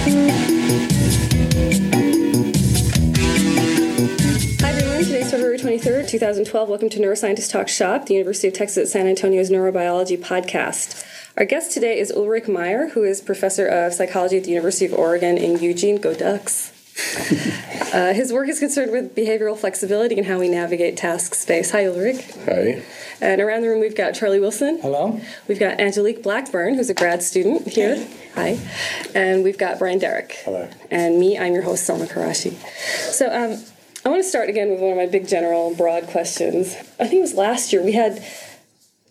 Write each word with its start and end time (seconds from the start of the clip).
Hi 0.00 0.06
everyone, 4.62 5.04
today's 5.04 5.30
February 5.30 5.58
23rd, 5.58 6.08
2012. 6.08 6.68
Welcome 6.70 6.88
to 6.88 6.98
Neuroscientist 6.98 7.50
Talk 7.50 7.68
Shop, 7.68 8.06
the 8.06 8.14
University 8.14 8.48
of 8.48 8.54
Texas 8.54 8.78
at 8.78 8.88
San 8.88 9.06
Antonio's 9.06 9.50
neurobiology 9.50 10.18
podcast. 10.18 11.04
Our 11.36 11.44
guest 11.44 11.72
today 11.72 11.98
is 11.98 12.10
Ulrich 12.10 12.48
Mayr, 12.48 12.92
who 12.92 13.04
is 13.04 13.20
professor 13.20 13.66
of 13.66 13.92
psychology 13.92 14.38
at 14.38 14.44
the 14.44 14.50
University 14.50 14.86
of 14.86 14.94
Oregon 14.94 15.36
in 15.36 15.58
Eugene. 15.58 16.00
Go 16.00 16.14
Ducks. 16.14 16.69
uh, 17.94 18.12
his 18.12 18.32
work 18.32 18.48
is 18.48 18.58
concerned 18.58 18.92
with 18.92 19.14
behavioral 19.14 19.56
flexibility 19.56 20.16
and 20.16 20.26
how 20.26 20.38
we 20.38 20.48
navigate 20.48 20.96
task 20.96 21.34
space. 21.34 21.70
Hi, 21.70 21.86
Ulrich. 21.86 22.24
Hi. 22.44 22.82
And 23.20 23.40
around 23.40 23.62
the 23.62 23.68
room, 23.68 23.80
we've 23.80 23.96
got 23.96 24.14
Charlie 24.14 24.40
Wilson. 24.40 24.78
Hello. 24.80 25.20
We've 25.48 25.58
got 25.58 25.78
Angelique 25.80 26.22
Blackburn, 26.22 26.74
who's 26.74 26.90
a 26.90 26.94
grad 26.94 27.22
student 27.22 27.66
here. 27.68 28.06
Hi. 28.34 28.58
And 29.14 29.44
we've 29.44 29.58
got 29.58 29.78
Brian 29.78 29.98
Derrick. 29.98 30.38
Hello. 30.44 30.68
And 30.90 31.18
me, 31.18 31.38
I'm 31.38 31.52
your 31.52 31.62
host, 31.62 31.84
Selma 31.84 32.06
Karashi. 32.06 32.54
So 33.12 33.26
um, 33.26 33.62
I 34.04 34.08
want 34.08 34.22
to 34.22 34.28
start 34.28 34.48
again 34.48 34.70
with 34.70 34.80
one 34.80 34.92
of 34.92 34.96
my 34.96 35.06
big, 35.06 35.28
general, 35.28 35.74
broad 35.74 36.06
questions. 36.06 36.74
I 36.98 37.06
think 37.06 37.14
it 37.14 37.20
was 37.20 37.34
last 37.34 37.72
year 37.72 37.82
we 37.82 37.92
had 37.92 38.24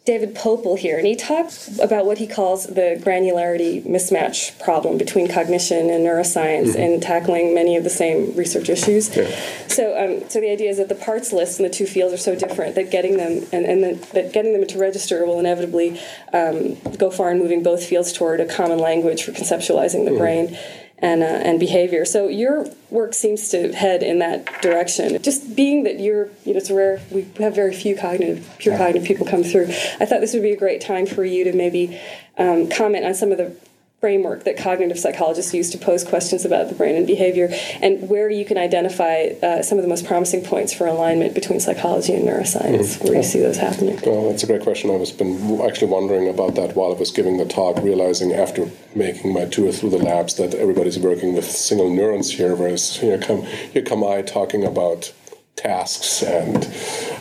David 0.09 0.33
Poeppel 0.33 0.75
here, 0.75 0.97
and 0.97 1.05
he 1.05 1.15
talks 1.15 1.77
about 1.79 2.03
what 2.07 2.17
he 2.17 2.25
calls 2.25 2.65
the 2.65 2.99
granularity 3.05 3.85
mismatch 3.85 4.57
problem 4.59 4.97
between 4.97 5.27
cognition 5.31 5.91
and 5.91 6.03
neuroscience 6.03 6.69
Mm-hmm. 6.69 6.81
and 6.81 7.01
tackling 7.01 7.53
many 7.53 7.77
of 7.77 7.83
the 7.83 7.91
same 7.91 8.35
research 8.35 8.69
issues. 8.69 9.15
Yeah. 9.15 9.29
So, 9.67 9.83
um, 10.01 10.27
so 10.27 10.41
the 10.41 10.49
idea 10.49 10.71
is 10.71 10.77
that 10.77 10.89
the 10.89 10.95
parts 10.95 11.31
list 11.31 11.59
in 11.59 11.63
the 11.63 11.69
two 11.69 11.85
fields 11.85 12.11
are 12.11 12.17
so 12.17 12.33
different 12.35 12.73
that 12.73 12.89
getting 12.89 13.17
them 13.17 13.45
and, 13.51 13.65
and 13.65 13.83
that, 13.83 14.01
that 14.15 14.33
getting 14.33 14.53
them 14.53 14.65
to 14.65 14.79
register 14.79 15.25
will 15.27 15.39
inevitably 15.39 16.01
um, 16.33 16.75
go 16.97 17.11
far 17.11 17.31
in 17.31 17.37
moving 17.37 17.61
both 17.61 17.83
fields 17.83 18.11
toward 18.11 18.39
a 18.39 18.45
common 18.47 18.79
language 18.79 19.21
for 19.23 19.31
conceptualizing 19.31 20.05
the 20.09 20.17
brain 20.17 20.57
and 21.01 21.23
uh, 21.23 21.25
and 21.25 21.59
behavior. 21.59 22.05
So 22.05 22.27
your 22.27 22.67
work 22.89 23.13
seems 23.13 23.49
to 23.49 23.71
head 23.73 24.03
in 24.03 24.19
that 24.19 24.61
direction. 24.61 25.21
Just 25.21 25.55
being 25.55 25.83
that 25.83 25.99
you're, 25.99 26.25
you 26.45 26.53
know, 26.53 26.57
it's 26.57 26.71
rare 26.71 27.01
we 27.11 27.27
have 27.37 27.55
very 27.55 27.73
few 27.73 27.95
cognitive, 27.95 28.47
pure 28.57 28.77
cognitive 28.77 29.07
people 29.07 29.25
come 29.25 29.43
through. 29.43 29.67
I 29.99 30.05
thought 30.05 30.21
this 30.21 30.33
would 30.33 30.43
be 30.43 30.51
a 30.51 30.57
great 30.57 30.81
time 30.81 31.05
for 31.05 31.23
you 31.23 31.43
to 31.45 31.53
maybe 31.53 31.99
um, 32.37 32.69
comment 32.69 33.05
on 33.05 33.13
some 33.13 33.31
of 33.31 33.37
the 33.37 33.55
framework 33.99 34.45
that 34.45 34.57
cognitive 34.57 34.97
psychologists 34.97 35.53
use 35.53 35.69
to 35.69 35.77
pose 35.77 36.05
questions 36.05 36.45
about 36.45 36.69
the 36.69 36.75
brain 36.75 36.95
and 36.95 37.05
behavior, 37.05 37.49
and 37.81 38.09
where 38.09 38.29
you 38.29 38.45
can 38.45 38.57
identify 38.57 39.29
uh, 39.43 39.61
some 39.61 39.77
of 39.77 39.83
the 39.83 39.89
most 39.89 40.05
promising 40.05 40.41
points 40.43 40.73
for 40.73 40.87
alignment 40.87 41.33
between 41.33 41.59
psychology 41.59 42.13
and 42.13 42.27
neuroscience, 42.27 43.03
where 43.03 43.15
you 43.15 43.23
see 43.23 43.39
those 43.39 43.57
happening. 43.57 43.99
Well, 44.05 44.29
that's 44.29 44.43
a 44.43 44.47
great 44.47 44.61
question. 44.61 44.89
I 44.89 44.95
was 44.95 45.11
been 45.11 45.59
actually 45.61 45.91
wondering 45.91 46.29
about 46.29 46.55
that 46.55 46.75
while 46.75 46.93
I 46.93 46.97
was 46.97 47.11
giving 47.11 47.37
the 47.37 47.45
talk, 47.45 47.77
realizing 47.83 48.33
after 48.33 48.69
making 48.95 49.33
my 49.33 49.45
tour 49.45 49.71
through 49.71 49.89
the 49.89 49.97
labs 49.97 50.35
that 50.35 50.53
everybody's 50.53 50.97
working 50.97 51.33
with 51.33 51.45
single 51.45 51.93
neurons 51.93 52.31
here, 52.31 52.55
whereas 52.55 52.97
here 52.97 53.17
come 53.17 53.41
here 53.43 53.81
come 53.81 54.03
I 54.03 54.21
talking 54.21 54.63
about 54.65 55.11
tasks 55.57 56.23
and 56.23 56.65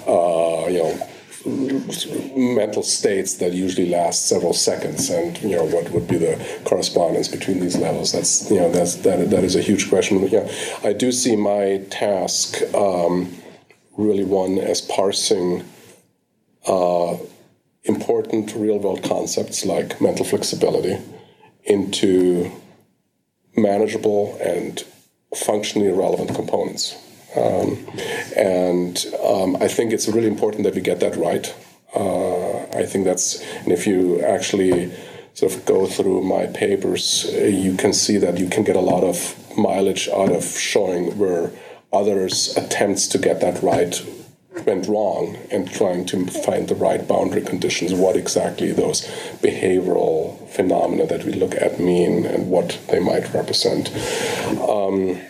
uh, 0.07 0.67
you 0.69 0.79
know 0.79 1.09
mental 1.47 2.83
states 2.83 3.35
that 3.35 3.53
usually 3.53 3.89
last 3.89 4.27
several 4.27 4.53
seconds 4.53 5.09
and 5.11 5.41
you 5.43 5.51
know 5.51 5.65
what 5.65 5.91
would 5.91 6.09
be 6.09 6.19
the 6.19 6.61
correspondence 6.65 7.29
between 7.29 7.61
these 7.61 7.77
levels? 7.77 8.13
That's 8.13 8.51
you 8.51 8.59
know 8.61 8.71
that's 8.71 8.97
that, 8.97 9.31
that 9.31 9.45
is 9.45 9.55
a 9.55 9.63
huge 9.63 9.89
question. 9.89 10.27
Yeah 10.29 10.49
i 10.85 10.93
do 10.93 11.13
see 11.13 11.37
my 11.37 11.85
task 11.91 12.63
um, 12.75 13.33
really 13.97 14.25
one 14.25 14.59
as 14.59 14.81
parsing 14.81 15.65
uh, 16.67 17.17
important 17.85 18.55
real 18.55 18.79
world 18.79 19.03
concepts 19.03 19.65
like 19.65 20.01
mental 20.01 20.25
flexibility 20.25 20.99
into 21.65 22.51
manageable 23.57 24.39
and 24.43 24.85
functionally 25.35 25.91
relevant 25.91 26.35
components 26.35 26.97
um, 27.37 27.87
and 28.37 29.05
um, 29.25 29.57
I 29.57 29.69
think 29.69 29.93
it's 29.93 30.09
really 30.09 30.29
important 30.29 30.65
that 30.65 30.75
we 30.75 30.81
get 30.81 31.01
that 31.01 31.17
right. 31.17 31.55
Uh, 31.95 32.59
I 32.77 32.85
think 32.87 33.05
that's, 33.05 33.43
and 33.63 33.73
if 33.73 33.87
you 33.87 34.21
actually 34.23 34.93
sort 35.35 35.55
of 35.55 35.65
go 35.65 35.87
through 35.87 36.23
my 36.23 36.47
papers, 36.47 37.27
uh, 37.33 37.45
you 37.45 37.77
can 37.77 37.93
see 37.93 38.19
that 38.19 38.39
you 38.39 38.49
can 38.49 38.65
get 38.65 38.77
a 38.77 38.81
lot 38.81 39.05
of 39.05 39.37
mileage 39.57 40.09
out 40.09 40.31
of 40.31 40.45
showing 40.45 41.17
where 41.19 41.53
others' 41.93 42.57
attempts 42.57 43.07
to 43.09 43.19
get 43.19 43.41
that 43.41 43.63
right 43.63 44.03
went 44.67 44.89
wrong 44.89 45.37
and 45.51 45.71
trying 45.71 46.05
to 46.07 46.27
find 46.27 46.69
the 46.69 46.75
right 46.75 47.07
boundary 47.07 47.43
conditions, 47.43 47.95
what 47.95 48.17
exactly 48.17 48.73
those 48.73 49.03
behavioral 49.41 50.49
phenomena 50.49 51.07
that 51.07 51.25
we 51.25 51.33
look 51.33 51.55
at 51.55 51.79
mean 51.79 52.27
and 52.27 52.51
what 52.51 52.79
they 52.89 52.99
might 52.99 53.33
represent. 53.33 53.89
Um, 54.61 55.21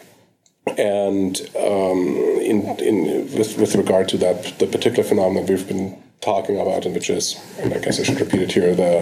and 0.76 1.40
um, 1.56 2.06
in, 2.40 2.62
in 2.80 3.38
with, 3.38 3.56
with 3.58 3.74
regard 3.74 4.08
to 4.10 4.18
that 4.18 4.58
the 4.58 4.66
particular 4.66 5.04
phenomenon 5.04 5.46
we've 5.46 5.68
been 5.68 5.96
talking 6.20 6.58
about, 6.60 6.84
and 6.84 6.94
which 6.94 7.10
is, 7.10 7.40
and 7.60 7.72
I 7.72 7.78
guess 7.78 8.00
I 8.00 8.02
should 8.02 8.20
repeat 8.20 8.42
it 8.42 8.52
here, 8.52 8.74
the, 8.74 9.00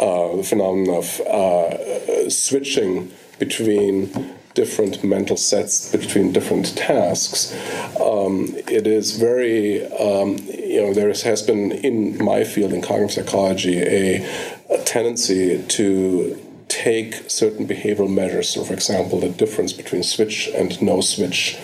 uh, 0.00 0.36
the 0.36 0.42
phenomenon 0.42 0.96
of 0.96 1.20
uh, 1.20 2.28
switching 2.28 3.12
between 3.38 4.34
different 4.54 5.04
mental 5.04 5.36
sets 5.36 5.92
between 5.92 6.32
different 6.32 6.76
tasks. 6.76 7.54
Um, 8.00 8.54
it 8.66 8.86
is 8.86 9.16
very, 9.16 9.86
um, 9.92 10.38
you 10.48 10.80
know, 10.82 10.94
there 10.94 11.08
has 11.08 11.42
been 11.42 11.72
in 11.72 12.22
my 12.24 12.42
field 12.42 12.72
in 12.72 12.80
cognitive 12.80 13.12
psychology 13.12 13.78
a, 13.82 14.26
a 14.70 14.82
tendency 14.84 15.62
to 15.62 16.45
take 16.68 17.30
certain 17.30 17.66
behavioral 17.66 18.12
measures. 18.12 18.48
So, 18.48 18.64
for 18.64 18.74
example, 18.74 19.20
the 19.20 19.28
difference 19.28 19.72
between 19.72 20.02
switch 20.02 20.48
and 20.54 20.80
no 20.82 21.00
switch 21.00 21.58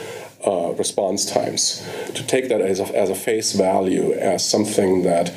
uh, 0.46 0.72
response 0.76 1.24
times, 1.24 1.86
to 2.14 2.26
take 2.26 2.48
that 2.48 2.60
as 2.60 2.80
a, 2.80 2.84
as 2.96 3.10
a 3.10 3.14
face 3.14 3.52
value, 3.52 4.12
as 4.14 4.48
something 4.48 5.02
that 5.04 5.32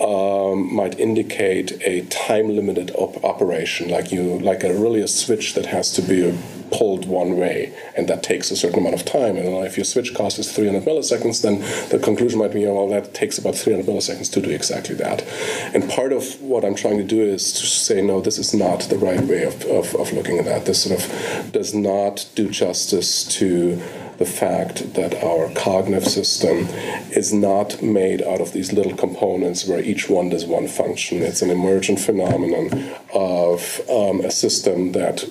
um, 0.00 0.74
might 0.74 0.98
indicate 0.98 1.80
a 1.82 2.02
time 2.06 2.48
limited 2.54 2.90
op- 2.94 3.22
operation, 3.22 3.88
like 3.88 4.10
you 4.10 4.38
like 4.38 4.64
a 4.64 4.72
really 4.72 5.02
a 5.02 5.08
switch 5.08 5.54
that 5.54 5.66
has 5.66 5.92
to 5.92 6.02
be 6.02 6.36
pulled 6.70 7.06
one 7.06 7.36
way, 7.36 7.72
and 7.96 8.08
that 8.08 8.22
takes 8.22 8.50
a 8.50 8.56
certain 8.56 8.78
amount 8.78 8.94
of 8.94 9.04
time. 9.04 9.36
And 9.36 9.46
if 9.66 9.76
your 9.76 9.84
switch 9.84 10.14
cost 10.14 10.38
is 10.38 10.50
300 10.52 10.84
milliseconds, 10.84 11.42
then 11.42 11.60
the 11.90 11.98
conclusion 11.98 12.38
might 12.38 12.52
be, 12.52 12.64
well, 12.64 12.88
that 12.88 13.12
takes 13.12 13.38
about 13.38 13.56
300 13.56 13.86
milliseconds 13.86 14.32
to 14.32 14.40
do 14.40 14.50
exactly 14.50 14.94
that. 14.96 15.22
And 15.74 15.88
part 15.90 16.12
of 16.12 16.40
what 16.40 16.64
I'm 16.64 16.74
trying 16.74 16.98
to 16.98 17.04
do 17.04 17.22
is 17.22 17.52
to 17.52 17.66
say, 17.66 18.00
no, 18.00 18.20
this 18.20 18.38
is 18.38 18.54
not 18.54 18.82
the 18.82 18.98
right 18.98 19.20
way 19.22 19.44
of, 19.44 19.64
of, 19.66 19.94
of 19.96 20.12
looking 20.12 20.38
at 20.38 20.44
that. 20.46 20.64
This 20.64 20.84
sort 20.84 21.00
of 21.00 21.52
does 21.52 21.74
not 21.74 22.26
do 22.34 22.48
justice 22.48 23.24
to 23.38 23.80
the 24.20 24.26
fact 24.26 24.92
that 24.92 25.24
our 25.24 25.50
cognitive 25.54 26.06
system 26.06 26.58
is 27.10 27.32
not 27.32 27.82
made 27.82 28.20
out 28.20 28.38
of 28.38 28.52
these 28.52 28.70
little 28.70 28.94
components 28.94 29.66
where 29.66 29.80
each 29.80 30.10
one 30.10 30.28
does 30.28 30.44
one 30.44 30.68
function. 30.68 31.22
It's 31.22 31.40
an 31.40 31.48
emergent 31.48 31.98
phenomenon 32.00 32.66
of 33.14 33.80
um, 33.88 34.20
a 34.20 34.30
system 34.30 34.92
that 34.92 35.24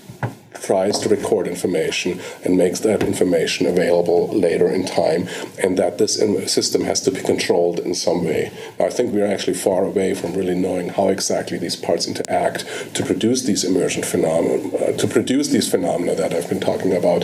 tries 0.61 0.99
to 0.99 1.09
record 1.09 1.47
information 1.47 2.19
and 2.43 2.57
makes 2.57 2.79
that 2.81 3.03
information 3.03 3.67
available 3.67 4.27
later 4.27 4.69
in 4.69 4.85
time, 4.85 5.27
and 5.63 5.77
that 5.77 5.97
this 5.97 6.19
system 6.51 6.81
has 6.83 7.01
to 7.01 7.11
be 7.11 7.21
controlled 7.21 7.79
in 7.79 7.93
some 7.93 8.23
way. 8.25 8.51
I 8.79 8.89
think 8.89 9.13
we're 9.13 9.25
actually 9.25 9.55
far 9.55 9.83
away 9.85 10.13
from 10.13 10.33
really 10.33 10.55
knowing 10.55 10.89
how 10.89 11.09
exactly 11.09 11.57
these 11.57 11.75
parts 11.75 12.07
interact 12.07 12.65
to 12.93 13.05
produce 13.05 13.43
these 13.43 13.63
emergent 13.63 14.05
phenomena, 14.05 14.77
uh, 14.77 14.97
to 14.97 15.07
produce 15.07 15.49
these 15.49 15.69
phenomena 15.69 16.15
that 16.15 16.33
I've 16.33 16.49
been 16.49 16.59
talking 16.59 16.95
about. 16.95 17.23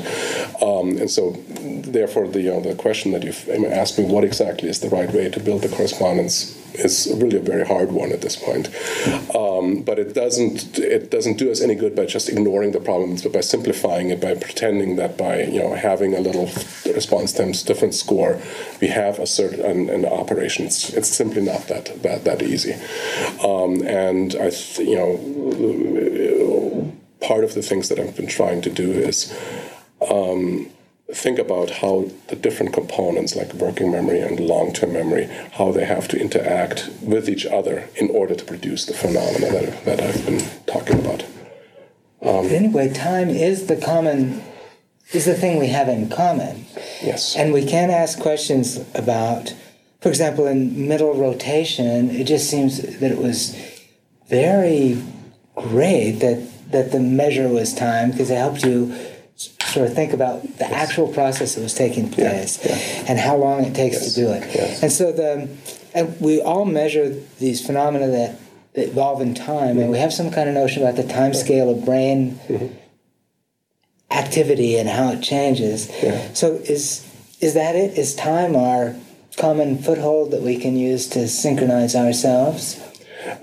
Um, 0.62 0.98
and 0.98 1.10
so, 1.10 1.32
therefore, 1.62 2.28
the, 2.28 2.42
know, 2.44 2.62
the 2.62 2.76
question 2.76 3.12
that 3.12 3.24
you've 3.24 3.48
asked 3.50 3.98
me, 3.98 4.06
what 4.06 4.24
exactly 4.24 4.70
is 4.70 4.80
the 4.80 4.90
right 4.90 5.12
way 5.12 5.30
to 5.30 5.40
build 5.40 5.62
the 5.62 5.70
correspondence, 5.70 6.62
is 6.74 7.12
really 7.16 7.38
a 7.38 7.42
very 7.42 7.66
hard 7.66 7.92
one 7.92 8.12
at 8.12 8.22
this 8.22 8.36
point. 8.36 8.68
Um, 9.36 9.82
but 9.82 10.00
it 10.00 10.14
doesn't 10.14 10.78
it 10.78 11.12
doesn't 11.12 11.38
do 11.38 11.52
us 11.52 11.62
any 11.62 11.76
good 11.76 11.96
by 11.96 12.06
just 12.06 12.30
ignoring 12.30 12.72
the 12.72 12.80
problems, 12.80 13.22
but 13.22 13.34
by 13.34 13.42
simplifying 13.42 14.10
it, 14.10 14.22
by 14.22 14.36
pretending 14.36 14.96
that 14.98 15.18
by 15.18 15.44
you 15.44 15.60
know 15.60 15.76
having 15.76 16.14
a 16.16 16.20
little 16.20 16.50
response 16.86 17.32
times 17.34 17.64
different 17.64 17.94
score, 17.94 18.40
we 18.82 18.88
have 18.88 19.20
a 19.20 19.28
certain 19.28 19.62
an, 19.66 19.90
an 19.90 20.06
operation. 20.06 20.66
It's, 20.66 20.90
it's 20.94 21.10
simply 21.10 21.42
not 21.42 21.68
that 21.68 22.02
that 22.04 22.24
that 22.26 22.42
easy. 22.42 22.74
Um, 23.44 23.82
and 23.86 24.36
I 24.36 24.50
th- 24.50 24.80
you 24.80 24.96
know 24.96 26.92
part 27.22 27.44
of 27.44 27.54
the 27.54 27.62
things 27.62 27.90
that 27.90 28.00
I've 28.00 28.16
been 28.16 28.28
trying 28.28 28.62
to 28.62 28.70
do 28.70 28.92
is. 28.92 29.34
Um, 30.12 30.70
think 31.14 31.38
about 31.38 31.70
how 31.70 32.10
the 32.28 32.36
different 32.36 32.74
components 32.74 33.36
like 33.36 33.54
working 33.54 33.92
memory 33.92 34.20
and 34.20 34.40
long-term 34.40 34.92
memory 34.92 35.30
how 35.54 35.72
they 35.72 35.86
have 35.86 36.08
to 36.08 36.20
interact 36.20 36.90
with 37.02 37.30
each 37.30 37.46
other 37.46 37.88
in 37.96 38.10
order 38.10 38.34
to 38.34 38.44
produce 38.44 38.86
the 38.86 38.94
phenomena 38.94 39.52
that, 39.52 39.86
that 39.86 40.02
i've 40.02 40.26
been 40.26 40.42
talking 40.66 41.00
about. 41.00 41.24
Um, 42.22 42.48
anyway 42.48 42.92
time 42.92 43.30
is 43.30 43.68
the 43.68 43.76
common 43.76 44.42
is 45.14 45.26
the 45.26 45.36
thing 45.36 45.60
we 45.60 45.68
have 45.68 45.88
in 45.88 46.10
common. 46.10 46.66
Yes. 47.04 47.36
And 47.36 47.54
we 47.54 47.64
can 47.64 47.92
ask 47.92 48.20
questions 48.20 48.84
about 48.96 49.54
for 50.02 50.10
example 50.10 50.48
in 50.48 50.88
mental 50.88 51.14
rotation 51.14 52.10
it 52.10 52.26
just 52.26 52.50
seems 52.50 52.82
that 52.82 53.12
it 53.12 53.20
was 53.20 53.56
very 54.28 55.00
great 55.54 56.14
that 56.14 56.72
that 56.72 56.92
the 56.92 57.00
measure 57.00 57.48
was 57.48 57.76
time 57.76 58.10
because 58.10 58.32
it 58.32 58.38
helped 58.38 58.64
you 58.64 58.92
sort 59.76 59.88
of 59.90 59.94
think 59.94 60.14
about 60.14 60.42
the 60.58 60.66
actual 60.66 61.08
process 61.14 61.56
that 61.56 61.62
was 61.62 61.74
taking 61.74 62.10
place 62.10 62.64
Yeah, 62.66 62.78
yeah. 62.78 63.06
and 63.10 63.20
how 63.20 63.36
long 63.36 63.66
it 63.66 63.76
takes 63.76 63.98
Yes, 63.98 64.14
to 64.14 64.22
do 64.22 64.32
it. 64.32 64.44
yes. 64.56 64.82
And 64.84 64.92
so 64.92 65.12
the 65.12 65.50
and 65.94 66.20
we 66.20 66.42
all 66.42 66.66
measure 66.66 67.10
these 67.40 67.66
phenomena 67.66 68.08
that, 68.08 68.40
that 68.74 68.88
evolve 68.90 69.22
in 69.22 69.34
time, 69.34 69.78
and 69.80 69.90
we 69.92 69.98
have 70.00 70.12
some 70.14 70.30
kind 70.32 70.48
of 70.50 70.56
notion 70.56 70.82
about 70.84 70.96
the 70.96 71.08
time 71.08 71.34
scale 71.34 71.70
of 71.70 71.86
brain 71.86 72.40
mm-hmm. 72.48 72.68
activity 74.12 74.78
and 74.78 74.90
how 74.90 75.12
it 75.12 75.22
changes. 75.22 75.90
Yeah. 76.02 76.34
So 76.34 76.54
is 76.54 77.06
is 77.42 77.54
that 77.54 77.76
it? 77.76 77.98
Is 77.98 78.16
time 78.16 78.56
our 78.56 78.96
common 79.38 79.78
foothold 79.78 80.32
that 80.32 80.42
we 80.42 80.58
can 80.58 80.78
use 80.78 81.08
to 81.10 81.28
synchronize 81.28 81.96
ourselves? 81.96 82.80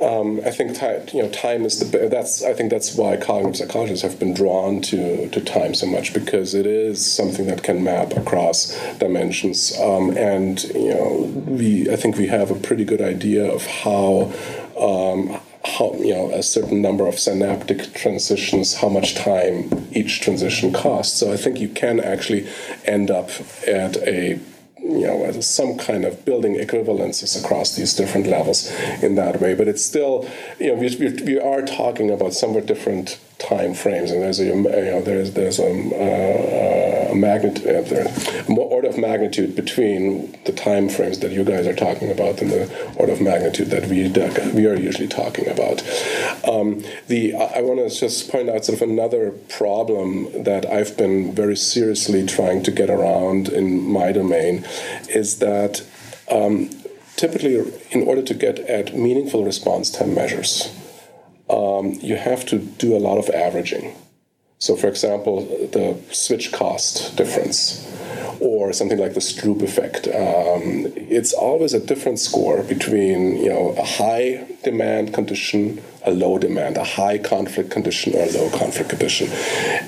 Um, 0.01 0.41
I 0.45 0.51
think 0.51 0.77
time, 0.77 1.07
you 1.13 1.23
know, 1.23 1.29
time 1.31 1.65
is 1.65 1.79
the 1.79 2.09
that's. 2.09 2.43
I 2.43 2.53
think 2.53 2.71
that's 2.71 2.95
why 2.95 3.17
cognitive 3.17 3.57
psychologists 3.57 4.03
have 4.03 4.19
been 4.19 4.35
drawn 4.35 4.81
to 4.83 5.29
to 5.29 5.41
time 5.41 5.75
so 5.75 5.87
much 5.87 6.13
because 6.13 6.55
it 6.55 6.67
is 6.67 7.05
something 7.05 7.47
that 7.47 7.63
can 7.63 7.83
map 7.83 8.13
across 8.13 8.79
dimensions. 8.99 9.79
Um, 9.81 10.17
and 10.17 10.63
you 10.65 10.95
know, 10.95 11.33
we 11.47 11.91
I 11.91 11.97
think 11.97 12.17
we 12.17 12.29
have 12.29 12.51
a 12.51 12.55
pretty 12.57 12.85
good 12.85 13.03
idea 13.03 13.45
of 13.45 13.67
how. 13.67 14.33
Um, 14.79 15.41
how 15.65 15.95
you 15.95 16.13
know 16.13 16.29
a 16.33 16.43
certain 16.43 16.83
number 16.83 17.07
of 17.07 17.17
synaptic 17.21 17.95
transitions, 17.95 18.75
how 18.75 18.89
much 18.89 19.15
time 19.15 19.87
each 19.93 20.21
transition 20.21 20.73
costs. 20.73 21.17
So 21.21 21.33
I 21.33 21.37
think 21.37 21.61
you 21.61 21.69
can 21.69 22.01
actually 22.01 22.49
end 22.85 23.09
up 23.09 23.31
at 23.65 23.97
a 23.99 24.41
you 25.01 25.07
know, 25.07 25.41
some 25.41 25.77
kind 25.77 26.05
of 26.05 26.25
building 26.25 26.55
equivalences 26.55 27.43
across 27.43 27.77
these 27.77 27.95
different 27.95 28.27
levels 28.27 28.71
in 29.03 29.15
that 29.17 29.41
way. 29.41 29.55
But 29.55 29.69
it's 29.69 29.85
still, 29.85 30.29
you 30.59 30.69
know, 30.69 30.75
we, 30.75 30.97
we 31.25 31.39
are 31.41 31.63
talking 31.63 32.11
about 32.11 32.35
somewhat 32.35 32.67
different 32.67 33.19
time 33.43 33.75
frames, 33.75 34.11
and 34.11 34.23
there's 34.23 34.41
a, 34.41 34.45
you 34.45 34.55
know, 34.55 35.03
there's 35.03 35.33
there's 35.33 35.59
a, 35.59 35.65
uh, 35.67 37.13
a 37.13 37.15
magnitude, 37.15 37.67
uh, 37.93 38.53
more 38.53 38.69
order 38.71 38.89
of 38.89 38.99
magnitude 38.99 39.55
between 39.57 40.39
the 40.45 40.53
time 40.53 40.89
frames 40.89 41.19
that 41.21 41.33
you 41.33 41.45
guys 41.45 41.67
are 41.67 41.75
talking 41.75 42.11
about 42.11 42.41
and 42.41 42.51
the 42.51 42.95
order 42.97 43.13
of 43.13 43.21
magnitude 43.21 43.69
that 43.69 43.89
we 43.89 44.09
we 44.53 44.67
are 44.67 44.77
usually 44.77 45.09
talking 45.09 45.49
about. 45.49 45.83
Um, 46.49 46.85
the 47.09 47.35
I, 47.35 47.59
I 47.59 47.61
want 47.63 47.79
to 47.81 47.89
just 47.89 48.31
point 48.31 48.49
out 48.49 48.65
sort 48.65 48.81
of 48.81 48.89
another 48.89 49.33
problem 49.49 50.45
that 50.45 50.67
I've 50.67 50.97
been 50.97 51.35
very 51.35 51.57
seriously 51.57 52.25
trying 52.27 52.63
to 52.65 52.71
get 52.71 52.91
around 52.91 53.49
in 53.49 53.83
my 53.83 54.13
domain 54.13 54.65
is 55.09 55.39
that 55.39 55.85
um, 56.31 56.71
typically, 57.17 57.57
in 57.91 58.03
order 58.03 58.23
to 58.23 58.35
get 58.35 58.59
at 58.61 58.97
meaningful 58.97 59.45
response 59.45 59.91
time 59.91 60.15
measures, 60.15 60.73
um, 61.53 61.99
you 62.01 62.17
have 62.17 62.47
to 62.47 62.59
do 62.59 62.97
a 62.97 62.99
lot 62.99 63.19
of 63.19 63.29
averaging. 63.31 63.95
So, 64.59 64.77
for 64.77 64.87
example, 64.87 65.45
the 65.73 65.99
switch 66.13 66.53
cost 66.53 67.17
difference, 67.17 67.85
or 68.43 68.73
something 68.73 68.99
like 68.99 69.15
the 69.15 69.21
Stroop 69.21 69.63
effect. 69.63 70.07
Um, 70.09 70.93
it's 70.97 71.33
always 71.33 71.75
a 71.75 71.81
different 71.81 72.19
score 72.19 72.63
between 72.63 73.37
you 73.37 73.49
know 73.49 73.75
a 73.79 73.85
high 73.85 74.47
demand 74.65 75.15
condition, 75.15 75.83
a 76.05 76.11
low 76.11 76.39
demand, 76.39 76.77
a 76.77 76.85
high 76.85 77.19
conflict 77.19 77.71
condition, 77.71 78.15
or 78.15 78.23
a 78.23 78.31
low 78.31 78.51
conflict 78.51 78.91
condition. 78.91 79.29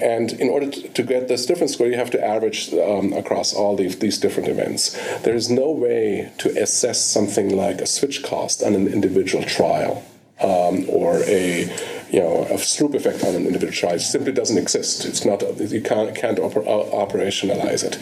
And 0.02 0.32
in 0.32 0.48
order 0.48 0.70
to, 0.70 1.02
get 1.02 1.28
this 1.28 1.46
different 1.46 1.70
score, 1.70 1.86
you 1.86 1.96
have 1.96 2.10
to 2.10 2.24
average 2.24 2.72
um, 2.74 3.12
across 3.12 3.52
all 3.52 3.76
these, 3.76 3.98
these 3.98 4.18
different 4.18 4.48
events. 4.48 4.98
There 5.18 5.34
is 5.34 5.50
no 5.50 5.70
way 5.70 6.32
to 6.38 6.48
assess 6.60 7.04
something 7.04 7.54
like 7.54 7.80
a 7.80 7.86
switch 7.86 8.22
cost 8.22 8.62
on 8.62 8.74
an 8.74 8.88
individual 8.88 9.44
trial 9.44 10.02
um, 10.44 10.84
or 10.88 11.22
a 11.24 11.62
you 12.10 12.20
know 12.20 12.44
a 12.44 12.54
Stroop 12.54 12.94
effect 12.94 13.24
on 13.24 13.34
an 13.34 13.46
individual 13.46 13.72
trial. 13.72 13.98
Simply 13.98 14.32
doesn't 14.32 14.58
exist. 14.58 15.04
It's 15.04 15.24
not 15.24 15.42
you 15.58 15.80
can't 15.80 16.14
can't 16.14 16.38
oper- 16.38 16.66
operationalize 16.66 17.82
it, 17.82 17.96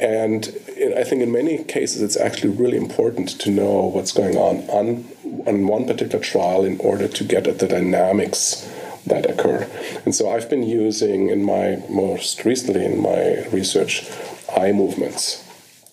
and 0.00 0.42
I 0.98 1.04
think 1.04 1.22
in 1.22 1.30
many 1.30 1.62
cases 1.64 2.02
it's 2.02 2.16
actually 2.16 2.50
really 2.50 2.78
important 2.78 3.28
to 3.40 3.50
know 3.50 3.82
what's 3.94 4.12
going 4.12 4.36
on 4.36 4.56
on 4.70 5.04
on 5.46 5.66
one 5.66 5.86
particular 5.86 6.24
trial 6.24 6.64
in 6.64 6.78
order 6.80 7.08
to 7.08 7.24
get 7.24 7.46
at 7.46 7.58
the 7.58 7.68
dynamics 7.68 8.68
that 9.06 9.28
occur. 9.28 9.68
And 10.04 10.14
so 10.14 10.30
I've 10.30 10.50
been 10.50 10.64
using 10.64 11.28
in 11.28 11.44
my 11.44 11.82
most 11.88 12.44
recently 12.44 12.84
in 12.84 13.00
my 13.00 13.46
research 13.48 14.10
eye 14.56 14.72
movements, 14.72 15.44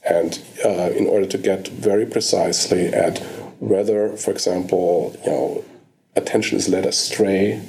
and 0.04 0.42
uh, 0.66 0.90
in 0.96 1.08
order 1.08 1.26
to 1.28 1.38
get 1.38 1.68
very 1.68 2.06
precisely 2.06 2.88
at 2.88 3.20
whether, 3.60 4.10
for 4.18 4.32
example, 4.32 5.16
you 5.24 5.32
know, 5.32 5.66
attention 6.16 6.58
is 6.58 6.70
led 6.70 6.86
astray 6.86 7.62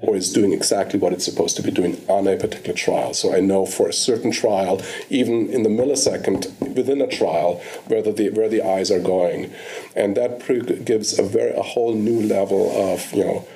or 0.00 0.14
is 0.14 0.32
doing 0.32 0.52
exactly 0.52 0.98
what 0.98 1.12
it's 1.12 1.24
supposed 1.24 1.56
to 1.56 1.62
be 1.62 1.70
doing 1.70 2.00
on 2.08 2.26
a 2.28 2.36
particular 2.36 2.74
trial. 2.74 3.14
So 3.14 3.34
I 3.34 3.40
know 3.40 3.66
for 3.66 3.88
a 3.88 3.92
certain 3.92 4.30
trial, 4.30 4.80
even 5.10 5.48
in 5.50 5.64
the 5.64 5.68
millisecond 5.68 6.76
within 6.76 7.00
a 7.00 7.08
trial, 7.08 7.60
whether 7.86 8.12
the 8.12 8.30
where 8.30 8.48
the 8.48 8.62
eyes 8.62 8.90
are 8.90 9.00
going, 9.00 9.52
and 9.96 10.16
that 10.16 10.38
pre- 10.38 10.60
gives 10.60 11.18
a 11.18 11.22
very 11.22 11.52
a 11.56 11.62
whole 11.62 11.94
new 11.94 12.22
level 12.22 12.70
of 12.92 13.12
you 13.12 13.24
know 13.24 13.48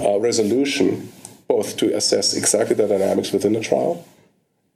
uh, 0.00 0.18
resolution, 0.18 1.12
both 1.46 1.76
to 1.76 1.94
assess 1.94 2.34
exactly 2.34 2.74
the 2.74 2.88
dynamics 2.88 3.32
within 3.32 3.54
a 3.54 3.60
trial. 3.60 4.04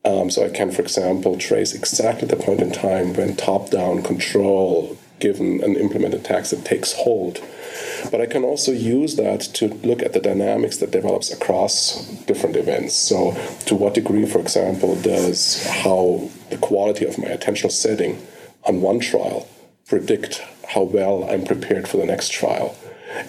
Um, 0.05 0.31
so 0.31 0.47
I 0.47 0.49
can, 0.49 0.71
for 0.71 0.83
example, 0.83 1.37
trace 1.37 1.75
exactly 1.75 2.29
the 2.29 2.37
point 2.37 2.61
in 2.61 2.71
time 2.71 3.13
when 3.15 3.35
top-down 3.35 4.05
control 4.05 4.97
given 5.19 5.63
an 5.65 5.77
implemented 5.77 6.25
tax 6.25 6.51
that 6.51 6.65
takes 6.65 6.93
hold. 6.93 7.41
But 8.11 8.21
I 8.21 8.27
can 8.27 8.45
also 8.45 8.73
use 8.73 9.17
that 9.17 9.41
to 9.55 9.69
look 9.69 10.03
at 10.03 10.13
the 10.13 10.21
dynamics 10.21 10.79
that 10.79 10.91
develops 10.91 11.31
across 11.33 12.07
different 12.27 12.57
events. 12.57 12.95
So, 12.95 13.33
to 13.67 13.75
what 13.75 13.95
degree, 13.95 14.27
for 14.27 14.41
example, 14.41 14.97
does 14.97 15.67
how 15.67 16.31
the 16.51 16.59
quality 16.59 17.05
of 17.05 17.19
my 17.19 17.29
attentional 17.29 17.71
setting 17.71 18.25
on 18.65 18.81
one 18.81 19.01
trial 19.01 19.49
predict 19.87 20.43
how 20.69 20.83
well 20.83 21.29
I'm 21.31 21.45
prepared 21.45 21.89
for 21.89 21.97
the 21.97 22.07
next 22.07 22.33
trial? 22.33 22.77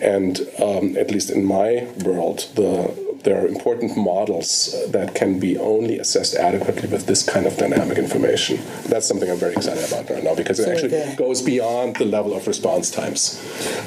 And 0.02 0.42
um, 0.62 0.98
at 0.98 1.10
least 1.12 1.30
in 1.30 1.46
my 1.46 1.88
world, 2.04 2.48
the 2.56 3.09
there 3.30 3.40
are 3.44 3.48
important 3.48 3.96
models 3.96 4.74
uh, 4.74 4.88
that 4.90 5.14
can 5.14 5.40
be 5.40 5.56
only 5.60 6.00
assessed 6.00 6.34
adequately 6.34 6.90
with 6.90 7.06
this 7.06 7.22
kind 7.22 7.46
of 7.46 7.56
dynamic 7.58 8.00
information. 8.00 8.58
That's 8.88 9.08
something 9.08 9.30
I'm 9.30 9.38
very 9.38 9.54
excited 9.54 9.86
about 9.88 10.10
right 10.10 10.24
now 10.24 10.34
because 10.34 10.60
it 10.60 10.64
So 10.64 10.72
actually 10.72 10.88
the- 10.90 11.16
goes 11.16 11.44
beyond 11.44 11.98
the 11.98 12.06
level 12.06 12.34
of 12.36 12.48
response 12.48 12.90
times. 12.90 13.22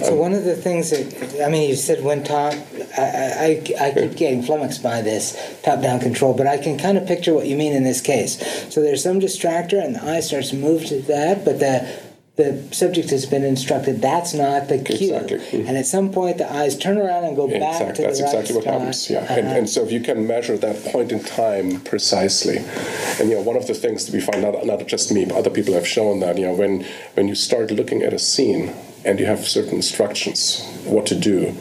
So 0.06 0.12
um, 0.12 0.18
one 0.20 0.32
of 0.32 0.44
the 0.44 0.54
things 0.54 0.90
that 0.90 1.44
I 1.44 1.48
mean, 1.50 1.68
you 1.68 1.74
said 1.74 2.04
when 2.04 2.22
top, 2.22 2.54
I, 2.96 3.02
I, 3.46 3.86
I 3.86 3.90
keep 3.90 4.16
getting 4.16 4.42
flummoxed 4.44 4.80
by 4.80 5.02
this 5.02 5.36
top-down 5.64 5.98
control, 5.98 6.34
but 6.34 6.46
I 6.46 6.58
can 6.58 6.78
kind 6.78 6.96
of 6.96 7.04
picture 7.08 7.34
what 7.34 7.46
you 7.46 7.56
mean 7.56 7.72
in 7.72 7.82
this 7.82 8.00
case. 8.00 8.32
So 8.72 8.80
there's 8.80 9.02
some 9.02 9.18
distractor, 9.18 9.84
and 9.84 9.96
the 9.96 10.04
eye 10.04 10.20
starts 10.20 10.50
to 10.50 10.56
move 10.56 10.86
to 10.86 11.00
that, 11.02 11.44
but 11.44 11.58
the 11.58 11.74
the 12.36 12.62
subject 12.72 13.10
has 13.10 13.26
been 13.26 13.44
instructed 13.44 14.00
that's 14.00 14.32
not 14.32 14.68
the 14.68 14.78
cue, 14.78 15.14
Exactly. 15.14 15.38
Mhm. 15.60 15.68
and 15.68 15.76
at 15.76 15.84
some 15.86 16.10
point 16.10 16.38
the 16.38 16.50
eyes 16.50 16.76
turn 16.78 16.96
around 16.96 17.24
and 17.24 17.36
go 17.36 17.46
back 17.46 17.56
Exactly. 17.80 17.94
to 17.96 18.02
That's 18.02 18.18
the 18.18 18.24
right 18.24 18.34
exactly 18.34 18.54
what 18.56 18.64
spot. 18.64 18.74
happens. 18.80 19.10
Yeah. 19.10 19.26
And, 19.36 19.46
Uh-huh. 19.46 19.58
and 19.58 19.68
so 19.68 19.82
if 19.84 19.92
you 19.92 20.00
can 20.00 20.26
measure 20.26 20.56
that 20.56 20.82
point 20.86 21.12
in 21.12 21.20
time 21.20 21.80
precisely, 21.80 22.58
and 23.20 23.28
you 23.28 23.34
know, 23.36 23.42
one 23.42 23.56
of 23.56 23.66
the 23.66 23.74
things 23.74 24.06
that 24.06 24.14
we 24.14 24.20
find 24.20 24.44
out, 24.46 24.64
not 24.64 24.86
just 24.86 25.12
me, 25.12 25.26
but 25.26 25.36
other 25.36 25.50
people 25.50 25.74
have 25.74 25.86
shown 25.86 26.20
that 26.20 26.38
you 26.38 26.46
know, 26.46 26.54
when 26.54 26.84
when 27.16 27.28
you 27.28 27.34
start 27.34 27.70
looking 27.70 28.02
at 28.02 28.12
a 28.14 28.18
scene 28.18 28.72
and 29.04 29.20
you 29.20 29.26
have 29.26 29.46
certain 29.46 29.74
instructions 29.74 30.62
what 30.86 31.04
to 31.06 31.14
do. 31.14 31.52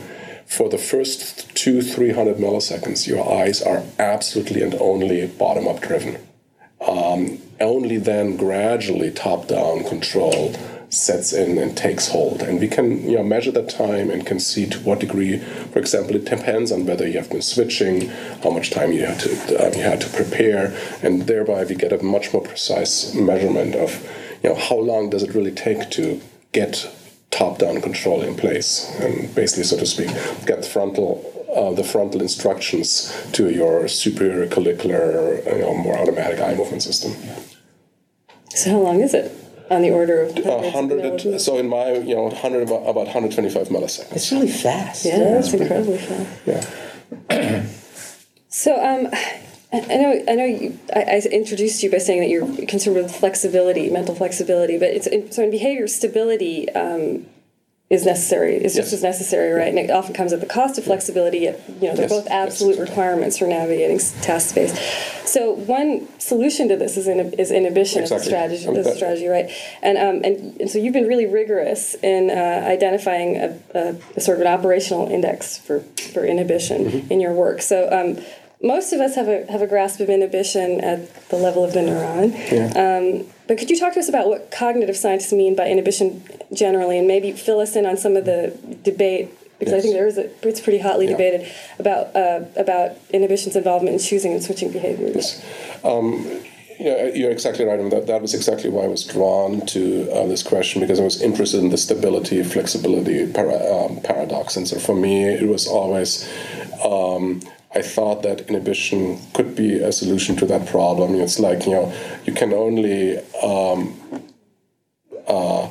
For 0.46 0.68
the 0.70 0.78
first 0.78 1.54
two, 1.56 1.82
three 1.82 2.12
hundred 2.12 2.38
milliseconds, 2.38 3.08
your 3.08 3.22
eyes 3.42 3.62
are 3.62 3.84
absolutely 4.00 4.62
and 4.62 4.74
only 4.80 5.25
bottom 5.28 5.66
up 5.68 5.80
driven. 5.82 6.18
Um, 6.96 7.40
only 7.62 7.98
then, 7.98 8.38
gradually, 8.38 9.12
top 9.12 9.48
down 9.48 9.84
control 9.84 10.53
sets 10.89 11.32
in 11.32 11.58
and 11.58 11.77
takes 11.77 12.10
hold. 12.10 12.41
And 12.41 12.60
we 12.60 12.68
can 12.68 13.10
you 13.10 13.15
know, 13.15 13.24
measure 13.24 13.51
that 13.51 13.70
time 13.70 14.10
and 14.10 14.25
can 14.25 14.39
see 14.39 14.68
to 14.68 14.80
what 14.80 15.00
degree, 15.00 15.38
for 15.38 15.80
example, 15.80 16.18
it 16.18 16.25
depends 16.25 16.72
on 16.72 16.86
whether 16.86 17.08
you 17.08 17.18
have 17.18 17.30
been 17.30 17.41
switching, 17.41 18.10
how 18.44 18.50
much 18.50 18.72
time 18.72 18.91
you 18.91 19.06
had 19.06 19.20
to, 19.22 19.65
uh, 19.65 19.72
you 19.75 19.84
had 19.84 20.01
to 20.01 20.10
prepare, 20.10 20.77
and 21.01 21.24
thereby 21.24 21.63
we 21.63 21.75
get 21.75 21.94
a 21.94 22.03
much 22.03 22.34
more 22.34 22.41
precise 22.41 23.13
measurement 23.15 23.75
of 23.75 24.03
you 24.44 24.50
know, 24.50 24.56
how 24.56 24.75
long 24.75 25.10
does 25.10 25.24
it 25.24 25.34
really 25.34 25.51
take 25.51 25.89
to 25.91 26.20
get 26.51 26.89
top-down 27.30 27.80
control 27.82 28.22
in 28.22 28.36
place 28.36 28.94
and 29.00 29.34
basically, 29.34 29.63
so 29.63 29.77
to 29.77 29.86
speak, 29.86 30.10
get 30.46 30.65
frontal 30.65 31.25
uh, 31.56 31.74
the 31.74 31.84
frontal 31.84 32.22
instructions 32.22 33.13
to 33.34 33.50
your 33.50 33.88
superior 33.88 34.48
collicular, 34.48 35.41
you 35.44 35.60
know, 35.60 35.74
more 35.75 35.98
automatic 35.98 36.39
eye 36.39 36.56
movement 36.56 36.82
system. 36.82 37.12
So 38.58 38.72
how 38.72 38.79
long 38.79 39.01
is 39.01 39.13
it? 39.13 39.31
On 39.70 39.81
the 39.81 39.91
order 39.91 40.22
of 40.22 40.38
A 40.38 40.72
hundreds 40.72 41.05
of 41.05 41.12
hundred. 41.22 41.39
So 41.39 41.58
in 41.58 41.70
my, 41.70 41.93
you 41.93 42.13
know, 42.13 42.29
hundred 42.29 42.63
about, 42.63 42.81
about 42.81 43.05
125 43.08 43.70
milliseconds. 43.70 44.12
It's 44.12 44.31
really 44.31 44.50
fast. 44.50 45.05
Yeah, 45.05 45.17
that's 45.20 45.53
incredibly 45.53 45.98
fast. 45.98 46.29
Yeah. 46.46 47.65
So, 48.50 48.75
um, 48.75 49.08
I 49.72 49.79
I 49.79 49.96
know, 49.96 50.24
I 50.27 50.36
know. 50.36 50.46
You, 50.46 50.77
I, 50.93 51.00
I 51.03 51.22
introduced 51.31 51.81
you 51.84 51.89
by 51.89 52.00
saying 52.00 52.20
that 52.20 52.27
you're 52.27 52.46
concerned 52.67 52.98
with 52.98 53.15
flexibility, 53.15 53.89
mental 53.89 54.13
flexibility, 54.13 54.77
but 54.77 54.89
it's 54.89 55.08
in, 55.08 55.31
so 55.31 55.43
in 55.43 55.51
behavior 55.51 55.88
stability. 55.88 56.70
Um, 56.72 57.27
is 57.92 58.06
necessary 58.06 58.56
is 58.56 58.74
just 58.74 58.94
as 58.94 59.04
necessary, 59.04 59.52
right? 59.52 59.68
And 59.68 59.78
it 59.78 59.92
often 59.92 60.14
comes 60.14 60.32
at 60.32 60.40
the 60.40 60.52
cost 60.58 60.78
of 60.80 60.84
flexibility. 60.86 61.40
Yet, 61.40 61.56
you 61.68 61.88
know, 61.90 61.96
they're 61.96 62.08
Yes, 62.10 62.18
both 62.18 62.28
absolute 62.30 62.72
exactly. 62.80 62.90
requirements 62.90 63.38
for 63.38 63.48
navigating 63.48 64.00
task 64.22 64.46
space. 64.52 64.74
So 65.26 65.52
one 65.52 66.08
solution 66.20 66.70
to 66.70 66.78
this 66.78 66.96
is, 66.96 67.08
in, 67.08 67.20
is 67.34 67.52
inhibition 67.52 68.04
as 68.04 68.12
a 68.12 68.16
Exactly. 68.16 68.58
strategy. 68.58 68.68
Um, 68.68 68.76
as 68.78 68.96
strategy, 68.96 69.28
right? 69.28 69.48
And, 69.82 69.98
um, 69.98 70.22
and 70.24 70.36
and 70.62 70.70
so 70.72 70.78
you've 70.80 70.94
been 70.94 71.08
really 71.14 71.26
rigorous 71.42 71.96
in 71.96 72.30
uh, 72.30 72.66
identifying 72.78 73.30
a, 73.38 73.60
a, 73.76 73.96
a 74.16 74.22
sort 74.22 74.38
of 74.40 74.42
an 74.46 74.52
operational 74.58 75.08
index 75.10 75.58
for 75.58 75.82
for 76.14 76.26
inhibition 76.26 76.86
Mm-hmm. 76.86 77.12
in 77.12 77.20
your 77.20 77.34
work. 77.34 77.62
So. 77.62 77.78
Um, 77.92 78.24
most 78.63 78.94
of 78.94 79.00
us 79.00 79.15
have 79.15 79.27
a 79.27 79.46
have 79.51 79.62
a 79.62 79.68
grasp 79.68 80.00
of 80.00 80.10
inhibition 80.10 80.82
at 80.82 81.30
the 81.30 81.36
level 81.38 81.63
of 81.63 81.74
the 81.74 81.80
neuron. 81.80 82.27
Um, 82.75 83.27
but 83.48 83.58
could 83.58 83.70
you 83.70 83.77
talk 83.77 83.94
to 83.94 84.00
us 84.00 84.08
about 84.10 84.27
what 84.27 84.51
cognitive 84.51 84.96
scientists 84.96 85.34
mean 85.34 85.56
by 85.56 85.68
inhibition 85.68 86.24
generally, 86.53 86.98
and 86.98 87.08
maybe 87.08 87.32
fill 87.32 87.60
us 87.60 87.75
in 87.75 87.86
on 87.86 87.98
some 87.98 88.15
of 88.15 88.25
the 88.25 88.56
debate? 88.84 89.30
Because 89.60 89.74
I 89.75 89.82
think 89.82 89.94
there 89.94 90.08
is 90.08 90.18
a, 90.18 90.30
it's 90.48 90.60
pretty 90.60 90.80
hotly 90.80 91.06
Yeah. 91.06 91.12
debated 91.12 91.48
about 91.77 92.15
uh, 92.15 92.46
about 92.56 92.91
inhibition's 93.12 93.56
involvement 93.56 93.94
in 93.94 94.00
choosing 94.00 94.34
and 94.34 94.41
switching 94.44 94.72
behaviors. 94.72 95.41
Yeah, 96.80 97.06
you're 97.13 97.30
exactly 97.30 97.63
right. 97.63 97.80
And 97.80 97.91
that, 97.91 98.08
that 98.08 98.24
was 98.24 98.34
exactly 98.34 98.72
why 98.72 98.86
I 98.86 98.88
was 98.88 99.03
drawn 99.03 99.63
to 99.68 100.10
uh, 100.12 100.25
this 100.25 100.41
question 100.41 100.82
because 100.82 101.00
I 101.00 101.03
was 101.03 101.22
interested 101.22 101.60
in 101.60 101.70
the 101.70 101.77
stability, 101.77 102.41
flexibility 102.41 103.32
para- 103.32 103.86
um, 103.86 104.01
paradox. 104.01 104.58
And 104.58 104.68
so 104.68 104.80
for 104.80 104.96
me, 104.96 105.25
it 105.25 105.48
was 105.48 105.68
always, 105.68 106.27
um, 106.84 107.44
I 107.74 107.82
thought 107.82 108.24
that 108.24 108.42
inhibition 108.50 109.20
could 109.34 109.56
be 109.56 109.80
a 109.80 109.92
solution 109.92 110.36
to 110.38 110.46
that 110.48 110.68
problem. 110.68 111.16
It's 111.16 111.40
like, 111.40 111.66
you 111.66 111.72
know, 111.72 111.94
you 112.25 112.34
can 112.34 112.54
only 112.54 113.18
um, 113.42 113.98
uh, 115.28 115.70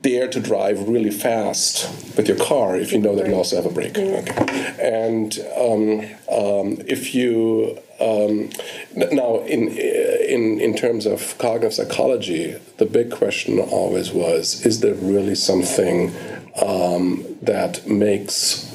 dare 0.00 0.28
to 0.28 0.40
drive 0.40 0.88
really 0.88 1.10
fast 1.10 2.16
with 2.16 2.28
your 2.28 2.36
car 2.36 2.76
if 2.76 2.92
you 2.92 2.98
know 2.98 3.16
that 3.16 3.26
you 3.26 3.34
also 3.34 3.56
have 3.56 3.66
a 3.66 3.70
brake. 3.70 3.96
Okay. 3.96 4.74
And 4.80 5.38
um, 5.56 6.00
um, 6.30 6.78
if 6.86 7.14
you 7.14 7.78
um, 8.00 8.50
now 8.94 9.40
in 9.40 9.68
in 9.68 10.60
in 10.60 10.76
terms 10.76 11.06
of 11.06 11.36
cognitive 11.38 11.74
psychology, 11.74 12.56
the 12.76 12.86
big 12.86 13.10
question 13.10 13.58
always 13.58 14.12
was: 14.12 14.64
Is 14.64 14.80
there 14.80 14.94
really 14.94 15.34
something 15.34 16.14
um, 16.64 17.24
that 17.42 17.86
makes 17.88 18.67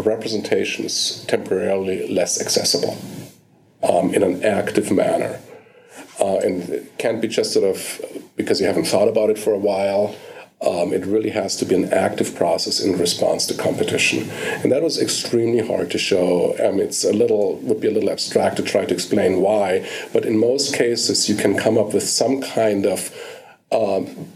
representations 0.00 1.24
temporarily 1.26 2.12
less 2.12 2.40
accessible 2.40 2.96
um, 3.82 4.14
in 4.14 4.22
an 4.22 4.44
active 4.44 4.90
manner? 4.90 5.40
Uh, 6.20 6.36
and 6.38 6.68
it 6.68 6.98
can't 6.98 7.20
be 7.20 7.28
just 7.28 7.52
sort 7.52 7.64
of 7.64 8.00
because 8.36 8.60
you 8.60 8.66
haven't 8.66 8.86
thought 8.86 9.08
about 9.08 9.30
it 9.30 9.38
for 9.38 9.52
a 9.52 9.58
while. 9.58 10.14
Um, 10.62 10.92
it 10.92 11.06
really 11.06 11.30
has 11.30 11.56
to 11.56 11.64
be 11.64 11.74
an 11.74 11.90
active 11.90 12.34
process 12.34 12.80
in 12.80 12.98
response 12.98 13.46
to 13.46 13.54
competition, 13.54 14.28
and 14.62 14.70
that 14.70 14.82
was 14.82 15.00
extremely 15.00 15.66
hard 15.66 15.90
to 15.92 15.96
show. 15.96 16.54
Um, 16.62 16.78
it's 16.80 17.02
a 17.02 17.14
little 17.14 17.56
would 17.60 17.80
be 17.80 17.88
a 17.88 17.90
little 17.90 18.10
abstract 18.10 18.56
to 18.58 18.62
try 18.62 18.84
to 18.84 18.92
explain 18.92 19.40
why, 19.40 19.88
but 20.12 20.26
in 20.26 20.38
most 20.38 20.74
cases 20.74 21.30
you 21.30 21.34
can 21.34 21.56
come 21.56 21.78
up 21.78 21.94
with 21.94 22.02
some 22.02 22.42
kind 22.42 22.84
of 22.84 23.10
um, 23.72 24.28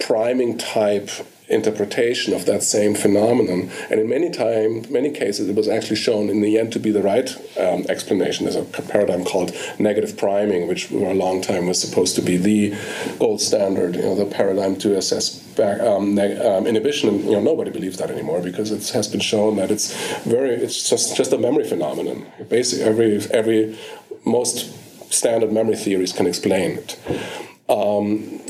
priming 0.00 0.58
type 0.58 1.08
interpretation 1.48 2.32
of 2.32 2.46
that 2.46 2.62
same 2.62 2.94
phenomenon. 2.94 3.70
And 3.90 4.00
in 4.00 4.08
many 4.08 4.30
time, 4.30 4.90
many 4.90 5.10
cases, 5.10 5.48
it 5.48 5.54
was 5.54 5.68
actually 5.68 5.96
shown 5.96 6.30
in 6.30 6.40
the 6.40 6.58
end 6.58 6.72
to 6.72 6.78
be 6.78 6.90
the 6.90 7.02
right 7.02 7.30
um, 7.58 7.84
explanation. 7.88 8.44
There's 8.44 8.56
a 8.56 8.64
paradigm 8.64 9.24
called 9.24 9.52
negative 9.78 10.16
priming, 10.16 10.68
which 10.68 10.86
for 10.86 11.10
a 11.10 11.14
long 11.14 11.42
time 11.42 11.66
was 11.66 11.80
supposed 11.80 12.14
to 12.16 12.22
be 12.22 12.36
the 12.36 12.74
gold 13.18 13.40
standard, 13.40 13.96
you 13.96 14.02
know, 14.02 14.14
the 14.14 14.24
paradigm 14.24 14.76
to 14.76 14.96
assess 14.96 15.38
back, 15.54 15.80
um, 15.80 16.18
um, 16.18 16.66
inhibition. 16.66 17.08
And, 17.10 17.24
you 17.24 17.32
know, 17.32 17.40
nobody 17.40 17.70
believes 17.70 17.98
that 17.98 18.10
anymore 18.10 18.40
because 18.40 18.70
it 18.70 18.88
has 18.94 19.08
been 19.08 19.20
shown 19.20 19.56
that 19.56 19.70
it's 19.70 19.94
very, 20.24 20.50
it's 20.50 20.88
just 20.88 21.16
just 21.16 21.32
a 21.32 21.38
memory 21.38 21.64
phenomenon. 21.64 22.26
Basically, 22.48 22.84
every 22.84 23.18
every 23.30 23.78
most 24.24 24.72
standard 25.12 25.52
memory 25.52 25.76
theories 25.76 26.12
can 26.12 26.26
explain 26.26 26.78
it. 26.78 26.98
Um, 27.68 28.40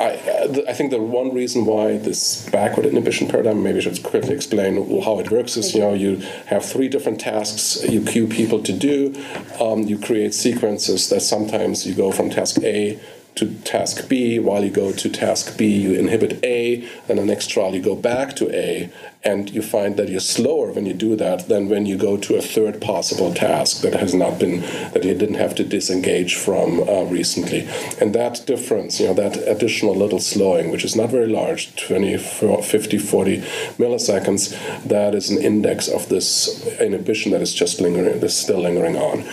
I, 0.00 0.64
I 0.68 0.72
think 0.72 0.90
the 0.90 1.00
one 1.00 1.32
reason 1.32 1.66
why 1.66 1.98
this 1.98 2.48
backward 2.50 2.86
inhibition 2.86 3.28
paradigm, 3.28 3.62
maybe 3.62 3.78
I 3.78 3.80
should 3.80 4.02
quickly 4.02 4.34
explain 4.34 5.02
how 5.02 5.20
it 5.20 5.30
works, 5.30 5.56
is 5.56 5.74
you 5.74 5.80
know 5.80 5.94
you 5.94 6.16
have 6.46 6.64
three 6.64 6.88
different 6.88 7.20
tasks 7.20 7.84
you 7.88 8.04
cue 8.04 8.26
people 8.26 8.62
to 8.62 8.72
do. 8.72 9.14
Um, 9.60 9.82
you 9.82 9.98
create 9.98 10.34
sequences 10.34 11.08
that 11.10 11.20
sometimes 11.20 11.86
you 11.86 11.94
go 11.94 12.10
from 12.10 12.30
task 12.30 12.58
A 12.62 12.98
to 13.36 13.54
task 13.64 14.08
B. 14.08 14.38
While 14.38 14.64
you 14.64 14.70
go 14.70 14.92
to 14.92 15.08
task 15.08 15.58
B, 15.58 15.66
you 15.66 15.94
inhibit 15.94 16.44
A. 16.44 16.88
Then 17.06 17.16
the 17.16 17.24
next 17.24 17.48
trial, 17.48 17.74
you 17.74 17.82
go 17.82 17.96
back 17.96 18.36
to 18.36 18.54
A, 18.54 18.90
and 19.24 19.50
you 19.50 19.62
find 19.62 19.96
that 19.96 20.08
you're 20.08 20.20
slower 20.20 20.70
when 20.72 20.84
you 20.84 20.92
do 20.92 21.16
that 21.16 21.48
than 21.48 21.68
when 21.68 21.86
you 21.86 21.96
go 21.96 22.16
to 22.16 22.36
a 22.36 22.42
third 22.42 22.80
possible 22.80 23.32
task 23.32 23.80
that 23.80 23.94
has 23.94 24.14
not 24.14 24.38
been 24.38 24.60
that 24.92 25.02
you 25.02 25.14
didn't 25.14 25.36
have 25.36 25.54
to 25.54 25.64
disengage 25.64 26.36
from 26.36 26.80
uh, 26.88 27.04
recently. 27.04 27.66
And 28.00 28.14
that 28.14 28.44
difference, 28.46 29.00
you 29.00 29.06
know, 29.06 29.14
that 29.14 29.36
additional 29.48 29.94
little 29.94 30.20
slowing, 30.20 30.70
which 30.70 30.84
is 30.84 30.94
not 30.94 31.10
very 31.10 31.28
large, 31.28 31.74
20, 31.76 32.18
50, 32.18 32.98
40 32.98 33.38
milliseconds, 33.78 34.84
that 34.84 35.14
is 35.14 35.30
an 35.30 35.42
index 35.42 35.88
of 35.88 36.08
this 36.08 36.66
inhibition 36.78 37.32
that 37.32 37.40
is 37.40 37.54
just 37.54 37.80
lingering, 37.80 38.20
that's 38.20 38.36
still 38.36 38.60
lingering 38.60 38.96
on. 38.96 39.24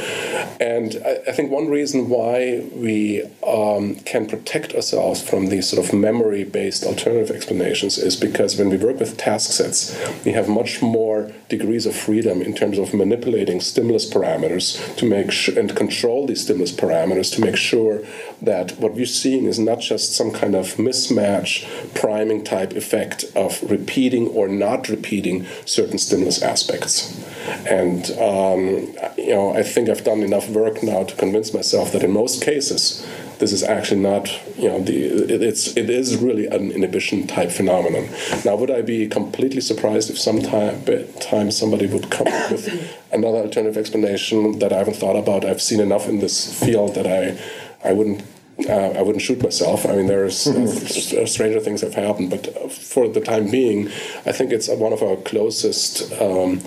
And 0.62 1.02
I, 1.04 1.18
I 1.28 1.32
think 1.32 1.50
one 1.50 1.70
reason 1.70 2.08
why 2.08 2.64
we 2.72 3.24
um, 3.46 3.96
can 3.96 4.28
protect 4.28 4.76
ourselves 4.76 5.20
from 5.20 5.48
these 5.48 5.68
sort 5.68 5.84
of 5.84 5.92
memory 5.92 6.44
based 6.44 6.84
alternative 6.84 7.36
explanations 7.36 7.98
is 7.98 8.16
because 8.16 8.60
when 8.60 8.70
we 8.70 8.78
work 8.78 9.00
with 9.00 9.18
task 9.18 9.52
sets, 9.54 10.00
we 10.24 10.34
have 10.34 10.48
much 10.48 10.80
more 10.84 11.32
degrees 11.50 11.88
of 11.88 11.96
freedom 11.96 12.44
in 12.44 12.54
terms 12.54 12.78
of 12.78 12.94
manipulating 12.94 13.60
stimulus 13.60 14.08
parameters 14.08 14.96
to 14.98 15.06
make 15.06 15.32
sure 15.32 15.58
and 15.58 15.76
control 15.76 16.28
these 16.28 16.44
stimulus 16.44 16.72
parameters 16.72 17.34
to 17.34 17.42
make 17.42 17.58
sure 17.58 18.06
that 18.42 18.72
what 18.80 18.94
we're 18.94 19.06
seeing 19.06 19.46
is 19.46 19.60
not 19.60 19.80
just 19.80 20.16
some 20.16 20.32
kind 20.32 20.56
of 20.56 20.76
mismatch 20.76 21.66
priming 21.94 22.44
type 22.44 22.74
effect 22.74 23.24
of 23.36 23.62
repeating 23.70 24.28
or 24.30 24.48
not 24.48 24.90
repeating 24.90 25.46
certain 25.66 25.98
stimulus 25.98 26.42
aspects. 26.42 27.24
And 27.68 28.10
um, 28.12 28.96
you 29.18 29.34
know, 29.34 29.54
I 29.56 29.64
think 29.64 29.90
I've 29.90 30.04
done 30.04 30.22
enough 30.22 30.50
work 30.50 30.82
now 30.82 31.04
to 31.04 31.16
convince 31.16 31.54
myself 31.54 31.92
that 31.92 32.04
in 32.04 32.12
most 32.12 32.44
cases, 32.44 33.06
this 33.42 33.52
is 33.52 33.64
actually 33.64 34.02
not, 34.02 34.30
you 34.56 34.70
know, 34.70 34.80
the 34.80 34.96
it, 35.34 35.42
it's 35.42 35.76
it 35.76 35.90
is 35.90 36.16
really 36.18 36.46
an 36.46 36.72
inhibition 36.72 37.28
type 37.28 37.52
phenomenon. 37.52 38.08
Now, 38.46 38.56
would 38.56 38.70
I 38.70 38.82
be 38.84 39.08
completely 39.08 39.62
surprised 39.62 40.10
if 40.10 40.20
sometime 40.20 40.84
time 41.20 41.50
somebody 41.52 41.88
would 41.88 42.12
come 42.12 42.28
up 42.28 42.52
with 42.52 42.70
another 43.12 43.40
alternative 43.40 43.78
explanation 43.78 44.60
that 44.60 44.72
I 44.72 44.78
haven't 44.78 44.98
thought 44.98 45.16
about? 45.16 45.44
I've 45.44 45.62
seen 45.62 45.80
enough 45.80 46.08
in 46.08 46.20
this 46.20 46.54
field 46.64 46.94
that 46.96 47.08
I 47.08 47.38
I 47.84 47.94
wouldn't 47.94 48.24
uh, 48.70 48.92
I 49.00 49.02
wouldn't 49.02 49.22
shoot 49.22 49.42
myself. 49.42 49.86
I 49.86 49.96
mean, 49.96 50.08
there's 50.08 50.48
uh, 50.48 51.26
stranger 51.26 51.60
things 51.60 51.82
have 51.82 51.96
happened, 51.96 52.30
but 52.30 52.72
for 52.72 53.08
the 53.08 53.22
time 53.22 53.50
being, 53.50 53.88
I 54.26 54.32
think 54.32 54.52
it's 54.52 54.70
one 54.70 54.94
of 54.94 55.02
our 55.02 55.16
closest. 55.18 56.12
Um, 56.22 56.62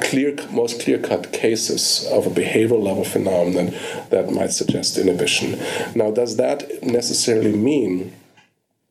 clear, 0.00 0.36
most 0.50 0.82
clear-cut 0.82 1.32
cases 1.32 2.06
of 2.12 2.26
a 2.26 2.30
behavioral 2.30 2.82
level 2.82 3.04
phenomenon 3.04 3.74
that 4.10 4.30
might 4.30 4.52
suggest 4.52 4.98
inhibition. 4.98 5.58
Now, 5.94 6.10
does 6.10 6.36
that 6.36 6.82
necessarily 6.82 7.52
mean 7.52 8.12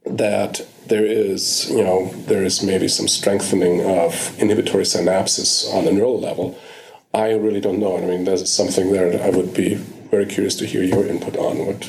that 0.05 0.65
there 0.88 1.05
is, 1.05 1.69
you 1.69 1.83
know, 1.83 2.12
there 2.27 2.43
is 2.43 2.63
maybe 2.63 2.88
some 2.88 3.07
strengthening 3.07 3.86
of 3.86 4.36
inhibitory 4.39 4.86
synapses 4.86 5.71
on 5.74 5.88
a 5.88 5.91
neural 5.91 6.19
level? 6.19 6.57
I 7.13 7.31
really 7.33 7.62
don't 7.62 7.79
know. 7.79 7.97
I 7.97 8.01
mean, 8.01 8.25
there's 8.25 8.51
something 8.51 8.91
there 8.91 9.12
that 9.12 9.21
I 9.21 9.29
would 9.29 9.53
be 9.53 9.79
very 10.09 10.25
curious 10.25 10.55
to 10.55 10.65
hear 10.65 10.83
your 10.83 11.05
input 11.05 11.35
on 11.37 11.65
what, 11.65 11.85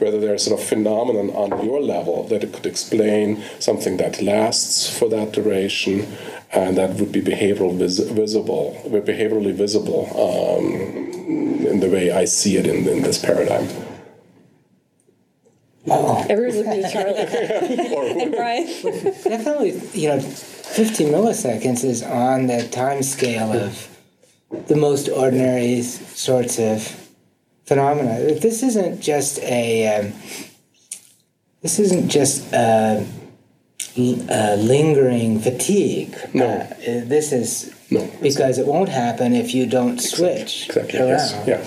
whether 0.00 0.20
there's 0.20 0.44
sort 0.44 0.60
of 0.60 0.66
phenomenon 0.66 1.30
on 1.30 1.64
your 1.64 1.80
level 1.80 2.24
that 2.28 2.44
it 2.44 2.52
could 2.52 2.66
explain 2.66 3.42
something 3.58 3.96
that 3.96 4.20
lasts 4.20 4.98
for 4.98 5.08
that 5.08 5.32
duration 5.32 6.06
and 6.52 6.76
that 6.76 6.90
would 6.96 7.12
be 7.12 7.22
behavioral 7.22 7.76
vis- 7.76 7.98
visible, 7.98 8.80
behaviorally 8.86 9.54
visible 9.54 10.06
um, 10.12 10.64
in 11.66 11.80
the 11.80 11.88
way 11.88 12.10
I 12.10 12.26
see 12.26 12.56
it 12.56 12.66
in, 12.66 12.86
in 12.86 13.02
this 13.02 13.18
paradigm. 13.18 13.68
Oh, 15.88 16.24
Everyone's 16.28 16.56
looking 16.58 16.84
at 16.84 16.92
Charlie 16.92 17.16
and 18.22 18.32
Brian. 18.32 18.66
definitely. 19.24 19.80
You 19.98 20.08
know, 20.10 20.20
50 20.20 21.06
milliseconds 21.06 21.82
is 21.84 22.02
on 22.02 22.46
the 22.46 22.68
time 22.68 23.02
scale 23.02 23.52
of 23.52 23.88
the 24.68 24.76
most 24.76 25.08
ordinary 25.08 25.82
sorts 25.82 26.58
of 26.58 27.01
phenomena. 27.64 28.34
This 28.40 28.62
isn't 28.62 29.00
just 29.00 29.38
a. 29.40 29.88
Um, 29.96 30.12
this 31.62 31.78
isn't 31.78 32.08
just 32.08 32.52
a, 32.52 33.06
a 33.96 34.56
lingering 34.56 35.38
fatigue. 35.38 36.16
No. 36.34 36.46
Uh, 36.46 37.04
this 37.04 37.32
is 37.32 37.72
No. 37.90 38.08
because 38.20 38.58
it 38.58 38.66
won't 38.66 38.88
happen 38.88 39.32
if 39.34 39.54
you 39.54 39.66
don't 39.66 40.00
switch 40.00 40.66
Exactly. 40.66 40.98
Yes. 40.98 41.34
Yeah. 41.46 41.64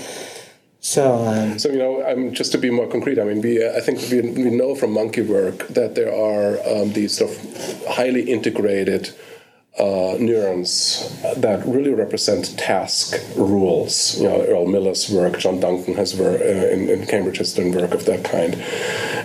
So, 0.82 1.14
um, 1.26 1.58
So 1.60 1.70
you 1.70 1.80
know, 1.80 2.06
um, 2.06 2.32
just 2.34 2.52
to 2.52 2.58
be 2.58 2.70
more 2.70 2.88
concrete, 2.88 3.20
I 3.20 3.24
mean, 3.24 3.42
we 3.42 3.66
I 3.66 3.80
think 3.80 4.00
we, 4.12 4.22
we 4.22 4.50
know 4.52 4.76
from 4.76 4.92
monkey 4.92 5.22
work 5.22 5.68
that 5.70 5.96
there 5.96 6.14
are 6.14 6.60
um, 6.68 6.92
these 6.94 7.16
sort 7.18 7.32
of 7.32 7.38
highly 7.88 8.24
integrated 8.30 9.10
uh, 9.78 10.16
neurons 10.20 11.12
that 11.36 11.66
really 11.66 11.94
represent 11.94 12.58
task 12.58 13.22
rules. 13.36 14.18
You 14.20 14.30
know, 14.30 14.46
Earl 14.46 14.68
Miller's 14.68 15.10
work, 15.10 15.38
John 15.40 15.60
Duncan 15.60 15.96
has 15.96 16.16
work 16.16 16.40
uh, 16.40 16.44
in, 16.46 16.90
in 16.90 17.06
Cambridge 17.06 17.38
has 17.40 17.54
done 17.54 17.72
work 17.72 17.94
of 17.94 18.06
that 18.06 18.24
kind, 18.24 18.56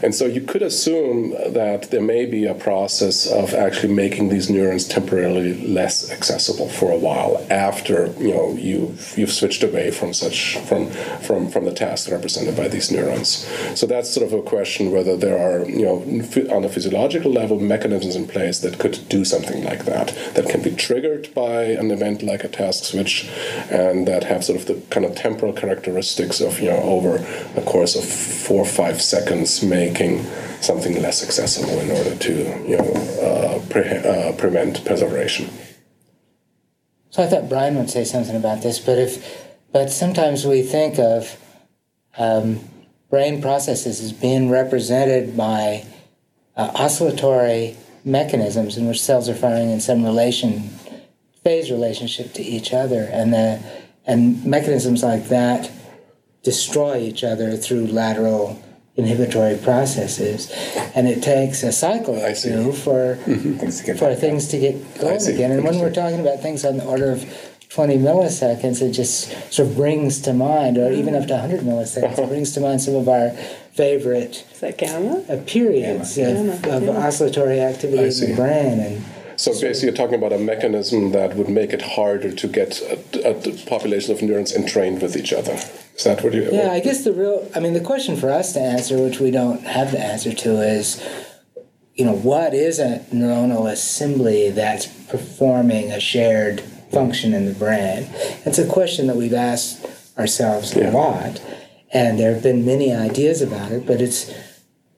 and 0.02 0.14
so 0.14 0.26
you 0.26 0.40
could 0.40 0.62
assume 0.62 1.30
that 1.52 1.90
there 1.90 2.00
may 2.00 2.26
be 2.26 2.46
a 2.46 2.54
process 2.54 3.30
of 3.30 3.54
actually 3.54 3.92
making 3.92 4.28
these 4.28 4.48
neurons 4.50 4.86
temporarily 4.86 5.66
less 5.66 6.10
accessible 6.10 6.68
for 6.68 6.90
a 6.90 6.96
while 6.96 7.46
after 7.50 8.12
you 8.18 8.32
know 8.32 8.52
you've 8.54 9.16
you've 9.16 9.32
switched 9.32 9.62
away 9.62 9.90
from 9.90 10.12
such 10.12 10.58
from 10.58 10.90
from 11.20 11.48
from 11.50 11.64
the 11.64 11.72
task 11.72 12.10
represented 12.10 12.56
by 12.56 12.68
these 12.68 12.90
neurons. 12.90 13.46
So 13.74 13.86
that's 13.86 14.10
sort 14.10 14.26
of 14.26 14.32
a 14.32 14.42
question 14.42 14.90
whether 14.90 15.16
there 15.16 15.38
are 15.38 15.68
you 15.68 15.84
know 15.84 15.96
on 16.54 16.64
a 16.64 16.68
physiological 16.68 17.32
level 17.32 17.60
mechanisms 17.60 18.16
in 18.16 18.26
place 18.26 18.60
that 18.60 18.78
could 18.78 18.98
do 19.08 19.24
something 19.24 19.64
like 19.64 19.84
that 19.84 20.08
that 20.34 20.48
can 20.48 20.62
be 20.62 20.70
triggered 20.70 21.32
by 21.34 21.62
an 21.62 21.90
event 21.90 22.22
like 22.22 22.44
a 22.44 22.48
task 22.48 22.84
switch, 22.84 23.28
and 23.70 24.06
that 24.06 24.24
have 24.24 24.44
sort 24.44 24.58
of 24.58 24.66
the 24.66 24.80
kind 24.90 25.04
of 25.06 25.14
temporal 25.14 25.52
characteristics 25.52 26.40
of 26.40 26.60
you 26.60 26.70
know 26.70 26.82
over 26.82 27.16
a 27.56 27.62
course 27.62 27.96
of 27.96 28.04
four 28.04 28.62
or 28.62 28.66
five 28.66 29.00
seconds 29.00 29.62
making 29.90 30.24
something 30.60 31.00
less 31.02 31.22
accessible 31.22 31.78
in 31.80 31.90
order 31.90 32.14
to 32.16 32.32
you 32.68 32.76
know 32.76 32.92
uh, 33.22 33.60
pre- 33.70 33.98
uh, 33.98 34.32
prevent 34.32 34.84
perseveration. 34.84 35.48
so 37.10 37.22
I 37.22 37.26
thought 37.26 37.48
Brian 37.48 37.76
would 37.76 37.90
say 37.90 38.04
something 38.04 38.36
about 38.36 38.62
this, 38.62 38.78
but 38.78 38.98
if, 38.98 39.12
but 39.72 39.90
sometimes 39.90 40.46
we 40.46 40.62
think 40.62 40.98
of 40.98 41.38
um, 42.18 42.60
brain 43.08 43.40
processes 43.40 44.00
as 44.00 44.12
being 44.12 44.50
represented 44.50 45.36
by 45.36 45.84
uh, 46.56 46.70
oscillatory 46.74 47.76
mechanisms 48.04 48.76
in 48.76 48.86
which 48.86 49.00
cells 49.00 49.28
are 49.28 49.34
firing 49.34 49.70
in 49.70 49.80
some 49.80 50.04
relation, 50.04 50.70
phase 51.42 51.70
relationship 51.70 52.32
to 52.34 52.42
each 52.42 52.72
other, 52.72 53.08
and 53.12 53.32
the 53.32 53.60
and 54.06 54.44
mechanisms 54.44 55.02
like 55.02 55.28
that 55.28 55.70
destroy 56.42 56.96
each 56.98 57.22
other 57.22 57.56
through 57.56 57.86
lateral 57.86 58.60
inhibitory 58.96 59.56
processes, 59.58 60.50
and 60.94 61.08
it 61.08 61.22
takes 61.22 61.62
a 61.62 61.72
cycle 61.72 62.16
or 62.20 62.26
I 62.26 62.32
see. 62.32 62.50
two 62.50 62.72
for 62.72 63.16
Things 63.16 63.80
to 63.80 63.86
get 63.86 63.98
for 63.98 64.14
things 64.14 64.48
to 64.48 64.58
get 64.58 64.74
going 65.00 65.26
again. 65.26 65.52
And 65.52 65.64
when 65.64 65.78
we're 65.78 65.92
talking 65.92 66.20
about 66.20 66.40
things 66.40 66.64
on 66.64 66.76
the 66.78 66.84
order 66.84 67.10
of 67.12 67.24
20 67.70 67.98
milliseconds, 67.98 68.82
it 68.82 68.90
just 68.92 69.30
sort 69.52 69.68
of 69.68 69.76
brings 69.76 70.20
to 70.22 70.32
mind, 70.32 70.76
or 70.76 70.90
even 70.92 71.14
up 71.14 71.26
to 71.28 71.34
100 71.34 71.60
milliseconds, 71.60 72.18
it 72.18 72.28
brings 72.34 72.52
to 72.52 72.60
mind 72.60 72.80
some 72.82 72.96
of 72.96 73.08
our 73.08 73.30
favorite 73.72 74.44
Is 74.52 74.60
that 74.60 74.76
gamma? 74.76 75.22
uh, 75.28 75.36
periods 75.46 76.16
Gamma, 76.16 76.52
of, 76.52 76.64
of 76.66 76.82
gamma. 76.82 76.98
oscillatory 76.98 77.60
activity 77.60 78.02
in 78.02 78.30
the 78.30 78.34
brain. 78.36 78.80
And 78.80 79.04
So 79.40 79.52
basically, 79.52 79.88
you're 79.88 79.96
talking 79.96 80.16
about 80.16 80.34
a 80.34 80.38
mechanism 80.38 81.12
that 81.12 81.34
would 81.34 81.48
make 81.48 81.72
it 81.72 81.80
harder 81.80 82.30
to 82.30 82.46
get 82.46 82.82
a, 82.82 83.30
a 83.30 83.66
population 83.66 84.12
of 84.12 84.20
neurons 84.20 84.52
entrained 84.52 85.00
with 85.00 85.16
each 85.16 85.32
other. 85.32 85.54
Is 85.96 86.04
that 86.04 86.22
what 86.22 86.34
you? 86.34 86.50
yeah, 86.52 86.72
I 86.72 86.80
guess 86.80 87.04
the 87.04 87.12
real, 87.14 87.50
I 87.56 87.60
mean, 87.60 87.72
the 87.72 87.80
question 87.80 88.16
for 88.16 88.28
us 88.28 88.52
to 88.52 88.60
answer, 88.60 89.02
which 89.02 89.18
we 89.18 89.30
don't 89.30 89.62
have 89.62 89.92
the 89.92 89.98
answer 89.98 90.34
to, 90.34 90.60
is 90.60 91.02
you 91.94 92.04
know, 92.04 92.12
what 92.14 92.52
is 92.52 92.78
a 92.78 92.98
neuronal 93.14 93.70
assembly 93.72 94.50
that's 94.50 94.86
performing 95.08 95.90
a 95.90 96.00
shared 96.00 96.60
function 96.92 97.32
in 97.32 97.46
the 97.46 97.54
brain? 97.54 98.10
It's 98.44 98.58
a 98.58 98.66
question 98.66 99.06
that 99.06 99.16
we've 99.16 99.32
asked 99.32 99.86
ourselves 100.18 100.76
a 100.76 100.90
lot, 100.90 101.42
and 101.94 102.18
there 102.18 102.34
have 102.34 102.42
been 102.42 102.66
many 102.66 102.92
ideas 102.92 103.40
about 103.40 103.72
it, 103.72 103.86
but 103.86 104.02
it's 104.02 104.30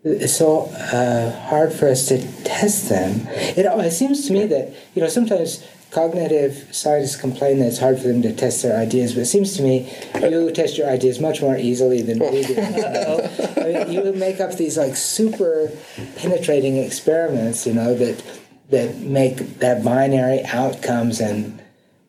it's 0.04 0.36
so 0.36 0.62
uh, 0.66 1.30
hard 1.48 1.72
for 1.72 1.88
us 1.88 2.08
to 2.08 2.18
test 2.42 2.88
them. 2.88 3.26
It, 3.28 3.66
it 3.66 3.92
seems 3.92 4.26
to 4.26 4.32
me 4.32 4.46
that 4.46 4.74
you 4.94 5.02
know 5.02 5.08
sometimes 5.08 5.64
cognitive 5.92 6.68
scientists 6.74 7.16
complain 7.16 7.58
that 7.58 7.66
it's 7.66 7.78
hard 7.78 7.98
for 7.98 8.08
them 8.08 8.22
to 8.22 8.34
test 8.34 8.62
their 8.62 8.76
ideas, 8.76 9.12
but 9.12 9.20
it 9.20 9.26
seems 9.26 9.56
to 9.56 9.62
me 9.62 9.92
you 10.20 10.50
test 10.50 10.76
your 10.76 10.88
ideas 10.88 11.20
much 11.20 11.40
more 11.40 11.56
easily 11.56 12.02
than 12.02 12.18
we 12.18 12.42
do. 12.42 12.56
I 12.58 13.84
mean, 13.86 13.92
you 13.92 14.12
make 14.14 14.40
up 14.40 14.56
these 14.56 14.76
like 14.76 14.96
super 14.96 15.70
penetrating 16.16 16.78
experiments, 16.78 17.66
you 17.66 17.74
know, 17.74 17.94
that 17.94 18.22
that 18.70 18.98
make 18.98 19.58
that 19.60 19.84
binary 19.84 20.44
outcomes 20.46 21.20
and. 21.20 21.61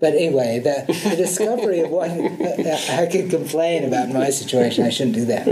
But 0.04 0.16
anyway, 0.16 0.60
the, 0.60 0.84
the 1.08 1.16
discovery 1.16 1.80
of 1.80 1.90
what 1.90 2.10
I 2.90 3.08
could 3.10 3.30
complain 3.30 3.86
about 3.86 4.10
my 4.10 4.32
situation. 4.32 4.84
I 4.84 4.90
shouldn't 4.90 5.16
do 5.16 5.24
that. 5.28 5.46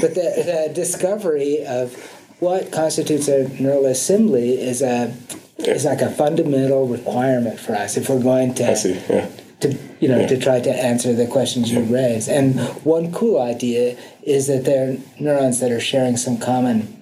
But 0.00 0.14
the, 0.14 0.64
the 0.66 0.72
discovery 0.72 1.66
of 1.66 1.94
what 2.38 2.72
constitutes 2.72 3.28
a 3.28 3.50
neural 3.60 3.84
assembly 3.84 4.58
is 4.58 4.80
a 4.80 5.14
is 5.58 5.84
like 5.84 6.00
a 6.00 6.10
fundamental 6.10 6.88
requirement 6.88 7.60
for 7.60 7.74
us 7.74 7.98
if 7.98 8.08
we're 8.08 8.22
going 8.22 8.54
to 8.54 8.74
see. 8.76 8.94
Yeah. 9.10 9.28
to 9.60 9.76
you 10.00 10.08
know 10.08 10.26
to 10.26 10.38
try 10.38 10.58
to 10.58 10.70
answer 10.70 11.12
the 11.12 11.26
questions 11.26 11.70
you 11.70 11.82
raise. 11.82 12.28
And 12.28 12.58
one 12.86 13.12
cool 13.12 13.42
idea 13.42 13.98
is 14.22 14.46
that 14.46 14.64
there 14.64 14.92
are 14.92 14.96
neurons 15.20 15.60
that 15.60 15.70
are 15.70 15.80
sharing 15.80 16.16
some 16.16 16.38
common 16.38 16.96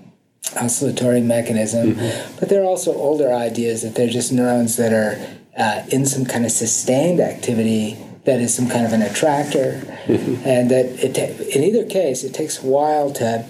oscillatory 0.60 1.20
mechanism, 1.20 1.94
mm-hmm. 1.94 2.36
but 2.40 2.48
there 2.48 2.62
are 2.62 2.66
also 2.66 2.92
older 2.96 3.32
ideas 3.32 3.82
that 3.82 3.94
they're 3.94 4.08
just 4.08 4.32
neurons 4.32 4.74
that 4.76 4.92
are 4.92 5.14
uh, 5.56 5.82
in 5.90 6.06
some 6.06 6.24
kind 6.24 6.44
of 6.44 6.50
sustained 6.52 7.20
activity 7.20 7.96
that 8.24 8.40
is 8.40 8.54
some 8.54 8.68
kind 8.68 8.84
of 8.84 8.92
an 8.92 9.02
attractor, 9.02 9.82
and 10.44 10.70
that 10.70 10.86
it 11.04 11.14
ta- 11.14 11.44
in 11.56 11.62
either 11.64 11.84
case 11.84 12.24
it 12.24 12.34
takes 12.34 12.62
a 12.62 12.66
while 12.66 13.10
to 13.12 13.44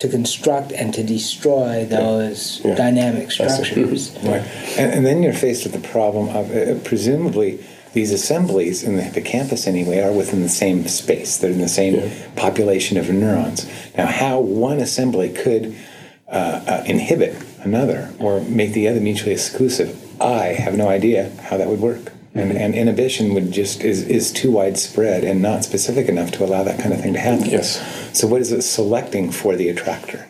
to 0.00 0.08
construct 0.08 0.72
and 0.72 0.92
to 0.92 1.04
destroy 1.04 1.84
those 1.84 2.60
Yeah. 2.64 2.74
dynamic 2.74 3.30
structures. 3.30 4.10
Right. 4.24 4.42
And, 4.76 4.92
and 4.92 5.06
then 5.06 5.22
you're 5.22 5.32
faced 5.32 5.62
with 5.64 5.72
the 5.72 5.88
problem 5.88 6.28
of 6.30 6.50
uh, 6.50 6.78
presumably 6.82 7.64
these 7.92 8.10
assemblies 8.10 8.82
in 8.82 8.96
the 8.96 9.02
hippocampus 9.02 9.68
anyway 9.68 10.00
are 10.00 10.10
within 10.12 10.42
the 10.42 10.48
same 10.48 10.88
space. 10.88 11.36
They're 11.38 11.52
in 11.52 11.60
the 11.60 11.68
same 11.68 11.94
Yeah. 11.94 12.08
population 12.34 12.98
of 12.98 13.08
neurons. 13.08 13.66
Now, 13.96 14.06
how 14.06 14.40
one 14.40 14.80
assembly 14.80 15.28
could 15.32 15.76
uh, 16.26 16.60
uh, 16.66 16.82
inhibit 16.86 17.36
another 17.60 18.12
or 18.18 18.40
make 18.40 18.72
the 18.72 18.88
other 18.88 19.00
mutually 19.00 19.32
exclusive, 19.32 19.96
I 20.24 20.54
have 20.54 20.76
no 20.76 20.88
idea 20.88 21.30
how 21.42 21.56
that 21.56 21.68
would 21.68 21.80
work. 21.80 22.12
And, 22.36 22.50
mm-hmm. 22.50 22.58
and 22.58 22.74
inhibition 22.74 23.32
would 23.34 23.52
just 23.52 23.82
is, 23.82 24.02
is 24.02 24.32
too 24.32 24.50
widespread 24.50 25.22
and 25.22 25.40
not 25.40 25.62
specific 25.62 26.08
enough 26.08 26.32
to 26.32 26.44
allow 26.44 26.64
that 26.64 26.80
kind 26.80 26.92
of 26.92 27.00
thing 27.00 27.12
to 27.12 27.20
happen. 27.20 27.48
Yes. 27.48 28.18
So 28.18 28.26
what 28.26 28.40
is 28.40 28.50
it 28.50 28.62
selecting 28.62 29.30
for 29.30 29.54
the 29.54 29.68
attractor 29.68 30.28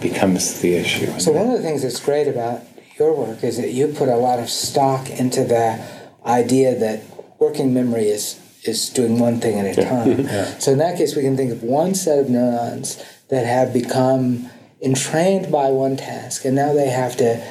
becomes 0.00 0.60
the 0.60 0.74
issue. 0.74 1.18
So 1.18 1.32
one 1.32 1.46
of 1.46 1.52
the 1.52 1.62
things 1.62 1.82
that's 1.82 2.00
great 2.00 2.28
about 2.28 2.62
your 2.98 3.14
work 3.14 3.42
is 3.42 3.56
that 3.56 3.72
you 3.72 3.88
put 3.88 4.08
a 4.08 4.16
lot 4.16 4.38
of 4.38 4.48
stock 4.48 5.10
into 5.10 5.44
the 5.44 5.84
idea 6.24 6.78
that 6.78 7.02
working 7.38 7.74
memory 7.74 8.08
is 8.08 8.40
is 8.64 8.88
doing 8.90 9.18
one 9.20 9.40
thing 9.40 9.60
at 9.60 9.78
a 9.78 9.82
time. 9.82 10.08
Mm-hmm. 10.08 10.58
So 10.58 10.72
in 10.72 10.78
that 10.78 10.96
case, 10.96 11.14
we 11.14 11.22
can 11.22 11.36
think 11.36 11.52
of 11.52 11.62
one 11.62 11.94
set 11.94 12.18
of 12.18 12.28
neurons 12.28 13.02
that 13.28 13.46
have 13.46 13.72
become 13.72 14.50
entrained 14.80 15.52
by 15.52 15.70
one 15.70 15.96
task, 15.96 16.44
and 16.44 16.56
now 16.56 16.72
they 16.72 16.88
have 16.88 17.16
to 17.18 17.44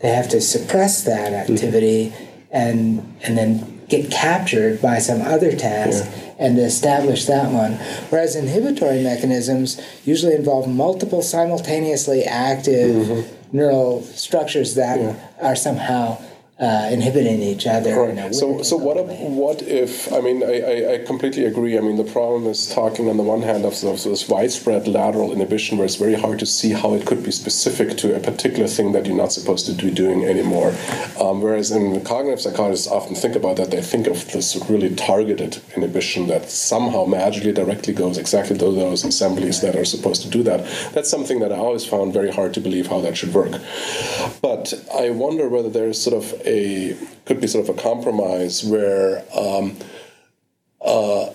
they 0.00 0.08
have 0.08 0.28
to 0.30 0.40
suppress 0.40 1.02
that 1.04 1.32
mm-hmm. 1.32 1.52
activity 1.52 2.12
and 2.50 3.16
and 3.22 3.36
then 3.36 3.78
get 3.88 4.10
captured 4.10 4.80
by 4.82 4.98
some 4.98 5.22
other 5.22 5.52
task 5.52 6.04
and 6.38 6.58
establish 6.58 7.24
that 7.24 7.50
one. 7.50 7.72
Whereas 8.10 8.36
inhibitory 8.36 9.02
mechanisms 9.02 9.80
usually 10.04 10.34
involve 10.34 10.68
multiple 10.68 11.22
simultaneously 11.22 12.24
active 12.24 13.06
mm-hmm. 13.06 13.56
neural 13.56 14.02
structures 14.02 14.74
that 14.74 15.18
are 15.40 15.56
somehow 15.56 16.18
uh, 16.60 16.88
inhibiting 16.90 17.40
each 17.40 17.66
other. 17.66 18.08
in 18.08 18.16
Right. 18.16 18.34
So, 18.34 18.62
so 18.62 18.76
what? 18.76 18.96
If, 18.96 19.20
what 19.20 19.62
if? 19.62 20.12
I 20.12 20.20
mean, 20.20 20.42
I, 20.42 20.60
I, 20.60 20.94
I 20.94 20.98
completely 21.04 21.44
agree. 21.44 21.78
I 21.78 21.80
mean, 21.80 21.96
the 21.96 22.10
problem 22.10 22.46
is 22.46 22.66
talking 22.66 23.08
on 23.08 23.16
the 23.16 23.22
one 23.22 23.42
hand 23.42 23.64
of, 23.64 23.72
of 23.84 24.02
this 24.02 24.28
widespread 24.28 24.88
lateral 24.88 25.32
inhibition, 25.32 25.78
where 25.78 25.84
it's 25.84 25.94
very 25.94 26.14
hard 26.14 26.40
to 26.40 26.46
see 26.46 26.72
how 26.72 26.94
it 26.94 27.06
could 27.06 27.22
be 27.22 27.30
specific 27.30 27.96
to 27.98 28.16
a 28.16 28.20
particular 28.20 28.66
thing 28.66 28.92
that 28.92 29.06
you're 29.06 29.16
not 29.16 29.32
supposed 29.32 29.66
to 29.66 29.72
be 29.72 29.90
doing 29.90 30.24
anymore. 30.24 30.74
Um, 31.20 31.40
whereas 31.42 31.70
in 31.70 32.04
cognitive 32.04 32.40
psychologists 32.40 32.88
often 32.88 33.14
think 33.14 33.36
about 33.36 33.56
that. 33.56 33.70
They 33.70 33.82
think 33.82 34.08
of 34.08 34.30
this 34.32 34.56
really 34.68 34.94
targeted 34.96 35.60
inhibition 35.76 36.26
that 36.26 36.50
somehow 36.50 37.04
magically 37.04 37.52
directly 37.52 37.92
goes 37.92 38.18
exactly 38.18 38.58
to 38.58 38.72
those 38.72 39.04
assemblies 39.04 39.60
that 39.60 39.76
are 39.76 39.84
supposed 39.84 40.22
to 40.22 40.28
do 40.28 40.42
that. 40.42 40.66
That's 40.92 41.08
something 41.08 41.38
that 41.38 41.52
I 41.52 41.56
always 41.56 41.84
found 41.84 42.12
very 42.12 42.32
hard 42.32 42.52
to 42.54 42.60
believe 42.60 42.88
how 42.88 43.00
that 43.02 43.16
should 43.16 43.32
work. 43.32 43.60
But 44.42 44.74
I 44.92 45.10
wonder 45.10 45.48
whether 45.48 45.70
there 45.70 45.88
is 45.88 46.02
sort 46.02 46.16
of 46.16 46.47
a 46.48 46.96
could 47.26 47.40
be 47.40 47.46
sort 47.46 47.68
of 47.68 47.76
a 47.76 47.80
compromise 47.80 48.64
where 48.64 49.22
um, 49.36 49.76
uh, 50.80 51.30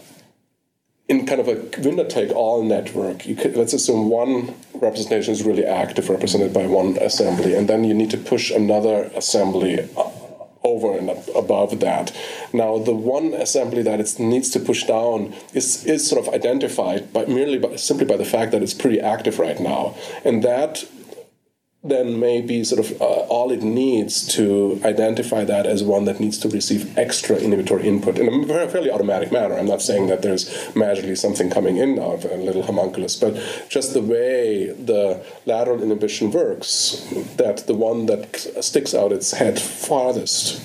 in 1.08 1.26
kind 1.26 1.39
of 1.39 1.47
a 1.47 1.56
winner 1.82 2.06
take 2.06 2.32
all 2.32 2.63
network, 2.63 3.26
you 3.26 3.36
could, 3.36 3.56
let's 3.56 3.73
assume 3.73 4.10
one 4.10 4.56
representation 4.73 5.34
is 5.34 5.43
really 5.43 5.65
active, 5.65 6.10
represented 6.10 6.54
by 6.54 6.65
one 6.65 6.97
assembly, 6.97 7.54
and 7.56 7.67
then 7.67 7.84
you 7.84 7.93
need 7.93 8.10
to 8.10 8.17
push 8.17 8.49
another 8.52 9.12
assembly 9.15 9.88
uh, 9.97 10.10
over 10.63 10.97
and 10.97 11.10
above 11.36 11.80
that. 11.82 12.15
Now, 12.54 12.78
the 12.80 12.95
one 12.95 13.34
assembly 13.34 13.84
that 13.84 13.99
it 13.99 14.17
needs 14.17 14.49
to 14.52 14.60
push 14.60 14.86
down 14.86 15.34
is, 15.54 15.86
is 15.86 16.08
sort 16.10 16.26
of 16.26 16.34
identified 16.34 17.12
by 17.12 17.26
merely 17.26 17.60
by, 17.60 17.76
simply 17.76 18.06
by 18.06 18.17
the 18.17 18.26
fact 18.26 18.52
that 18.54 18.63
it's 18.63 18.73
pretty 18.73 18.99
active 18.99 19.39
right 19.39 19.60
now, 19.60 19.95
and 20.23 20.41
that 20.43 20.86
then 21.84 22.17
maybe 22.17 22.63
sort 22.63 22.80
of 22.80 23.02
uh, 23.02 23.06
all 23.06 23.52
it 23.52 23.62
needs 23.62 24.26
to 24.26 24.80
identify 24.86 25.43
that 25.43 25.65
as 25.65 25.84
one 25.84 26.06
that 26.06 26.19
needs 26.19 26.38
to 26.38 26.48
receive 26.48 26.98
extra 26.98 27.36
inhibitory 27.36 27.86
input 27.86 28.17
in 28.17 28.50
a 28.50 28.69
fairly 28.69 28.89
automatic 28.89 29.32
manner. 29.34 29.58
I'm 29.58 29.67
not 29.67 29.82
saying 29.82 30.08
that 30.08 30.22
there's 30.22 30.50
magically 30.76 31.15
something 31.15 31.50
coming 31.50 31.76
in 31.78 31.96
now 31.96 32.13
of 32.13 32.26
a 32.26 32.38
little 32.38 32.63
homunculus, 32.63 33.17
but 33.17 33.36
just 33.67 33.93
the 33.93 34.02
way 34.02 34.67
the 34.67 35.26
lateral 35.46 35.84
inhibition 35.84 36.32
works, 36.32 37.06
that 37.36 37.67
the 37.67 37.74
one 37.76 38.06
that 38.06 38.36
sticks 38.63 38.93
out 38.93 39.12
its 39.12 39.32
head 39.32 39.60
farthest 39.60 40.62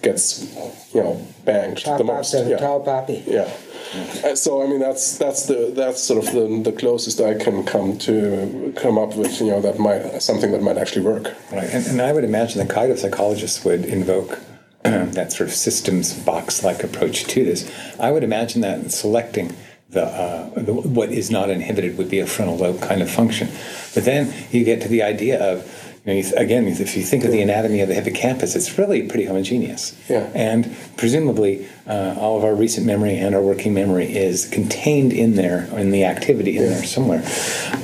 gets, 0.00 0.54
you 0.94 1.02
know, 1.02 1.26
banged 1.44 1.78
Chop 1.78 1.98
the 1.98 2.04
most. 2.04 2.34
yeah. 2.34 2.56
tall 2.56 2.80
poppy. 2.80 3.22
Yeah. 3.26 3.50
So 4.34 4.62
I 4.62 4.66
mean 4.66 4.80
that's 4.80 5.18
that's 5.18 5.46
the 5.46 5.72
that's 5.74 6.02
sort 6.02 6.24
of 6.24 6.32
the, 6.32 6.70
the 6.70 6.76
closest 6.76 7.20
I 7.20 7.34
can 7.34 7.64
come 7.64 7.98
to 7.98 8.72
come 8.76 8.98
up 8.98 9.14
with 9.14 9.40
you 9.40 9.48
know 9.48 9.60
that 9.60 9.78
might 9.78 10.22
something 10.22 10.52
that 10.52 10.62
might 10.62 10.78
actually 10.78 11.02
work. 11.02 11.34
Right, 11.52 11.68
and, 11.70 11.86
and 11.86 12.02
I 12.02 12.12
would 12.12 12.24
imagine 12.24 12.66
the 12.66 12.72
cognitive 12.72 13.00
psychologists 13.00 13.64
would 13.64 13.84
invoke 13.84 14.38
that 14.82 15.32
sort 15.32 15.48
of 15.48 15.54
systems 15.54 16.14
box-like 16.24 16.82
approach 16.82 17.24
to 17.24 17.44
this. 17.44 17.70
I 18.00 18.10
would 18.10 18.24
imagine 18.24 18.62
that 18.62 18.90
selecting 18.90 19.54
the, 19.90 20.04
uh, 20.04 20.48
the 20.54 20.72
what 20.72 21.10
is 21.10 21.30
not 21.30 21.50
inhibited 21.50 21.98
would 21.98 22.10
be 22.10 22.18
a 22.18 22.26
frontal 22.26 22.56
lobe 22.56 22.80
kind 22.80 23.02
of 23.02 23.10
function. 23.10 23.48
But 23.94 24.04
then 24.04 24.32
you 24.50 24.64
get 24.64 24.80
to 24.82 24.88
the 24.88 25.02
idea 25.02 25.40
of 25.40 25.91
you 26.04 26.12
know, 26.12 26.16
you 26.16 26.22
th- 26.22 26.34
again, 26.34 26.66
if 26.66 26.96
you 26.96 27.02
think 27.04 27.24
of 27.24 27.30
the 27.30 27.40
anatomy 27.40 27.80
of 27.80 27.88
the 27.88 27.94
hippocampus, 27.94 28.56
it's 28.56 28.76
really 28.76 29.06
pretty 29.06 29.24
homogeneous. 29.24 29.96
Yeah. 30.08 30.28
And 30.34 30.74
presumably, 30.96 31.68
uh, 31.86 32.16
all 32.18 32.36
of 32.36 32.44
our 32.44 32.54
recent 32.54 32.86
memory 32.86 33.16
and 33.16 33.34
our 33.36 33.42
working 33.42 33.72
memory 33.72 34.12
is 34.16 34.46
contained 34.46 35.12
in 35.12 35.36
there, 35.36 35.64
in 35.78 35.92
the 35.92 36.04
activity 36.04 36.56
in 36.56 36.64
there 36.64 36.84
somewhere, 36.84 37.22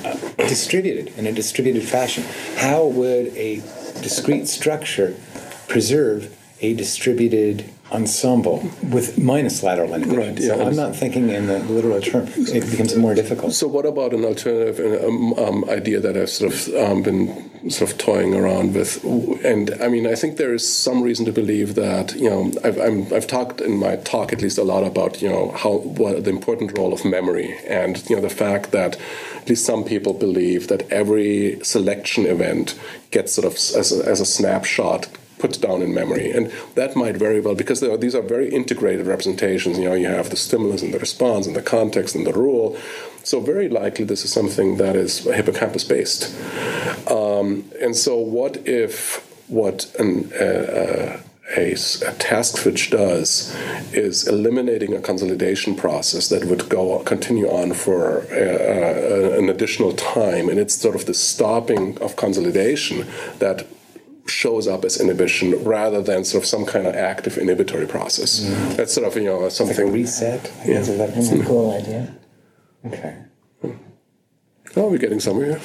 uh, 0.05 0.17
distributed 0.49 1.17
in 1.17 1.27
a 1.27 1.33
distributed 1.33 1.85
fashion. 1.85 2.25
How 2.57 2.87
would 2.87 3.29
a 3.37 3.57
discrete 4.03 4.49
structure 4.49 5.15
preserve 5.69 6.37
a 6.61 6.75
distributed 6.75 7.71
ensemble 7.90 8.68
with 8.83 9.18
minus 9.18 9.62
lateral 9.62 9.94
inhibition? 9.94 10.18
Right, 10.18 10.38
yeah, 10.38 10.57
so 10.57 10.66
I'm 10.66 10.77
not 10.77 10.94
thinking 10.94 11.31
in 11.31 11.46
the 11.46 11.59
literal 11.61 12.01
term. 12.01 12.29
It 12.37 12.70
becomes 12.70 12.94
more 12.96 13.14
difficult. 13.14 13.53
So 13.53 13.66
what 13.66 13.87
about 13.87 14.12
an 14.12 14.24
alternative 14.24 15.05
um, 15.05 15.33
um, 15.35 15.64
idea 15.68 16.01
that 16.01 16.16
I've 16.16 16.31
sort 16.31 16.53
of 16.53 16.74
um, 16.74 17.03
been 17.03 17.70
sort 17.70 17.90
of 17.90 17.98
toying 17.98 18.35
around 18.35 18.74
with? 18.74 19.03
And 19.44 19.74
I 19.81 19.88
mean, 19.88 20.07
I 20.07 20.14
think 20.14 20.37
there 20.37 20.53
is 20.53 20.68
some 20.68 21.03
reason 21.03 21.24
to 21.27 21.33
believe 21.33 21.74
that 21.77 22.14
you 22.14 22.29
know 22.29 22.53
I've 22.62 22.79
I'm, 22.79 23.12
I've 23.12 23.27
talked 23.27 23.61
in 23.61 23.79
my 23.79 23.96
talk 23.96 24.33
at 24.33 24.42
least 24.42 24.59
a 24.59 24.64
lot 24.64 24.85
about 24.85 25.22
you 25.22 25.29
know 25.29 25.53
how 25.53 25.79
what 25.79 26.24
the 26.24 26.31
important 26.31 26.77
role 26.77 26.92
of 26.92 27.05
memory 27.05 27.57
and 27.66 28.09
you 28.09 28.16
know 28.16 28.22
the 28.22 28.29
fact 28.29 28.70
that 28.72 28.96
at 29.37 29.48
least 29.48 29.64
some 29.64 29.85
people 29.85 30.12
believe 30.12 30.68
that 30.68 30.90
every 30.92 31.59
selection 31.62 32.27
event 32.27 32.79
gets 33.11 33.33
sort 33.33 33.46
of 33.46 33.55
as 33.55 33.92
a, 33.92 34.05
as 34.05 34.20
a 34.20 34.27
snapshot 34.27 35.09
put 35.38 35.61
down 35.61 35.83
in 35.83 35.94
memory. 35.94 36.31
And 36.31 36.53
that 36.74 36.96
might 36.96 37.16
very 37.16 37.40
well, 37.40 37.55
because 37.55 37.83
are, 37.83 37.96
these 37.96 38.14
are 38.14 38.22
very 38.22 38.48
integrated 38.48 39.07
representations. 39.07 39.79
You 39.79 39.88
know, 39.88 39.94
you 39.94 40.09
have 40.09 40.31
the 40.31 40.37
stimulus 40.37 40.83
and 40.83 40.92
the 40.92 40.98
response 40.98 41.46
and 41.46 41.57
the 41.57 41.62
context 41.62 42.14
and 42.14 42.27
the 42.27 42.33
rule. 42.33 42.77
So 43.22 43.40
very 43.40 43.68
likely 43.68 44.05
this 44.05 44.24
is 44.24 44.33
something 44.33 44.79
that 44.79 44.96
is 44.96 45.20
hippocampus 45.20 45.85
based. 45.85 46.35
Um, 47.11 47.64
and 47.81 47.96
so 47.96 48.16
what 48.16 48.57
if 48.66 49.24
what 49.48 49.90
an, 49.98 50.31
uh, 50.35 51.20
a, 51.57 51.72
a, 51.72 52.12
task 52.18 52.59
switch 52.59 52.90
does 52.90 53.55
is 53.92 54.29
eliminating 54.29 54.94
a 54.94 55.01
consolidation 55.01 55.74
process 55.74 56.29
that 56.29 56.44
would 56.44 56.68
go 56.68 56.98
continue 57.01 57.48
on 57.48 57.72
for 57.72 58.20
uh, 58.31 59.38
an 59.38 59.48
additional 59.48 59.94
time, 59.94 60.48
and 60.48 60.59
it's 60.59 60.74
sort 60.74 60.94
of 60.94 61.07
the 61.07 61.14
stopping 61.14 61.96
of 62.03 62.16
consolidation 62.16 63.07
that 63.38 63.66
shows 64.29 64.67
up 64.67 64.85
as 64.85 65.01
inhibition 65.01 65.62
rather 65.64 66.03
than 66.03 66.25
sort 66.25 66.45
of 66.45 66.49
some 66.49 66.67
kind 66.67 66.87
of 66.87 66.95
active 66.95 67.38
inhibitory 67.38 67.87
process. 67.87 68.41
Mm. 68.41 68.77
That's 68.77 68.95
sort 68.95 69.07
of 69.07 69.17
you 69.17 69.25
know 69.25 69.49
something 69.49 69.85
like 69.85 69.95
reset. 69.95 70.53
I 70.62 70.69
yeah, 70.69 70.81
that's 70.83 71.31
a 71.31 71.45
cool 71.45 71.73
idea. 71.73 72.14
Okay. 72.87 73.17
Oh, 74.77 74.91
we're 74.91 74.99
getting 74.99 75.19
somewhere. 75.19 75.53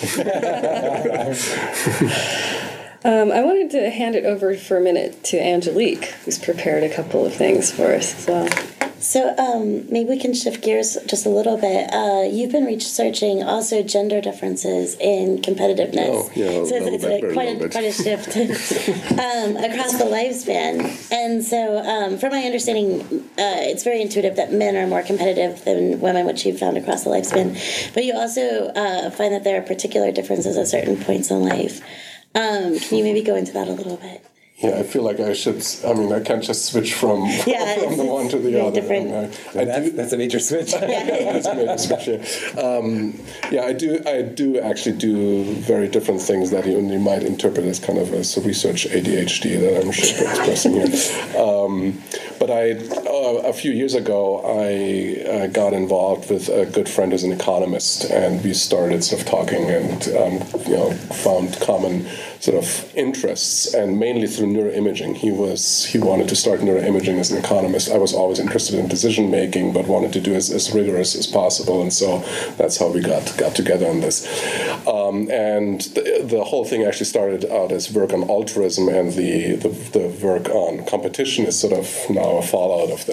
um, 3.04 3.32
I 3.32 3.44
wanted 3.44 3.70
to 3.72 3.90
hand 3.90 4.16
it 4.16 4.26
over 4.26 4.56
for 4.56 4.78
a 4.78 4.82
minute 4.82 5.24
to 5.26 5.38
Angelique, 5.38 6.06
who's 6.24 6.40
prepared 6.40 6.84
a 6.84 6.90
couple 6.94 7.26
of 7.26 7.34
things 7.34 7.72
for 7.72 7.94
us 7.94 8.18
as 8.18 8.28
well. 8.28 8.50
So 9.04 9.36
um, 9.38 9.92
maybe 9.92 10.12
we 10.12 10.18
can 10.18 10.34
shift 10.34 10.64
gears 10.64 10.98
just 11.08 11.26
a 11.26 11.30
little 11.30 11.58
bit. 11.58 11.94
Uh, 11.94 12.24
you've 12.24 12.54
been 12.54 12.64
researching 12.64 13.44
also 13.44 13.84
gender 13.84 14.22
differences 14.22 14.96
in 14.98 15.40
competitiveness. 15.40 16.08
Oh, 16.08 16.32
yeah, 16.36 16.64
so 16.64 16.76
it's, 16.78 17.04
a, 17.04 17.34
quite, 17.34 17.62
a, 17.62 17.70
quite 17.70 17.84
a 17.84 17.92
shift 17.92 18.30
um, 19.12 19.58
across 19.58 19.98
the 19.98 20.06
lifespan. 20.06 21.12
And 21.12 21.44
so, 21.44 21.80
um, 21.80 22.18
from 22.18 22.32
my 22.32 22.44
understanding, 22.44 23.02
uh, 23.38 23.60
it's 23.68 23.84
very 23.84 24.02
intuitive 24.02 24.38
that 24.38 24.54
men 24.54 24.78
are 24.78 24.88
more 24.88 25.04
competitive 25.04 25.66
than 25.66 26.00
women, 26.00 26.26
which 26.26 26.46
you've 26.46 26.60
found 26.60 26.78
across 26.78 27.04
the 27.04 27.10
lifespan. 27.10 27.94
But 27.94 28.06
you 28.06 28.14
also 28.14 28.68
uh, 28.70 29.10
find 29.12 29.34
that 29.34 29.44
there 29.44 29.60
are 29.60 29.66
particular 29.66 30.14
differences 30.14 30.56
at 30.56 30.68
certain 30.68 30.96
points 30.96 31.30
in 31.30 31.44
life. 31.44 31.82
Um, 32.36 32.80
can 32.80 32.98
you 32.98 33.04
maybe 33.04 33.22
go 33.22 33.36
into 33.36 33.52
that 33.52 33.68
a 33.68 33.74
little 33.74 33.98
bit? 33.98 34.26
Yeah, 34.64 34.80
I 34.80 34.84
feel 34.84 35.04
like 35.04 35.20
I 35.20 35.34
should. 35.34 35.62
I 35.86 35.94
mean, 35.94 36.14
I 36.14 36.22
can't 36.22 36.42
just 36.42 36.66
switch 36.66 36.94
from, 36.94 37.26
yeah, 37.46 37.80
from 37.84 37.98
the 37.98 38.06
one 38.06 38.30
to 38.30 38.40
the 38.40 38.62
other. 38.62 38.80
Different. 38.80 39.12
I, 39.12 39.60
I 39.60 39.66
that's, 39.66 39.90
do, 39.90 39.92
that's, 39.92 40.14
a 40.14 40.18
major 40.18 40.40
switch. 40.40 40.72
that's 40.80 41.48
a 41.48 41.56
major 41.56 41.78
switch. 41.78 42.08
Yeah. 42.08 42.62
Um, 42.62 43.20
yeah, 43.52 43.64
I 43.66 43.74
do. 43.74 44.02
I 44.06 44.22
do 44.22 44.60
actually 44.60 44.98
do 44.98 45.44
very 45.56 45.90
different 45.90 46.22
things 46.22 46.52
that 46.52 46.66
you, 46.66 46.80
you 46.80 47.00
might 47.00 47.24
interpret 47.24 47.66
as 47.66 47.80
kind 47.80 48.00
of 48.00 48.14
a 48.14 48.18
research 48.48 48.88
ADHD 48.88 49.60
that 49.60 49.82
I'm 49.82 49.90
expressing 49.90 50.74
here. 50.74 51.42
Um, 51.42 52.02
but 52.40 52.50
I, 52.50 52.74
a 53.24 53.54
few 53.54 53.72
years 53.72 53.94
ago, 53.94 54.42
I 54.44 55.30
uh, 55.30 55.48
got 55.48 55.74
involved 55.74 56.30
with 56.30 56.50
a 56.50 56.66
good 56.66 56.90
friend 56.90 57.12
who's 57.12 57.24
an 57.24 57.32
economist, 57.32 58.06
and 58.06 58.44
we 58.44 58.54
started 58.54 59.04
sort 59.04 59.22
of 59.22 59.28
talking 59.28 59.70
and 59.70 60.08
um, 60.10 60.34
you 60.66 60.76
know 60.76 60.92
found 61.24 61.60
common 61.62 62.08
sort 62.40 62.58
of 62.58 62.94
interests, 62.96 63.74
and 63.74 64.00
mainly 64.00 64.28
through 64.28 64.48
neuroimaging. 64.48 65.16
He 65.16 65.32
was 65.32 65.86
he 65.86 65.98
wanted 65.98 66.28
to 66.30 66.36
start 66.36 66.60
neuroimaging 66.60 67.18
as 67.20 67.32
an 67.32 67.38
economist. 67.38 67.90
I 67.90 67.98
was 67.98 68.14
always 68.14 68.40
interested 68.40 68.76
in 68.76 68.88
decision 68.88 69.32
making, 69.32 69.74
but 69.74 69.88
wanted 69.88 70.14
to 70.14 70.20
do 70.20 70.36
as, 70.36 70.52
as 70.52 70.74
rigorous 70.74 71.16
as 71.16 71.26
possible, 71.26 71.82
and 71.82 71.94
so 71.94 72.20
that's 72.58 72.78
how 72.78 72.90
we 72.90 73.02
got 73.02 73.38
got 73.38 73.56
together 73.56 73.88
on 73.88 74.02
this. 74.02 74.26
Um, 74.88 75.32
and 75.32 75.82
the, 75.96 76.26
the, 76.26 76.44
whole 76.44 76.66
thing 76.66 76.84
actually 76.84 77.06
started 77.06 77.46
out 77.46 77.72
as 77.72 77.92
work 77.92 78.12
on 78.12 78.30
altruism, 78.30 78.90
and 78.90 79.14
the, 79.14 79.56
the, 79.56 79.70
the 79.70 80.08
work 80.22 80.50
on 80.50 80.86
competition 80.86 81.46
is 81.46 81.58
sort 81.58 81.74
of 81.74 81.88
now 82.10 82.38
a 82.38 82.42
fallout 82.42 82.92
of 82.92 83.06
that. 83.06 83.13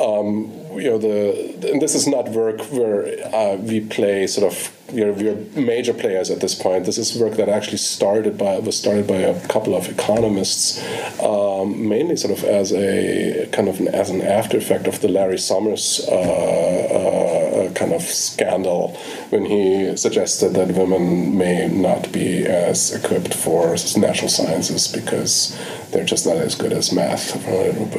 Um, 0.00 0.66
you 0.78 0.90
know 0.90 0.98
the 0.98 1.70
and 1.72 1.80
this 1.80 1.94
is 1.94 2.06
not 2.06 2.28
work 2.30 2.60
where 2.70 3.06
uh, 3.34 3.56
we 3.56 3.80
play 3.80 4.26
sort 4.26 4.52
of 4.52 4.72
we're, 4.92 5.12
we're 5.12 5.34
major 5.60 5.92
players 5.92 6.30
at 6.30 6.40
this 6.40 6.54
point. 6.54 6.84
This 6.84 6.98
is 6.98 7.18
work 7.18 7.34
that 7.36 7.48
actually 7.48 7.78
started 7.78 8.38
by 8.38 8.58
was 8.58 8.78
started 8.78 9.06
by 9.06 9.16
a 9.16 9.48
couple 9.48 9.74
of 9.74 9.88
economists, 9.88 10.84
um, 11.22 11.88
mainly 11.88 12.16
sort 12.16 12.38
of 12.38 12.44
as 12.44 12.72
a 12.72 13.48
kind 13.52 13.68
of 13.68 13.80
an, 13.80 13.88
as 13.88 14.10
an 14.10 14.20
after 14.20 14.56
effect 14.56 14.86
of 14.86 15.00
the 15.00 15.08
Larry 15.08 15.38
Summers 15.38 16.06
uh, 16.08 16.14
uh, 16.14 17.45
kind 17.74 17.92
of 17.92 18.02
scandal 18.02 18.96
when 19.30 19.44
he 19.44 19.96
suggested 19.96 20.54
that 20.54 20.68
women 20.68 21.36
may 21.36 21.68
not 21.68 22.12
be 22.12 22.46
as 22.46 22.94
equipped 22.94 23.34
for 23.34 23.76
natural 23.96 24.28
sciences 24.28 24.88
because 24.88 25.58
they're 25.92 26.04
just 26.04 26.26
not 26.26 26.36
as 26.36 26.54
good 26.54 26.72
as 26.72 26.92
math 26.92 27.36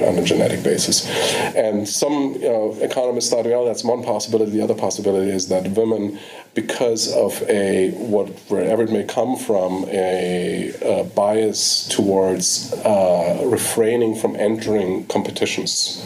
on 0.01 0.17
a 0.17 0.23
genetic 0.23 0.63
basis. 0.63 1.07
And 1.55 1.87
some 1.87 2.33
you 2.33 2.49
know, 2.49 2.77
economists 2.81 3.29
thought, 3.29 3.45
well, 3.45 3.65
that's 3.65 3.83
one 3.83 4.03
possibility. 4.03 4.51
The 4.51 4.61
other 4.61 4.75
possibility 4.75 5.31
is 5.31 5.47
that 5.47 5.67
women, 5.71 6.19
because 6.53 7.13
of 7.13 7.41
a 7.49 7.91
what 7.91 8.29
wherever 8.49 8.83
it 8.83 8.91
may 8.91 9.03
come 9.03 9.37
from, 9.37 9.85
a, 9.89 10.73
a 10.83 11.03
bias 11.03 11.87
towards 11.87 12.73
uh, 12.73 13.41
refraining 13.45 14.15
from 14.15 14.35
entering 14.35 15.05
competitions, 15.07 16.05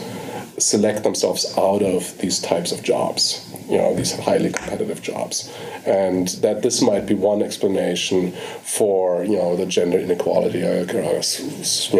select 0.58 1.02
themselves 1.02 1.46
out 1.58 1.82
of 1.82 2.16
these 2.18 2.38
types 2.38 2.72
of 2.72 2.82
jobs 2.82 3.51
you 3.72 3.78
know 3.78 3.94
these 3.94 4.12
highly 4.18 4.52
competitive 4.52 5.00
jobs, 5.00 5.50
and 5.86 6.28
that 6.44 6.60
this 6.62 6.82
might 6.82 7.06
be 7.06 7.14
one 7.14 7.42
explanation 7.42 8.32
for 8.62 9.24
you 9.24 9.36
know 9.36 9.56
the 9.56 9.64
gender 9.64 9.98
inequality. 9.98 10.58
You 10.58 10.84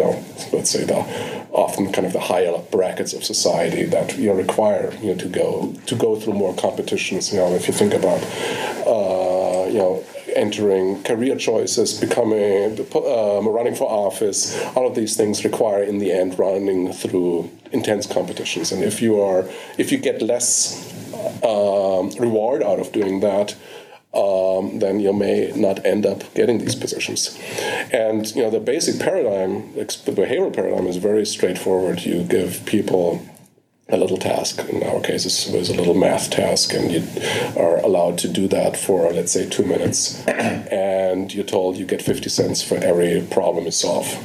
know, 0.01 0.23
let's 0.53 0.69
say 0.69 0.83
the 0.83 0.99
often 1.51 1.91
kind 1.91 2.05
of 2.05 2.13
the 2.13 2.19
higher 2.19 2.57
brackets 2.71 3.13
of 3.13 3.23
society 3.23 3.85
that 3.85 4.17
you 4.17 4.27
know, 4.27 4.35
require 4.35 4.93
you 5.01 5.09
know 5.11 5.17
to 5.17 5.27
go 5.27 5.73
to 5.87 5.95
go 5.95 6.15
through 6.15 6.33
more 6.33 6.55
competitions. 6.55 7.33
You 7.33 7.39
know, 7.39 7.53
if 7.55 7.67
you 7.67 7.73
think 7.73 7.93
about 7.95 8.21
uh, 8.85 9.67
you 9.67 9.79
know 9.79 10.03
entering 10.35 11.01
career 11.03 11.35
choices, 11.35 11.99
becoming 11.99 12.79
um, 12.95 13.47
running 13.47 13.75
for 13.75 13.89
office. 13.89 14.59
All 14.75 14.87
of 14.87 14.95
these 14.95 15.15
things 15.15 15.43
require, 15.43 15.83
in 15.83 15.99
the 15.99 16.11
end, 16.11 16.37
running 16.39 16.91
through 16.91 17.49
intense 17.71 18.05
competitions. 18.05 18.71
And 18.71 18.83
if 18.83 19.01
you 19.01 19.19
are, 19.19 19.47
if 19.77 19.91
you 19.91 19.97
get 19.97 20.21
less 20.21 20.92
um, 21.43 22.09
reward 22.19 22.63
out 22.63 22.79
of 22.79 22.91
doing 22.91 23.19
that, 23.21 23.55
um, 24.13 24.79
then 24.79 24.99
you 24.99 25.11
may 25.11 25.51
not 25.55 25.83
end 25.85 26.05
up 26.05 26.33
getting 26.35 26.59
these 26.59 26.75
positions. 26.75 27.39
And 27.91 28.33
you 28.35 28.43
know 28.43 28.51
the 28.51 28.59
basic 28.59 28.99
paradigm, 28.99 29.73
the 29.73 29.85
behavioral 30.11 30.53
paradigm, 30.53 30.87
is 30.87 30.97
very 30.97 31.25
straightforward. 31.25 32.03
You 32.03 32.23
give 32.23 32.65
people 32.65 33.25
a 33.89 33.97
little 33.97 34.17
task. 34.17 34.59
In 34.69 34.83
our 34.83 35.01
case, 35.01 35.25
it 35.25 35.57
was 35.57 35.69
a 35.69 35.75
little 35.75 35.93
math 35.93 36.29
task, 36.29 36.73
and 36.73 36.91
you 36.91 37.03
are 37.57 37.77
allowed 37.77 38.17
to 38.19 38.27
do 38.27 38.47
that 38.47 38.77
for 38.77 39.11
let's 39.11 39.31
say 39.31 39.49
two 39.49 39.65
minutes, 39.65 40.25
and 40.27 41.33
you're 41.33 41.43
told 41.43 41.77
you 41.77 41.85
get 41.85 42.01
50 42.01 42.29
cents 42.29 42.61
for 42.61 42.75
every 42.75 43.25
problem 43.31 43.65
you 43.65 43.71
solve. 43.71 44.17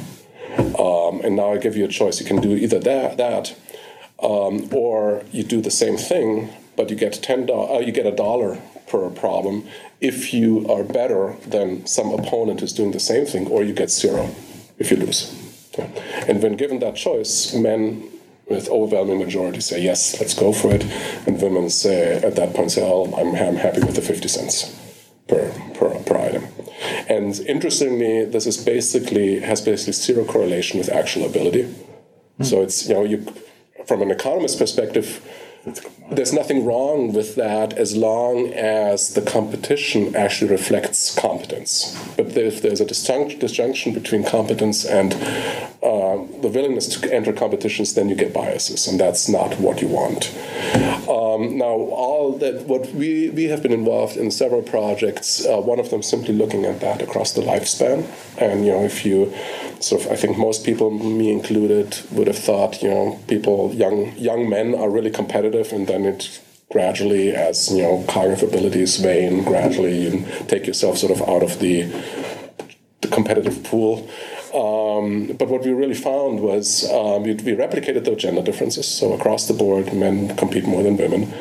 Um, 0.79 1.21
and 1.21 1.35
now 1.35 1.53
I 1.53 1.57
give 1.57 1.75
you 1.75 1.85
a 1.85 1.89
choice. 1.89 2.19
You 2.19 2.25
can 2.25 2.41
do 2.41 2.55
either 2.55 2.79
that, 2.79 3.17
that, 3.17 3.55
um, 4.21 4.69
or 4.73 5.23
you 5.31 5.43
do 5.43 5.61
the 5.61 5.71
same 5.71 5.97
thing, 5.97 6.49
but 6.79 6.89
you 6.89 6.95
get 6.95 7.21
ten 7.21 7.49
uh, 7.51 7.79
you 7.79 7.91
get 7.91 8.05
a 8.05 8.15
dollar 8.25 8.57
per 8.87 9.09
problem 9.09 9.67
if 9.99 10.33
you 10.33 10.65
are 10.73 10.85
better 10.85 11.35
than 11.45 11.85
some 11.85 12.09
opponent 12.19 12.61
who's 12.61 12.71
doing 12.71 12.93
the 12.93 13.05
same 13.11 13.25
thing, 13.25 13.47
or 13.47 13.63
you 13.63 13.73
get 13.73 13.91
zero 13.91 14.33
if 14.77 14.89
you 14.89 14.95
lose. 14.95 15.19
And 16.29 16.41
when 16.41 16.55
given 16.55 16.79
that 16.79 16.95
choice, 16.95 17.53
men 17.53 18.09
with 18.47 18.69
overwhelming 18.69 19.19
majority 19.19 19.59
say 19.59 19.81
yes, 19.81 20.21
let's 20.21 20.33
go 20.33 20.53
for 20.53 20.73
it, 20.73 20.85
and 21.27 21.41
women 21.41 21.69
say 21.69 22.15
at 22.27 22.37
that 22.37 22.53
point 22.53 22.71
say, 22.71 22.81
oh, 22.81 23.13
I'm, 23.19 23.35
I'm 23.35 23.57
happy 23.57 23.81
with 23.81 23.95
the 23.95 24.01
50 24.01 24.27
cents 24.29 24.73
per, 25.27 25.51
per, 25.75 25.89
per 26.07 26.17
item. 26.17 26.45
And 27.09 27.37
interestingly, 27.41 28.23
this 28.23 28.47
is 28.47 28.57
basically 28.57 29.41
has 29.41 29.59
basically 29.61 29.93
zero 29.93 30.23
correlation 30.23 30.79
with 30.79 30.89
actual 30.89 31.25
ability. 31.25 31.63
Mm. 32.39 32.45
So 32.45 32.61
it's 32.61 32.87
you 32.87 32.95
know 32.95 33.03
you 33.03 33.17
from 33.85 34.01
an 34.01 34.11
economist 34.11 34.57
perspective 34.57 35.07
there's 36.11 36.33
nothing 36.33 36.65
wrong 36.65 37.13
with 37.13 37.35
that 37.35 37.73
as 37.73 37.95
long 37.95 38.47
as 38.53 39.13
the 39.13 39.21
competition 39.21 40.15
actually 40.15 40.49
reflects 40.49 41.13
competence. 41.15 41.95
But 42.17 42.35
if 42.37 42.61
there's 42.61 42.81
a 42.81 42.85
disjunction 42.85 43.93
between 43.93 44.23
competence 44.23 44.85
and 44.85 45.13
uh, 45.13 46.17
the 46.41 46.49
willingness 46.53 46.87
to 46.87 47.13
enter 47.13 47.33
competitions, 47.33 47.93
then 47.93 48.09
you 48.09 48.15
get 48.15 48.33
biases, 48.33 48.87
and 48.87 48.99
that's 48.99 49.29
not 49.29 49.59
what 49.59 49.81
you 49.81 49.87
want. 49.87 50.33
Um, 51.39 51.57
now, 51.57 51.65
all 51.67 52.37
that 52.39 52.65
what 52.67 52.93
we 52.93 53.29
we 53.29 53.45
have 53.45 53.63
been 53.63 53.71
involved 53.71 54.17
in 54.17 54.31
several 54.31 54.61
projects. 54.61 55.45
Uh, 55.45 55.61
one 55.61 55.79
of 55.79 55.89
them 55.89 56.03
simply 56.03 56.33
looking 56.33 56.65
at 56.65 56.79
that 56.81 57.01
across 57.01 57.31
the 57.33 57.41
lifespan, 57.41 58.05
and 58.37 58.65
you 58.65 58.71
know 58.71 58.83
if 58.83 59.05
you 59.05 59.33
sort 59.79 60.05
of 60.05 60.11
I 60.11 60.15
think 60.15 60.37
most 60.37 60.65
people, 60.65 60.91
me 60.91 61.31
included, 61.31 61.97
would 62.11 62.27
have 62.27 62.37
thought 62.37 62.81
you 62.81 62.89
know 62.89 63.19
people 63.27 63.73
young 63.73 64.15
young 64.17 64.49
men 64.49 64.75
are 64.75 64.89
really 64.89 65.11
competitive, 65.11 65.71
and 65.71 65.87
then 65.87 66.05
it 66.05 66.41
gradually 66.71 67.35
as 67.35 67.71
you 67.71 67.83
know 67.83 68.03
cognitive 68.07 68.49
abilities 68.49 68.99
wane, 68.99 69.43
gradually 69.43 69.97
you 69.97 70.25
take 70.47 70.67
yourself 70.67 70.97
sort 70.97 71.11
of 71.11 71.21
out 71.29 71.43
of 71.43 71.59
the 71.59 71.83
the 73.01 73.07
competitive 73.07 73.63
pool. 73.63 74.09
Um, 74.53 75.35
but 75.37 75.47
what 75.47 75.63
we 75.63 75.73
really 75.73 75.93
found 75.93 76.39
was 76.39 76.89
um, 76.91 77.23
we, 77.23 77.33
we, 77.33 77.53
replicated 77.53 78.05
the 78.05 78.15
gender 78.15 78.41
differences. 78.41 78.87
So 78.87 79.13
across 79.13 79.47
the 79.47 79.53
board, 79.53 79.93
men 79.93 80.35
compete 80.37 80.65
more 80.65 80.81
than 80.81 80.97
women. 80.97 81.31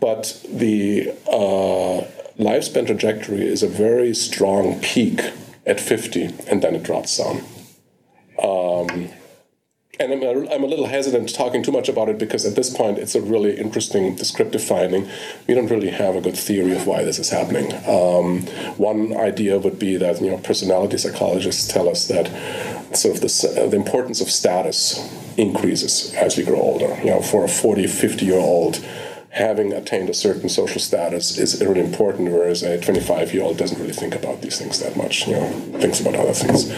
But 0.00 0.44
the 0.48 1.10
uh, 1.26 2.04
lifespan 2.38 2.86
trajectory 2.86 3.46
is 3.46 3.62
a 3.62 3.68
very 3.68 4.14
strong 4.14 4.80
peak 4.80 5.20
at 5.66 5.78
50, 5.78 6.34
and 6.48 6.62
then 6.62 6.74
it 6.74 6.82
drops 6.82 7.16
down. 7.18 7.44
Um, 8.42 9.10
and 10.00 10.12
I'm 10.12 10.22
a, 10.22 10.54
I'm 10.54 10.62
a 10.62 10.66
little 10.66 10.86
hesitant 10.86 11.34
talking 11.34 11.62
too 11.62 11.72
much 11.72 11.88
about 11.88 12.08
it 12.08 12.18
because 12.18 12.44
at 12.44 12.54
this 12.54 12.74
point 12.74 12.98
it's 12.98 13.14
a 13.14 13.20
really 13.20 13.58
interesting 13.58 14.14
descriptive 14.14 14.62
finding. 14.62 15.08
We 15.46 15.54
don't 15.54 15.68
really 15.68 15.90
have 15.90 16.14
a 16.14 16.20
good 16.20 16.36
theory 16.36 16.76
of 16.76 16.86
why 16.86 17.04
this 17.04 17.18
is 17.18 17.30
happening. 17.30 17.72
Um, 17.86 18.42
one 18.76 19.16
idea 19.16 19.58
would 19.58 19.78
be 19.78 19.96
that 19.96 20.20
you 20.20 20.30
know 20.30 20.38
personality 20.38 20.98
psychologists 20.98 21.66
tell 21.66 21.88
us 21.88 22.06
that 22.08 22.26
sort 22.96 23.16
of 23.16 23.20
the, 23.22 23.68
the 23.70 23.76
importance 23.76 24.20
of 24.20 24.30
status 24.30 24.98
increases 25.36 26.14
as 26.14 26.36
we 26.36 26.44
grow 26.44 26.60
older. 26.60 26.96
You 26.98 27.10
know, 27.10 27.22
for 27.22 27.44
a 27.44 27.48
40, 27.48 27.86
50 27.86 28.24
year 28.24 28.38
old, 28.38 28.84
having 29.30 29.72
attained 29.72 30.08
a 30.08 30.14
certain 30.14 30.48
social 30.48 30.80
status 30.80 31.38
is 31.38 31.62
really 31.62 31.80
important, 31.80 32.30
whereas 32.30 32.62
a 32.62 32.80
25 32.80 33.32
year 33.34 33.42
old 33.42 33.56
doesn't 33.56 33.78
really 33.80 33.92
think 33.92 34.14
about 34.14 34.42
these 34.42 34.58
things 34.58 34.80
that 34.80 34.96
much, 34.96 35.26
you 35.26 35.34
know, 35.34 35.48
thinks 35.78 36.00
about 36.00 36.14
other 36.14 36.32
things. 36.32 36.70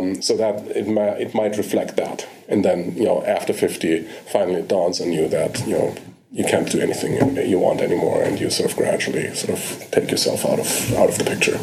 Um, 0.00 0.22
so 0.22 0.36
that 0.36 0.66
it, 0.76 0.88
might, 0.88 1.20
it 1.20 1.34
might 1.34 1.56
reflect 1.56 1.96
that. 1.96 2.26
And 2.48 2.64
then, 2.64 2.96
you 2.96 3.04
know, 3.04 3.22
after 3.24 3.52
50, 3.52 4.02
finally 4.32 4.60
it 4.60 4.68
dawns 4.68 5.00
on 5.00 5.12
you 5.12 5.28
that, 5.28 5.66
you 5.66 5.78
know, 5.78 5.94
you 6.32 6.44
can't 6.44 6.70
do 6.70 6.80
anything 6.80 7.36
you 7.48 7.58
want 7.58 7.80
anymore, 7.80 8.22
and 8.22 8.38
you 8.38 8.50
sort 8.50 8.70
of 8.70 8.76
gradually 8.76 9.34
sort 9.34 9.58
of 9.58 9.90
take 9.90 10.12
yourself 10.12 10.46
out 10.46 10.60
of 10.60 10.94
out 10.94 11.08
of 11.08 11.18
the 11.18 11.24
picture 11.24 11.58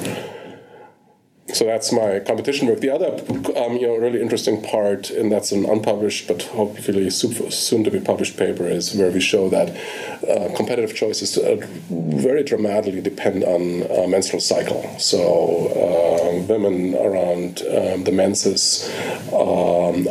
so 1.57 1.65
that's 1.65 1.91
my 1.91 2.19
competition 2.19 2.67
work. 2.67 2.81
The 2.81 2.89
other, 2.89 3.07
um, 3.57 3.77
you 3.77 3.87
know, 3.87 3.95
really 3.95 4.21
interesting 4.21 4.61
part, 4.61 5.09
and 5.09 5.31
that's 5.31 5.51
an 5.51 5.65
unpublished 5.65 6.27
but 6.27 6.43
hopefully 6.43 7.09
soon 7.09 7.83
to 7.83 7.91
be 7.91 7.99
published 7.99 8.37
paper, 8.37 8.67
is 8.67 8.93
where 8.93 9.09
we 9.09 9.21
show 9.21 9.49
that 9.49 9.69
uh, 10.27 10.55
competitive 10.55 10.95
choices 10.95 11.37
uh, 11.37 11.57
very 11.89 12.43
dramatically 12.43 13.01
depend 13.01 13.43
on 13.43 13.89
uh, 13.91 14.07
menstrual 14.07 14.41
cycle. 14.41 14.83
So 14.99 15.17
women 16.47 16.95
around 16.95 17.61
um, 17.61 18.03
the 18.03 18.11
menses, 18.11 18.89
um, 19.33 20.03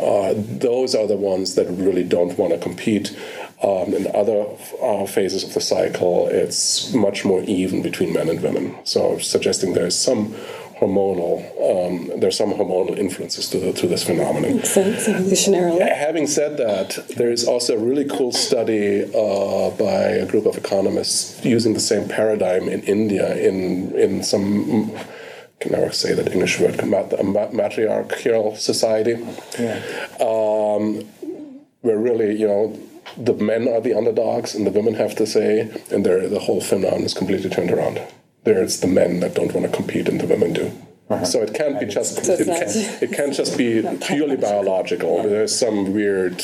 those 0.58 0.94
are 0.94 1.06
the 1.06 1.16
ones 1.16 1.54
that 1.54 1.66
really 1.68 2.04
don't 2.04 2.38
want 2.38 2.52
to 2.52 2.58
compete. 2.58 3.16
Um, 3.62 3.94
in 3.94 4.06
other 4.14 4.44
uh, 4.82 5.06
phases 5.06 5.42
of 5.42 5.54
the 5.54 5.62
cycle, 5.62 6.28
it's 6.28 6.92
much 6.92 7.24
more 7.24 7.42
even 7.44 7.80
between 7.80 8.12
men 8.12 8.28
and 8.28 8.42
women. 8.42 8.76
So 8.84 9.18
suggesting 9.18 9.72
there 9.72 9.86
is 9.86 9.98
some 9.98 10.34
hormonal. 10.78 11.40
Um, 11.70 12.20
there's 12.20 12.36
some 12.36 12.52
hormonal 12.52 12.96
influences 12.98 13.48
to, 13.50 13.58
the, 13.58 13.72
to 13.72 13.86
this 13.86 14.04
phenomenon. 14.04 14.56
Makes 14.56 14.70
sense, 14.70 15.08
evolutionarily. 15.08 15.90
Having 15.94 16.26
said 16.26 16.58
that, 16.58 16.98
there 17.16 17.30
is 17.30 17.46
also 17.46 17.76
a 17.76 17.78
really 17.78 18.04
cool 18.04 18.32
study 18.32 19.04
uh, 19.04 19.70
by 19.70 20.02
a 20.22 20.26
group 20.26 20.46
of 20.46 20.56
economists 20.56 21.42
using 21.44 21.72
the 21.74 21.80
same 21.80 22.08
paradigm 22.08 22.68
in 22.68 22.82
India 22.82 23.36
in 23.36 23.94
in 23.96 24.22
some. 24.22 24.92
Can 25.68 25.80
never 25.80 25.92
say 25.92 26.14
that 26.14 26.32
English 26.32 26.58
word, 26.60 26.78
about 26.80 27.52
matriarchal 27.52 28.56
society. 28.56 29.16
Yeah. 29.58 29.82
Um, 30.20 31.04
where 31.82 31.98
really, 31.98 32.34
you 32.36 32.48
know, 32.48 32.78
the 33.16 33.34
men 33.34 33.68
are 33.68 33.80
the 33.80 33.94
underdogs 33.94 34.54
and 34.54 34.66
the 34.66 34.70
women 34.70 34.94
have 34.94 35.14
to 35.16 35.26
say, 35.26 35.60
and 35.92 36.04
the 36.04 36.40
whole 36.40 36.60
phenomenon 36.60 37.04
is 37.04 37.14
completely 37.14 37.50
turned 37.50 37.70
around 37.70 38.00
there's 38.46 38.80
the 38.80 38.86
men 38.86 39.20
that 39.20 39.34
don't 39.34 39.52
want 39.52 39.66
to 39.66 39.76
compete 39.76 40.08
and 40.08 40.20
the 40.20 40.26
women 40.26 40.52
do. 40.54 40.72
Uh-huh. 41.10 41.24
So 41.24 41.42
it 41.42 41.52
can't 41.54 41.78
be 41.78 41.86
just 41.86 42.24
so 42.24 42.32
it, 42.32 42.46
can, 42.46 43.02
it 43.02 43.12
can't 43.12 43.34
just 43.34 43.58
be 43.58 43.82
purely 44.06 44.36
biological. 44.36 45.22
There's 45.22 45.56
some 45.56 45.92
weird 45.92 46.42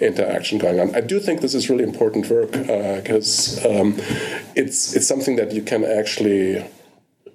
interaction 0.00 0.58
going 0.58 0.80
on. 0.80 0.94
I 0.94 1.00
do 1.00 1.20
think 1.20 1.40
this 1.40 1.54
is 1.54 1.70
really 1.70 1.84
important 1.84 2.28
work 2.28 2.52
because 2.52 3.64
uh, 3.64 3.80
um, 3.80 3.94
it's 4.54 4.94
it's 4.96 5.06
something 5.06 5.36
that 5.36 5.52
you 5.52 5.62
can 5.62 5.84
actually 5.84 6.64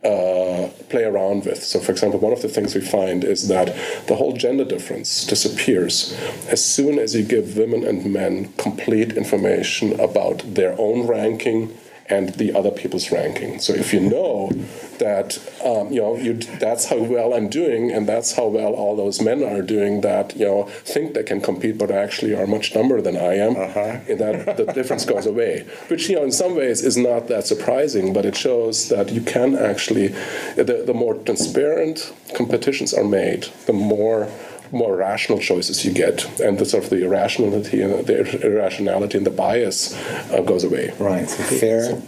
uh, 0.07 0.69
play 0.89 1.03
around 1.03 1.45
with. 1.45 1.63
So, 1.63 1.79
for 1.79 1.91
example, 1.91 2.19
one 2.19 2.33
of 2.33 2.41
the 2.41 2.47
things 2.47 2.73
we 2.73 2.81
find 2.81 3.23
is 3.23 3.47
that 3.49 3.75
the 4.07 4.15
whole 4.15 4.33
gender 4.33 4.65
difference 4.65 5.25
disappears 5.25 6.17
as 6.47 6.63
soon 6.63 6.97
as 6.97 7.13
you 7.15 7.23
give 7.23 7.57
women 7.57 7.85
and 7.85 8.05
men 8.05 8.53
complete 8.53 9.17
information 9.17 9.99
about 9.99 10.37
their 10.55 10.73
own 10.79 11.07
ranking 11.07 11.77
and 12.09 12.29
the 12.35 12.53
other 12.57 12.71
people's 12.71 13.11
ranking. 13.11 13.59
So 13.59 13.73
if 13.73 13.93
you 13.93 13.99
know 13.99 14.51
that 14.99 15.37
um, 15.63 15.91
you 15.91 16.01
know 16.01 16.15
you, 16.15 16.33
that's 16.33 16.85
how 16.85 16.97
well 16.97 17.33
I'm 17.33 17.49
doing, 17.49 17.91
and 17.91 18.07
that's 18.07 18.33
how 18.33 18.47
well 18.47 18.73
all 18.73 18.95
those 18.95 19.21
men 19.21 19.43
are 19.43 19.61
doing 19.61 20.01
that 20.01 20.35
you 20.35 20.45
know 20.45 20.63
think 20.83 21.13
they 21.13 21.23
can 21.23 21.41
compete, 21.41 21.77
but 21.77 21.91
actually 21.91 22.35
are 22.35 22.47
much 22.47 22.73
dumber 22.73 23.01
than 23.01 23.17
I 23.17 23.35
am, 23.35 23.55
uh-huh. 23.55 24.15
that 24.15 24.57
the 24.57 24.71
difference 24.73 25.05
goes 25.05 25.25
away. 25.25 25.65
Which 25.87 26.09
you 26.09 26.15
know 26.15 26.23
in 26.23 26.31
some 26.31 26.55
ways 26.55 26.83
is 26.83 26.97
not 26.97 27.27
that 27.27 27.45
surprising, 27.45 28.13
but 28.13 28.25
it 28.25 28.35
shows 28.35 28.89
that 28.89 29.11
you 29.11 29.21
can 29.21 29.55
actually 29.55 30.07
the, 30.55 30.83
the 30.85 30.93
more 30.93 31.15
transparent 31.15 32.13
competitions 32.35 32.93
are 32.93 33.03
made, 33.03 33.47
the 33.65 33.73
more 33.73 34.29
more 34.71 34.95
rational 34.95 35.39
choices 35.39 35.85
you 35.85 35.93
get, 35.93 36.25
and 36.39 36.59
the 36.59 36.65
sort 36.65 36.83
of 36.83 36.89
the 36.89 37.03
irrationality 37.03 37.81
and 37.81 38.05
the 38.05 38.45
irrationality 38.45 39.17
and 39.17 39.25
the 39.25 39.31
bias 39.31 39.95
uh, 40.31 40.41
goes 40.41 40.63
away. 40.63 40.93
Right. 40.99 41.29
So 41.29 41.43
fair 41.43 41.83
so, 41.85 42.01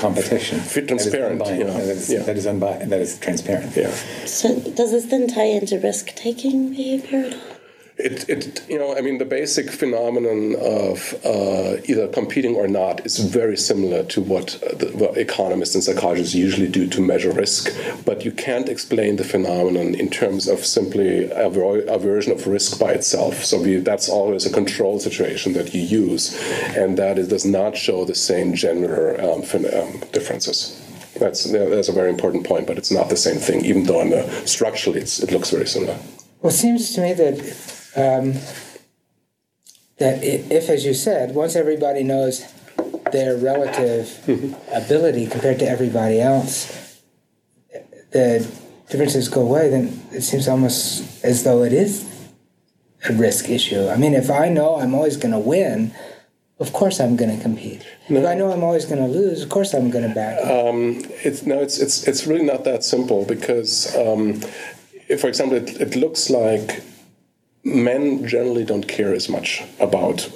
competition. 0.00 0.58
Fit 0.60 0.88
transparent. 0.88 1.38
That 1.38 1.52
is, 1.52 1.58
you 1.58 1.64
know, 1.64 1.74
that 1.74 1.88
is, 1.88 2.12
yeah. 2.12 2.22
that 2.22 2.36
is 2.36 2.46
unbiased. 2.46 2.90
That 2.90 3.00
is 3.00 3.18
transparent. 3.18 3.76
Yeah. 3.76 3.90
So 4.24 4.58
does 4.58 4.90
this 4.90 5.06
then 5.06 5.28
tie 5.28 5.44
into 5.44 5.78
risk 5.78 6.14
taking 6.16 6.70
behavior 6.70 7.26
at 7.26 7.34
all? 7.34 7.59
It, 8.00 8.28
it, 8.28 8.68
you 8.68 8.78
know, 8.78 8.96
I 8.96 9.00
mean, 9.00 9.18
the 9.18 9.24
basic 9.24 9.70
phenomenon 9.70 10.56
of 10.60 11.14
uh, 11.24 11.76
either 11.84 12.08
competing 12.08 12.54
or 12.54 12.66
not 12.66 13.04
is 13.06 13.18
very 13.18 13.56
similar 13.56 14.02
to 14.04 14.20
what, 14.20 14.58
the, 14.78 14.90
what 14.94 15.16
economists 15.16 15.74
and 15.74 15.84
psychologists 15.84 16.34
usually 16.34 16.68
do 16.68 16.86
to 16.88 17.00
measure 17.00 17.32
risk. 17.32 17.72
But 18.04 18.24
you 18.24 18.32
can't 18.32 18.68
explain 18.68 19.16
the 19.16 19.24
phenomenon 19.24 19.94
in 19.94 20.10
terms 20.10 20.48
of 20.48 20.64
simply 20.64 21.30
aver- 21.30 21.86
aversion 21.86 22.32
of 22.32 22.46
risk 22.46 22.78
by 22.78 22.92
itself. 22.92 23.44
So 23.44 23.60
we, 23.60 23.76
that's 23.76 24.08
always 24.08 24.46
a 24.46 24.52
control 24.52 24.98
situation 24.98 25.52
that 25.54 25.74
you 25.74 25.82
use, 25.82 26.38
and 26.76 26.96
that 26.98 27.18
it 27.18 27.28
does 27.28 27.44
not 27.44 27.76
show 27.76 28.04
the 28.04 28.14
same 28.14 28.54
general 28.54 29.14
um, 29.20 29.42
um, 29.42 30.00
differences. 30.12 30.76
That's, 31.18 31.44
that's 31.44 31.88
a 31.88 31.92
very 31.92 32.08
important 32.08 32.46
point, 32.46 32.66
but 32.66 32.78
it's 32.78 32.90
not 32.90 33.08
the 33.10 33.16
same 33.16 33.36
thing, 33.36 33.64
even 33.64 33.84
though 33.84 34.00
on 34.00 34.10
the, 34.10 34.22
structurally 34.46 35.00
it 35.00 35.30
looks 35.30 35.50
very 35.50 35.66
similar. 35.66 35.98
Well, 36.40 36.52
it 36.52 36.56
seems 36.56 36.94
to 36.94 37.02
me 37.02 37.12
that 37.12 37.79
um, 37.96 38.34
that 39.98 40.22
if, 40.24 40.68
as 40.68 40.84
you 40.84 40.94
said, 40.94 41.34
once 41.34 41.54
everybody 41.56 42.02
knows 42.02 42.44
their 43.12 43.36
relative 43.36 44.06
mm-hmm. 44.26 44.54
ability 44.74 45.26
compared 45.26 45.58
to 45.58 45.68
everybody 45.68 46.20
else, 46.20 47.00
the 48.12 48.50
differences 48.88 49.28
go 49.28 49.42
away, 49.42 49.68
then 49.68 50.02
it 50.10 50.22
seems 50.22 50.48
almost 50.48 51.24
as 51.24 51.44
though 51.44 51.62
it 51.62 51.72
is 51.72 52.06
a 53.08 53.12
risk 53.12 53.48
issue. 53.48 53.88
I 53.88 53.96
mean, 53.96 54.14
if 54.14 54.30
I 54.30 54.48
know 54.48 54.76
I'm 54.76 54.94
always 54.94 55.16
going 55.16 55.32
to 55.32 55.38
win, 55.38 55.92
of 56.58 56.72
course 56.72 57.00
I'm 57.00 57.16
going 57.16 57.34
to 57.34 57.42
compete. 57.42 57.86
No. 58.08 58.20
If 58.20 58.26
I 58.26 58.34
know 58.34 58.52
I'm 58.52 58.62
always 58.62 58.84
going 58.84 59.00
to 59.00 59.06
lose, 59.06 59.42
of 59.42 59.48
course 59.48 59.74
I'm 59.74 59.90
going 59.90 60.06
to 60.08 60.14
back. 60.14 60.44
Um, 60.44 61.02
it's 61.24 61.44
no, 61.44 61.60
it's 61.60 61.78
it's 61.78 62.06
it's 62.06 62.26
really 62.26 62.44
not 62.44 62.64
that 62.64 62.84
simple 62.84 63.24
because, 63.24 63.96
um, 63.96 64.40
if, 65.08 65.20
for 65.20 65.28
example, 65.28 65.56
it, 65.56 65.80
it 65.80 65.96
looks 65.96 66.28
like 66.28 66.82
men 67.64 68.26
generally 68.26 68.64
don't 68.64 68.88
care 68.88 69.14
as 69.14 69.28
much 69.28 69.62
about 69.78 70.30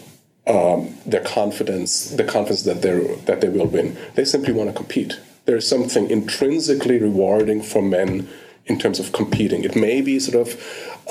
um, 0.46 0.94
their 1.06 1.22
confidence, 1.22 2.10
the 2.10 2.24
confidence 2.24 2.62
that 2.64 2.82
they 2.82 3.16
that 3.24 3.40
they 3.40 3.48
will 3.48 3.66
win. 3.66 3.96
They 4.14 4.24
simply 4.24 4.52
want 4.52 4.70
to 4.70 4.76
compete. 4.76 5.18
There 5.46 5.56
is 5.56 5.68
something 5.68 6.10
intrinsically 6.10 6.98
rewarding 6.98 7.62
for 7.62 7.82
men 7.82 8.28
in 8.66 8.78
terms 8.78 8.98
of 8.98 9.12
competing. 9.12 9.64
It 9.64 9.76
may 9.76 10.00
be 10.00 10.18
sort 10.18 10.46
of 10.46 10.54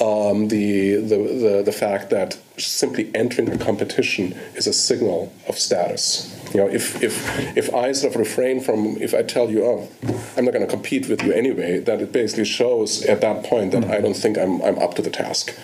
um, 0.02 0.48
the, 0.48 0.96
the, 0.96 1.18
the 1.18 1.64
the 1.66 1.72
fact 1.72 2.10
that 2.10 2.38
simply 2.58 3.12
entering 3.14 3.52
a 3.52 3.58
competition 3.58 4.34
is 4.56 4.66
a 4.68 4.74
signal 4.74 5.32
of 5.48 5.60
status. 5.60 6.40
You 6.54 6.62
know, 6.62 6.68
if 6.68 7.02
if 7.04 7.58
if 7.58 7.74
I 7.74 7.92
sort 7.92 8.14
of 8.14 8.20
refrain 8.20 8.60
from, 8.60 8.98
if 8.98 9.14
I 9.14 9.22
tell 9.24 9.50
you, 9.50 9.66
oh, 9.66 9.90
I'm 10.36 10.46
not 10.46 10.54
going 10.54 10.66
to 10.66 10.72
compete 10.72 11.10
with 11.10 11.24
you 11.24 11.32
anyway, 11.32 11.80
that 11.80 12.02
it 12.02 12.12
basically 12.12 12.46
shows 12.46 13.04
at 13.06 13.22
that 13.22 13.44
point 13.44 13.72
that 13.72 13.86
I 13.86 14.02
don't 14.02 14.16
think 14.16 14.38
I'm 14.38 14.62
I'm 14.62 14.80
up 14.80 14.96
to 14.96 15.02
the 15.02 15.12
task. 15.12 15.56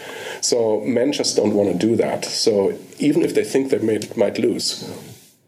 So 0.41 0.81
men 0.81 1.11
just 1.11 1.35
don't 1.35 1.53
want 1.53 1.71
to 1.71 1.77
do 1.77 1.95
that. 1.97 2.25
So 2.25 2.77
even 2.97 3.23
if 3.23 3.33
they 3.33 3.43
think 3.43 3.69
they 3.69 3.79
may, 3.79 3.99
might 4.15 4.37
lose, 4.39 4.89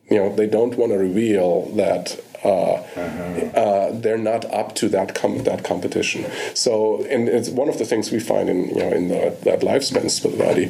you 0.09 0.17
know, 0.17 0.35
they 0.35 0.47
don't 0.47 0.75
want 0.77 0.91
to 0.91 0.97
reveal 0.97 1.67
that 1.75 2.19
uh, 2.43 2.73
uh-huh. 2.73 3.59
uh, 3.59 3.91
they're 3.99 4.17
not 4.17 4.45
up 4.45 4.73
to 4.75 4.89
that 4.89 5.13
com- 5.13 5.43
that 5.43 5.63
competition. 5.63 6.25
So, 6.55 7.03
and 7.05 7.29
it's 7.29 7.49
one 7.49 7.69
of 7.69 7.77
the 7.77 7.85
things 7.85 8.11
we 8.11 8.19
find 8.19 8.49
in 8.49 8.69
you 8.69 8.75
know 8.75 8.89
in 8.89 9.09
the, 9.09 9.37
that 9.43 9.61
lifespan 9.61 10.09
study 10.09 10.65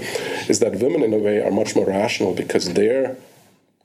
is 0.49 0.59
that 0.59 0.75
women 0.75 1.01
in 1.01 1.13
a 1.13 1.17
way 1.17 1.41
are 1.41 1.49
much 1.49 1.73
more 1.73 1.85
rational 1.85 2.33
because 2.33 2.73
their 2.73 3.15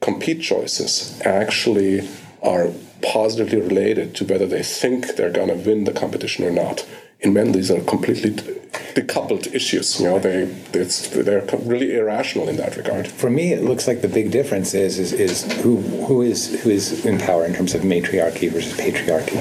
compete 0.00 0.42
choices 0.42 1.20
actually 1.24 2.08
are 2.42 2.72
positively 3.02 3.60
related 3.60 4.16
to 4.16 4.24
whether 4.24 4.46
they 4.46 4.64
think 4.64 5.14
they're 5.14 5.30
going 5.30 5.48
to 5.48 5.54
win 5.54 5.84
the 5.84 5.92
competition 5.92 6.44
or 6.44 6.50
not 6.50 6.84
in 7.20 7.32
men, 7.32 7.52
these 7.52 7.70
are 7.70 7.80
completely 7.80 8.55
decoupled 8.94 9.54
issues. 9.54 10.00
You 10.00 10.06
know, 10.06 10.18
they 10.18 10.44
they're 10.44 11.44
really 11.64 11.96
irrational 11.96 12.48
in 12.48 12.56
that 12.56 12.76
regard. 12.76 13.08
For 13.08 13.30
me, 13.30 13.52
it 13.52 13.62
looks 13.62 13.86
like 13.86 14.00
the 14.02 14.08
big 14.08 14.30
difference 14.30 14.74
is 14.74 14.98
is, 14.98 15.12
is 15.12 15.52
who 15.62 15.76
who 16.06 16.22
is 16.22 16.62
who 16.62 16.70
is 16.70 17.04
in 17.04 17.18
power 17.18 17.44
in 17.44 17.54
terms 17.54 17.74
of 17.74 17.84
matriarchy 17.84 18.48
versus 18.48 18.74
patriarchy, 18.74 19.38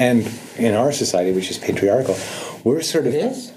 and 0.00 0.28
in 0.56 0.74
our 0.74 0.92
society, 0.92 1.32
which 1.32 1.50
is 1.50 1.58
patriarchal, 1.58 2.16
we're 2.64 2.82
sort 2.82 3.06
of. 3.06 3.14
It 3.14 3.24
is? 3.24 3.52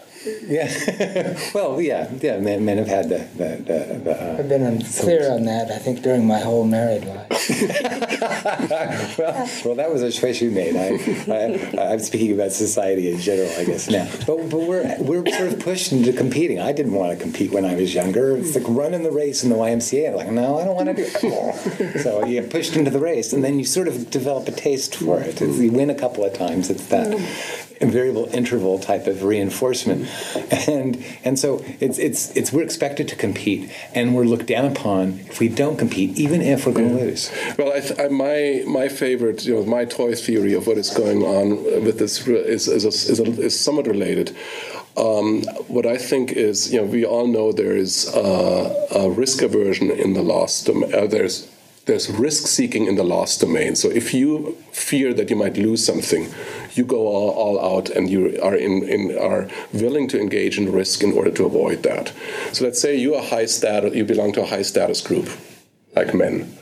Yeah. 0.49 1.39
well, 1.53 1.79
yeah, 1.79 2.09
yeah. 2.21 2.39
Men, 2.39 2.65
men 2.65 2.79
have 2.79 2.87
had 2.87 3.09
the. 3.09 3.19
the, 3.37 3.57
the, 3.57 3.99
the 4.03 4.11
uh, 4.11 4.37
I've 4.39 4.49
been 4.49 4.63
unclear 4.63 5.31
on 5.31 5.45
that. 5.45 5.69
I 5.69 5.77
think 5.77 6.01
during 6.01 6.25
my 6.25 6.39
whole 6.39 6.65
married 6.65 7.05
life. 7.05 7.29
well, 9.19 9.49
well, 9.63 9.75
that 9.75 9.91
was 9.91 10.01
a 10.01 10.11
choice 10.11 10.41
you 10.41 10.49
made. 10.49 10.75
I, 10.75 10.97
I, 11.79 11.93
am 11.93 11.99
speaking 11.99 12.33
about 12.33 12.51
society 12.51 13.11
in 13.11 13.19
general, 13.19 13.49
I 13.57 13.65
guess 13.65 13.89
now. 13.89 14.09
But, 14.25 14.49
but 14.49 14.59
we're 14.59 14.95
we're 14.99 15.25
sort 15.31 15.53
of 15.53 15.59
pushed 15.59 15.91
into 15.91 16.13
competing. 16.13 16.59
I 16.59 16.71
didn't 16.71 16.93
want 16.93 17.15
to 17.15 17.23
compete 17.23 17.51
when 17.51 17.65
I 17.65 17.75
was 17.75 17.93
younger. 17.93 18.35
It's 18.35 18.55
like 18.55 18.67
running 18.67 19.03
the 19.03 19.11
race 19.11 19.43
in 19.43 19.51
the 19.51 19.55
YMCA. 19.55 20.09
I'm 20.09 20.15
like, 20.15 20.31
no, 20.31 20.57
I 20.57 20.65
don't 20.65 20.75
want 20.75 20.87
to 20.87 20.95
do 20.95 21.03
it. 21.05 22.01
so 22.01 22.25
you 22.25 22.41
get 22.41 22.49
pushed 22.49 22.75
into 22.75 22.89
the 22.89 22.99
race, 22.99 23.33
and 23.33 23.43
then 23.43 23.59
you 23.59 23.65
sort 23.65 23.87
of 23.87 24.09
develop 24.09 24.47
a 24.47 24.51
taste 24.51 24.95
for 24.95 25.19
it. 25.19 25.41
It's, 25.41 25.59
you 25.59 25.71
win 25.71 25.91
a 25.91 25.95
couple 25.95 26.25
of 26.25 26.33
times. 26.33 26.71
It's 26.71 26.87
that 26.87 27.07
variable 27.87 28.25
interval 28.33 28.79
type 28.79 29.07
of 29.07 29.23
reinforcement, 29.23 30.07
and 30.67 31.03
and 31.23 31.37
so 31.37 31.63
it's 31.79 31.97
it's 31.97 32.35
it's 32.35 32.51
we're 32.51 32.63
expected 32.63 33.07
to 33.09 33.15
compete, 33.15 33.71
and 33.93 34.15
we're 34.15 34.25
looked 34.25 34.47
down 34.47 34.65
upon 34.65 35.19
if 35.27 35.39
we 35.39 35.49
don't 35.49 35.77
compete, 35.77 36.17
even 36.17 36.41
if 36.41 36.65
we're 36.65 36.73
going 36.73 36.97
to 36.97 37.03
lose. 37.05 37.31
Well, 37.57 37.73
I 37.73 37.79
th- 37.79 37.99
I, 37.99 38.07
my 38.07 38.63
my 38.67 38.87
favorite, 38.87 39.45
you 39.45 39.55
know, 39.55 39.65
my 39.65 39.85
toy 39.85 40.15
theory 40.15 40.53
of 40.53 40.67
what 40.67 40.77
is 40.77 40.89
going 40.89 41.23
on 41.23 41.63
with 41.85 41.99
this 41.99 42.27
is 42.27 42.67
is, 42.67 42.85
a, 42.85 42.87
is, 42.89 43.19
a, 43.19 43.41
is 43.41 43.59
somewhat 43.59 43.87
related. 43.87 44.35
Um, 44.97 45.43
what 45.67 45.85
I 45.85 45.97
think 45.97 46.33
is, 46.33 46.73
you 46.73 46.81
know, 46.81 46.85
we 46.85 47.05
all 47.05 47.27
know 47.27 47.51
there 47.53 47.77
is 47.77 48.13
uh, 48.13 48.87
a 48.91 49.09
risk 49.09 49.41
aversion 49.41 49.91
in 49.91 50.13
the 50.13 50.21
lost. 50.21 50.69
Uh, 50.69 51.07
there's 51.07 51.49
there's 51.85 52.09
risk 52.09 52.47
seeking 52.47 52.85
in 52.85 52.95
the 52.95 53.03
loss 53.03 53.37
domain. 53.37 53.75
So 53.75 53.89
if 53.89 54.13
you 54.13 54.55
fear 54.71 55.11
that 55.13 55.29
you 55.31 55.35
might 55.35 55.57
lose 55.57 55.83
something, 55.83 56.29
you 56.79 56.85
go 56.85 57.01
all, 57.07 57.31
all 57.31 57.57
out 57.77 57.89
and 57.89 58.09
you 58.09 58.39
are 58.41 58.55
in, 58.55 58.83
in, 58.95 59.17
are 59.17 59.47
willing 59.73 60.07
to 60.07 60.19
engage 60.19 60.57
in 60.57 60.71
risk 60.71 61.03
in 61.03 61.11
order 61.11 61.29
to 61.29 61.45
avoid 61.45 61.83
that. 61.83 62.13
So 62.53 62.63
let's 62.63 62.81
say 62.81 62.95
you 62.95 63.13
are 63.15 63.23
high 63.23 63.45
status, 63.45 63.93
you 63.93 64.05
belong 64.05 64.31
to 64.33 64.41
a 64.41 64.45
high 64.45 64.63
status 64.63 65.01
group, 65.01 65.27
like 65.95 66.13
men. 66.13 66.57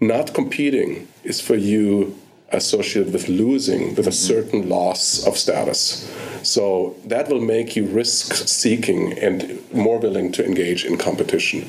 Not 0.00 0.34
competing 0.34 1.08
is 1.24 1.40
for 1.40 1.56
you 1.56 2.14
associated 2.54 3.12
with 3.12 3.28
losing, 3.28 3.94
with 3.94 4.06
a 4.06 4.12
certain 4.12 4.68
loss 4.68 5.26
of 5.26 5.36
status. 5.36 6.10
So 6.44 6.94
that 7.06 7.28
will 7.28 7.40
make 7.40 7.74
you 7.74 7.86
risk 7.86 8.34
seeking 8.46 9.18
and 9.18 9.60
more 9.72 9.98
willing 9.98 10.30
to 10.32 10.44
engage 10.44 10.84
in 10.84 10.98
competition. 10.98 11.62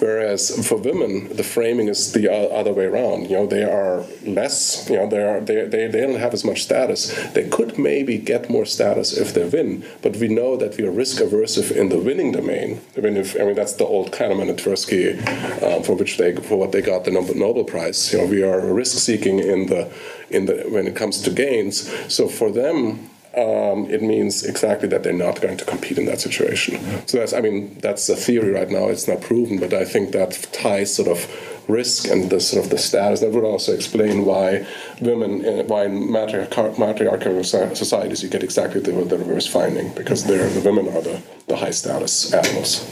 Whereas 0.00 0.66
for 0.68 0.76
women, 0.76 1.34
the 1.34 1.42
framing 1.42 1.88
is 1.88 2.12
the 2.12 2.30
other 2.30 2.72
way 2.72 2.84
around. 2.84 3.30
You 3.30 3.38
know, 3.38 3.46
they 3.46 3.64
are 3.64 4.04
less, 4.24 4.88
you 4.88 4.96
know, 4.96 5.08
they, 5.08 5.22
are, 5.22 5.40
they, 5.40 5.64
they, 5.66 5.86
they 5.86 6.00
don't 6.02 6.20
have 6.20 6.34
as 6.34 6.44
much 6.44 6.62
status. 6.62 7.14
They 7.32 7.48
could 7.48 7.78
maybe 7.78 8.18
get 8.18 8.50
more 8.50 8.66
status 8.66 9.16
if 9.16 9.32
they 9.32 9.48
win, 9.48 9.84
but 10.02 10.16
we 10.16 10.28
know 10.28 10.56
that 10.56 10.76
we 10.76 10.84
are 10.84 10.90
risk 10.90 11.22
aversive 11.22 11.74
in 11.74 11.88
the 11.88 11.98
winning 11.98 12.32
domain. 12.32 12.80
I 12.96 13.00
mean, 13.00 13.16
if, 13.16 13.34
I 13.40 13.44
mean 13.44 13.54
that's 13.54 13.74
the 13.74 13.86
old 13.86 14.12
Kahneman 14.12 14.50
and 14.50 14.58
Tversky 14.58 15.16
um, 15.62 15.82
for 15.82 15.94
which 15.94 16.18
they 16.18 16.36
for 16.36 16.56
what 16.58 16.72
they 16.72 16.82
got 16.82 17.04
the 17.04 17.10
Nobel 17.10 17.64
Prize. 17.64 18.12
You 18.12 18.18
know, 18.18 18.26
we 18.26 18.42
are 18.42 18.72
risk 18.72 18.98
seeking 18.98 19.38
in 19.38 19.66
the 19.66 19.90
in 20.30 20.46
the 20.46 20.64
when 20.68 20.86
it 20.86 20.96
comes 20.96 21.22
to 21.22 21.30
gains. 21.30 21.90
So 22.12 22.28
for 22.28 22.50
them, 22.50 23.10
um, 23.36 23.90
it 23.90 24.02
means 24.02 24.44
exactly 24.44 24.88
that 24.88 25.02
they're 25.02 25.12
not 25.12 25.40
going 25.40 25.56
to 25.58 25.64
compete 25.64 25.98
in 25.98 26.06
that 26.06 26.20
situation. 26.20 26.80
So 27.06 27.18
that's, 27.18 27.32
I 27.32 27.40
mean, 27.40 27.78
that's 27.80 28.08
a 28.08 28.16
theory 28.16 28.50
right 28.50 28.70
now. 28.70 28.88
It's 28.88 29.06
not 29.06 29.20
proven, 29.20 29.60
but 29.60 29.72
I 29.72 29.84
think 29.84 30.12
that 30.12 30.48
ties 30.52 30.94
sort 30.94 31.08
of 31.08 31.28
risk 31.68 32.08
and 32.08 32.30
the 32.30 32.40
sort 32.40 32.64
of 32.64 32.70
the 32.70 32.78
status. 32.78 33.20
That 33.20 33.32
would 33.32 33.44
also 33.44 33.74
explain 33.74 34.24
why 34.24 34.66
women, 35.00 35.44
uh, 35.44 35.62
why 35.64 35.84
in 35.84 36.10
matriarchal 36.10 37.44
societies 37.44 38.22
you 38.22 38.30
get 38.30 38.42
exactly 38.42 38.80
the, 38.80 38.92
the 38.92 39.18
reverse 39.18 39.46
finding 39.46 39.92
because 39.94 40.24
the 40.24 40.62
women 40.64 40.88
are 40.88 41.02
the, 41.02 41.22
the 41.46 41.56
high 41.56 41.70
status 41.70 42.32
animals. 42.32 42.88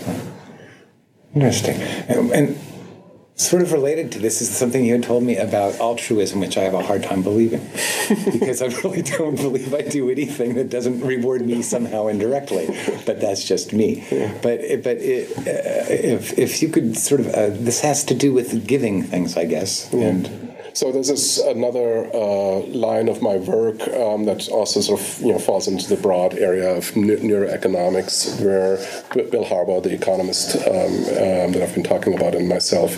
Interesting. 1.35 1.81
And, 2.09 2.31
and 2.33 2.59
Sort 3.39 3.61
of 3.61 3.73
related 3.73 4.13
to 4.13 4.19
this 4.19 4.41
is 4.41 4.49
something 4.49 4.83
you 4.83 4.95
had 4.95 5.03
told 5.03 5.23
me 5.23 5.37
about 5.37 5.79
altruism, 5.79 6.41
which 6.41 6.57
I 6.57 6.63
have 6.63 6.73
a 6.73 6.83
hard 6.83 7.03
time 7.03 7.23
believing, 7.23 7.61
because 8.33 8.63
I 8.63 8.69
really 8.83 9.03
don't 9.03 9.37
believe 9.37 9.75
I 9.75 9.83
do 9.83 10.09
anything 10.09 10.55
that 10.55 10.71
doesn't 10.71 11.03
reward 11.03 11.43
me 11.43 11.61
somehow 11.61 12.07
indirectly. 12.07 12.67
But 13.05 13.21
that's 13.21 13.45
just 13.45 13.75
me. 13.75 14.07
Yeah. 14.11 14.33
But 14.41 14.61
but 14.83 14.97
it, 14.97 15.37
uh, 15.37 15.93
if 15.93 16.39
if 16.39 16.63
you 16.63 16.71
could 16.71 16.97
sort 16.97 17.21
of 17.21 17.27
uh, 17.29 17.51
this 17.51 17.81
has 17.83 18.05
to 18.05 18.15
do 18.15 18.33
with 18.33 18.67
giving 18.67 19.03
things, 19.03 19.37
I 19.37 19.45
guess, 19.45 19.93
yeah. 19.93 20.07
and 20.07 20.46
so 20.77 20.93
this 20.93 21.09
is 21.09 21.39
another 21.39 22.05
uh, 22.13 22.61
line 22.67 23.09
of 23.09 23.23
my 23.23 23.37
work 23.37 23.81
um, 23.89 24.27
that 24.27 24.47
also 24.51 24.83
sort 24.83 25.01
of 25.01 25.21
you 25.23 25.33
know 25.33 25.39
falls 25.39 25.67
into 25.67 25.89
the 25.89 25.97
broad 25.97 26.35
area 26.35 26.69
of 26.69 26.91
neuroeconomics, 26.91 28.39
where 28.45 28.77
Bill 29.31 29.47
Harbaugh, 29.47 29.83
the 29.83 29.95
economist 29.95 30.55
um, 30.55 30.73
um, 30.75 31.53
that 31.53 31.63
I've 31.63 31.75
been 31.75 31.83
talking 31.83 32.13
about, 32.13 32.35
and 32.35 32.47
myself, 32.47 32.95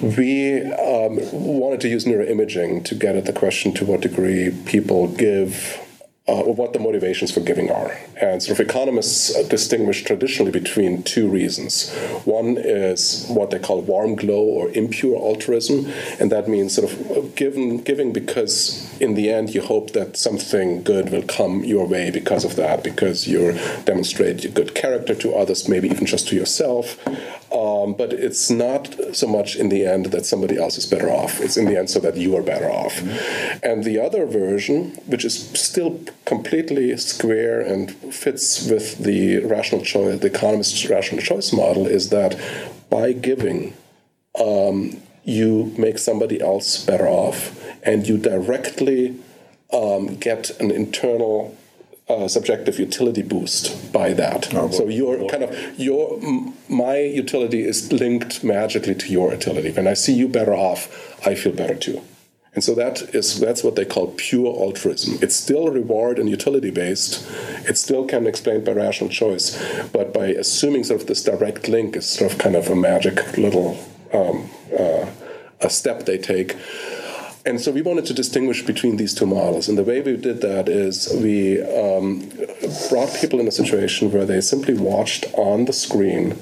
we 0.00 0.62
um, 0.62 1.18
wanted 1.32 1.80
to 1.80 1.88
use 1.88 2.04
neuroimaging 2.04 2.84
to 2.84 2.94
get 2.94 3.16
at 3.16 3.24
the 3.24 3.32
question 3.32 3.74
to 3.74 3.84
what 3.84 4.02
degree 4.02 4.52
people 4.64 5.08
give 5.08 5.81
uh, 6.28 6.42
what 6.42 6.72
the 6.72 6.78
motivations 6.78 7.32
for 7.32 7.40
giving 7.40 7.70
are. 7.70 7.98
And 8.20 8.42
sort 8.42 8.60
of 8.60 8.66
economists 8.68 9.34
uh, 9.34 9.42
distinguish 9.48 10.04
traditionally 10.04 10.52
between 10.52 11.02
two 11.02 11.28
reasons. 11.28 11.90
One 12.24 12.56
is 12.58 13.26
what 13.28 13.50
they 13.50 13.58
call 13.58 13.80
warm 13.80 14.14
glow 14.14 14.42
or 14.42 14.70
impure 14.70 15.16
altruism, 15.16 15.90
and 16.20 16.30
that 16.30 16.48
means 16.48 16.74
sort 16.76 16.92
of 16.92 17.34
given, 17.34 17.78
giving 17.78 18.12
because 18.12 18.88
in 19.02 19.14
the 19.14 19.30
end 19.30 19.52
you 19.52 19.60
hope 19.60 19.90
that 19.92 20.16
something 20.16 20.82
good 20.82 21.10
will 21.10 21.24
come 21.24 21.64
your 21.64 21.86
way 21.86 22.10
because 22.10 22.44
of 22.44 22.54
that, 22.56 22.84
because 22.84 23.26
you 23.26 23.52
demonstrate 23.84 24.54
good 24.54 24.74
character 24.74 25.14
to 25.16 25.34
others, 25.34 25.68
maybe 25.68 25.88
even 25.88 26.06
just 26.06 26.28
to 26.28 26.36
yourself. 26.36 26.96
Um, 27.52 27.94
but 27.94 28.12
it's 28.12 28.48
not 28.48 28.94
so 29.12 29.26
much 29.26 29.56
in 29.56 29.68
the 29.68 29.84
end 29.84 30.06
that 30.06 30.24
somebody 30.24 30.56
else 30.56 30.78
is 30.78 30.86
better 30.86 31.10
off. 31.10 31.40
It's 31.40 31.56
in 31.56 31.66
the 31.66 31.76
end 31.76 31.90
so 31.90 31.98
that 32.00 32.16
you 32.16 32.34
are 32.36 32.42
better 32.42 32.70
off. 32.70 32.94
Mm-hmm. 32.94 33.58
And 33.62 33.84
the 33.84 33.98
other 33.98 34.24
version, 34.24 34.92
which 35.06 35.24
is 35.24 35.50
still 35.50 36.00
completely 36.24 36.96
square 36.96 37.60
and 37.60 37.92
fits 38.14 38.70
with 38.70 38.98
the 38.98 39.40
rational 39.40 39.82
choice, 39.82 40.20
the 40.20 40.28
economist's 40.28 40.88
rational 40.88 41.20
choice 41.20 41.52
model, 41.52 41.86
is 41.86 42.08
that 42.10 42.38
by 42.88 43.12
giving, 43.12 43.74
um, 44.40 45.02
you 45.24 45.74
make 45.76 45.98
somebody 45.98 46.40
else 46.40 46.84
better 46.84 47.08
off, 47.08 47.61
and 47.82 48.06
you 48.06 48.18
directly 48.18 49.16
um, 49.72 50.16
get 50.16 50.50
an 50.60 50.70
internal 50.70 51.56
uh, 52.08 52.28
subjective 52.28 52.78
utility 52.78 53.22
boost 53.22 53.92
by 53.92 54.12
that. 54.12 54.52
Oh, 54.54 54.70
so 54.70 54.88
your 54.88 55.28
kind 55.28 55.44
of 55.44 55.78
your 55.78 56.20
my 56.68 56.98
utility 56.98 57.62
is 57.62 57.92
linked 57.92 58.44
magically 58.44 58.94
to 58.94 59.12
your 59.12 59.32
utility. 59.32 59.70
When 59.70 59.86
I 59.86 59.94
see 59.94 60.12
you 60.12 60.28
better 60.28 60.54
off, 60.54 60.88
I 61.26 61.34
feel 61.34 61.52
better 61.52 61.74
too. 61.74 62.02
And 62.54 62.62
so 62.62 62.74
that 62.74 63.14
is 63.14 63.40
that's 63.40 63.64
what 63.64 63.76
they 63.76 63.86
call 63.86 64.08
pure 64.16 64.54
altruism. 64.54 65.18
It's 65.22 65.36
still 65.36 65.68
reward 65.68 66.18
and 66.18 66.28
utility 66.28 66.70
based. 66.70 67.26
It 67.66 67.78
still 67.78 68.04
can 68.04 68.24
be 68.24 68.28
explained 68.28 68.66
by 68.66 68.72
rational 68.72 69.08
choice, 69.08 69.56
but 69.92 70.12
by 70.12 70.26
assuming 70.26 70.84
sort 70.84 71.00
of 71.00 71.06
this 71.06 71.24
direct 71.24 71.68
link 71.68 71.96
is 71.96 72.06
sort 72.06 72.30
of 72.30 72.38
kind 72.38 72.56
of 72.56 72.68
a 72.68 72.76
magic 72.76 73.38
little 73.38 73.78
um, 74.12 74.50
uh, 74.78 75.06
a 75.62 75.70
step 75.70 76.04
they 76.04 76.18
take. 76.18 76.56
And 77.44 77.60
so 77.60 77.72
we 77.72 77.82
wanted 77.82 78.06
to 78.06 78.14
distinguish 78.14 78.64
between 78.64 78.96
these 78.96 79.14
two 79.14 79.26
models. 79.26 79.68
And 79.68 79.76
the 79.76 79.82
way 79.82 80.00
we 80.00 80.16
did 80.16 80.40
that 80.42 80.68
is 80.68 81.12
we 81.12 81.60
um, 81.62 82.28
brought 82.88 83.14
people 83.20 83.40
in 83.40 83.48
a 83.48 83.52
situation 83.52 84.12
where 84.12 84.24
they 84.24 84.40
simply 84.40 84.74
watched 84.74 85.26
on 85.34 85.64
the 85.64 85.72
screen 85.72 86.38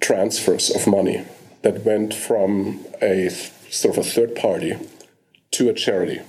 transfers 0.00 0.70
of 0.70 0.86
money 0.86 1.24
that 1.62 1.84
went 1.84 2.12
from 2.14 2.84
a 3.00 3.30
sort 3.70 3.96
of 3.96 4.06
a 4.06 4.08
third 4.08 4.36
party 4.36 4.76
to 5.52 5.68
a 5.68 5.74
charity 5.74 6.20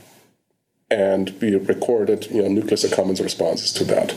and 0.92 1.30
we 1.40 1.56
recorded 1.56 2.26
you 2.32 2.42
know 2.42 2.48
nucleus 2.48 2.84
accumbens 2.84 3.22
responses 3.22 3.72
to 3.72 3.84
that. 3.84 4.16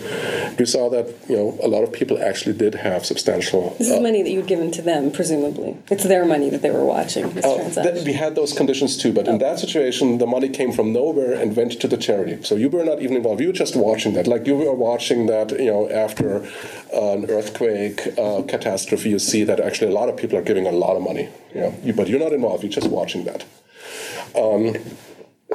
We 0.59 0.65
saw 0.65 0.89
that 0.91 1.15
you 1.29 1.37
know 1.37 1.59
a 1.63 1.69
lot 1.69 1.83
of 1.83 1.93
people 1.93 2.23
actually 2.23 2.57
did 2.57 2.75
have 2.77 3.05
substantial. 3.05 3.75
This 3.79 3.89
is 3.91 3.99
uh, 3.99 4.01
money 4.01 4.23
that 4.23 4.31
you'd 4.31 4.47
given 4.47 4.71
to 4.73 4.83
them, 4.83 5.11
presumably. 5.11 5.77
It's 5.91 6.05
their 6.05 6.25
money 6.25 6.49
that 6.49 6.63
they 6.63 6.71
were 6.71 6.85
watching. 6.85 7.27
Uh, 7.27 7.41
transaction. 7.41 8.05
we 8.07 8.15
had 8.15 8.35
those 8.35 8.55
conditions 8.55 8.97
too, 8.97 9.13
but 9.13 9.29
oh. 9.29 9.33
in 9.33 9.39
that 9.39 9.59
situation, 9.59 10.17
the 10.17 10.27
money 10.27 10.49
came 10.49 10.73
from 10.73 10.95
nowhere 10.95 11.35
and 11.35 11.55
went 11.55 11.79
to 11.81 11.89
the 11.89 11.99
charity. 11.99 12.43
So 12.43 12.55
you 12.57 12.71
were 12.71 12.85
not 12.85 13.03
even 13.03 13.17
involved. 13.17 13.41
You 13.43 13.49
were 13.49 13.53
just 13.53 13.77
watching 13.77 14.15
that, 14.15 14.27
like 14.27 14.47
you 14.47 14.57
were 14.57 14.73
watching 14.73 15.27
that. 15.27 15.51
You 15.51 15.71
know, 15.73 15.91
after 15.91 16.37
an 16.95 17.27
earthquake 17.29 18.19
uh, 18.19 18.43
catastrophe, 18.49 19.11
you 19.11 19.19
see 19.19 19.45
that 19.45 19.61
actually 19.61 19.91
a 19.91 19.95
lot 19.95 20.09
of 20.09 20.17
people 20.17 20.39
are 20.39 20.43
giving 20.43 20.67
a 20.67 20.73
lot 20.73 20.97
of 20.97 21.03
money. 21.03 21.29
You 21.55 21.61
know, 21.61 21.75
you, 21.83 21.93
but 21.93 22.09
you're 22.09 22.19
not 22.19 22.33
involved. 22.33 22.63
You're 22.63 22.73
just 22.73 22.89
watching 22.89 23.25
that. 23.25 23.45
Um, 24.35 24.77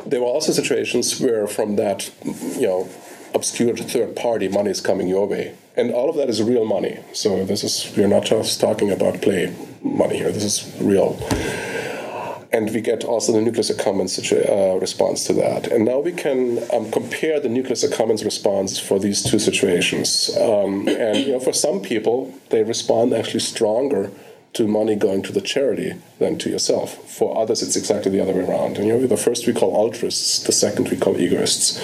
there 0.05 0.21
were 0.21 0.27
also 0.27 0.51
situations 0.51 1.19
where 1.19 1.47
from 1.47 1.75
that, 1.75 2.11
you 2.23 2.67
know, 2.67 2.89
obscure 3.33 3.75
third 3.75 4.15
party 4.15 4.47
money 4.47 4.71
is 4.71 4.81
coming 4.81 5.07
your 5.07 5.27
way. 5.27 5.55
And 5.75 5.93
all 5.93 6.09
of 6.09 6.15
that 6.15 6.29
is 6.29 6.41
real 6.41 6.65
money. 6.65 6.99
So 7.13 7.45
this 7.45 7.63
is, 7.63 7.93
we're 7.95 8.07
not 8.07 8.25
just 8.25 8.59
talking 8.59 8.91
about 8.91 9.21
play 9.21 9.55
money 9.83 10.17
here, 10.17 10.31
this 10.31 10.43
is 10.43 10.81
real. 10.81 11.19
And 12.51 12.73
we 12.73 12.81
get 12.81 13.03
also 13.03 13.33
the 13.33 13.41
nucleus 13.41 13.69
accumbens 13.69 14.17
uh, 14.31 14.79
response 14.79 15.25
to 15.25 15.33
that. 15.33 15.67
And 15.67 15.85
now 15.85 15.99
we 15.99 16.13
can 16.13 16.63
um, 16.73 16.89
compare 16.91 17.39
the 17.39 17.49
nucleus 17.49 17.85
accumbens 17.85 18.23
response 18.23 18.79
for 18.79 18.99
these 18.99 19.21
two 19.21 19.37
situations. 19.37 20.35
Um, 20.37 20.87
and 20.87 21.17
you 21.17 21.33
know, 21.33 21.39
for 21.39 21.53
some 21.53 21.81
people, 21.81 22.33
they 22.49 22.63
respond 22.63 23.13
actually 23.13 23.41
stronger 23.41 24.11
to 24.53 24.67
money 24.67 24.95
going 24.95 25.21
to 25.23 25.31
the 25.31 25.41
charity 25.41 25.93
than 26.19 26.37
to 26.39 26.49
yourself. 26.49 26.95
For 27.09 27.37
others, 27.37 27.61
it's 27.61 27.75
exactly 27.75 28.11
the 28.11 28.21
other 28.21 28.33
way 28.33 28.45
around. 28.47 28.77
And 28.77 28.87
you 28.87 28.93
know, 28.93 29.07
the 29.07 29.17
first 29.17 29.45
we 29.45 29.53
call 29.53 29.75
altruists, 29.75 30.39
the 30.43 30.51
second 30.51 30.89
we 30.89 30.97
call 30.97 31.19
egoists. 31.19 31.79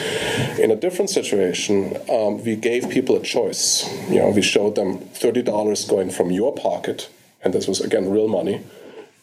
In 0.57 0.71
a 0.71 0.75
different 0.75 1.09
situation, 1.09 1.97
um, 2.09 2.43
we 2.43 2.55
gave 2.55 2.89
people 2.89 3.15
a 3.15 3.21
choice. 3.21 3.87
You 4.09 4.19
know, 4.19 4.29
we 4.29 4.41
showed 4.41 4.75
them 4.75 4.99
thirty 4.99 5.41
dollars 5.41 5.85
going 5.85 6.09
from 6.09 6.31
your 6.31 6.53
pocket, 6.53 7.09
and 7.43 7.53
this 7.53 7.67
was 7.67 7.79
again 7.81 8.09
real 8.09 8.27
money, 8.27 8.61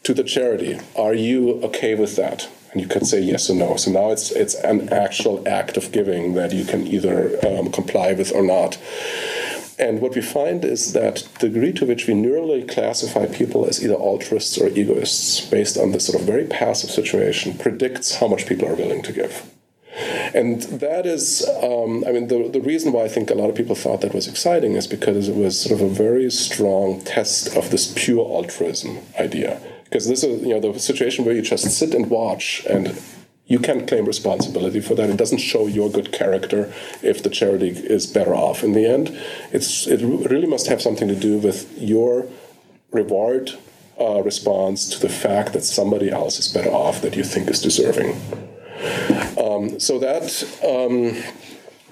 to 0.05 0.14
the 0.14 0.24
charity. 0.24 0.78
Are 0.97 1.14
you 1.14 1.61
okay 1.62 1.95
with 1.95 2.16
that? 2.16 2.49
And 2.72 2.80
you 2.80 2.86
could 2.86 3.05
say 3.05 3.20
yes 3.20 3.51
or 3.51 3.57
no. 3.57 3.76
So 3.76 3.91
now 3.91 4.11
it's 4.12 4.30
it's 4.30 4.55
an 4.55 4.93
actual 4.93 5.43
act 5.49 5.76
of 5.76 5.91
giving 5.91 6.34
that 6.34 6.53
you 6.53 6.64
can 6.64 6.86
either 6.86 7.36
um, 7.45 7.72
comply 7.72 8.12
with 8.12 8.32
or 8.32 8.43
not. 8.43 8.78
And 9.81 10.03
what 10.03 10.14
we 10.14 10.20
find 10.20 10.62
is 10.62 10.93
that 10.93 11.26
the 11.41 11.49
degree 11.49 11.72
to 11.72 11.87
which 11.87 12.07
we 12.07 12.12
neurally 12.12 12.70
classify 12.70 13.24
people 13.24 13.64
as 13.64 13.83
either 13.83 13.95
altruists 13.95 14.59
or 14.59 14.68
egoists, 14.68 15.41
based 15.41 15.78
on 15.78 15.93
this 15.93 16.07
sort 16.07 16.20
of 16.20 16.26
very 16.26 16.45
passive 16.45 16.91
situation, 16.91 17.57
predicts 17.57 18.16
how 18.16 18.28
much 18.28 18.47
people 18.47 18.68
are 18.68 18.74
willing 18.74 19.03
to 19.03 19.12
give. 19.12 19.51
And 20.35 20.62
that 20.64 21.07
is, 21.07 21.49
um, 21.62 22.05
I 22.07 22.12
mean, 22.12 22.28
the, 22.28 22.49
the 22.49 22.61
reason 22.61 22.93
why 22.93 23.05
I 23.05 23.09
think 23.09 23.31
a 23.31 23.35
lot 23.35 23.49
of 23.49 23.57
people 23.57 23.74
thought 23.74 24.03
that 24.03 24.14
was 24.14 24.28
exciting 24.28 24.74
is 24.74 24.87
because 24.87 25.28
it 25.28 25.35
was 25.35 25.59
sort 25.59 25.81
of 25.81 25.87
a 25.87 25.93
very 25.93 26.31
strong 26.31 27.01
test 27.01 27.57
of 27.57 27.70
this 27.70 27.93
pure 27.97 28.24
altruism 28.24 28.99
idea. 29.18 29.61
Because 29.85 30.09
this 30.09 30.22
is, 30.22 30.43
you 30.43 30.51
know, 30.51 30.72
the 30.72 30.78
situation 30.78 31.24
where 31.24 31.35
you 31.35 31.43
just 31.43 31.70
sit 31.70 31.95
and 31.95 32.11
watch 32.11 32.64
and 32.66 33.01
you 33.51 33.59
can't 33.59 33.89
claim 33.89 34.05
responsibility 34.05 34.81
for 34.81 34.95
that. 34.95 35.11
It 35.11 35.17
doesn't 35.17 35.39
show 35.39 35.67
your 35.67 35.91
good 35.91 36.13
character 36.13 36.73
if 37.03 37.21
the 37.25 37.29
charity 37.29 37.71
is 37.71 38.07
better 38.07 38.33
off. 38.33 38.63
In 38.63 38.73
the 38.73 38.87
end, 38.87 39.09
it's 39.51 39.89
it 39.89 40.01
really 40.01 40.47
must 40.47 40.69
have 40.69 40.81
something 40.81 41.09
to 41.09 41.17
do 41.17 41.37
with 41.37 41.77
your 41.77 42.29
reward 42.93 43.59
uh, 44.01 44.23
response 44.23 44.89
to 44.91 45.01
the 45.01 45.09
fact 45.09 45.53
that 45.53 45.65
somebody 45.65 46.11
else 46.11 46.39
is 46.39 46.47
better 46.47 46.71
off 46.71 47.03
that 47.03 47.17
you 47.17 47.25
think 47.25 47.51
is 47.51 47.61
deserving. 47.61 48.13
Um, 49.37 49.81
so 49.81 49.99
that. 49.99 50.25
Um, 50.65 51.21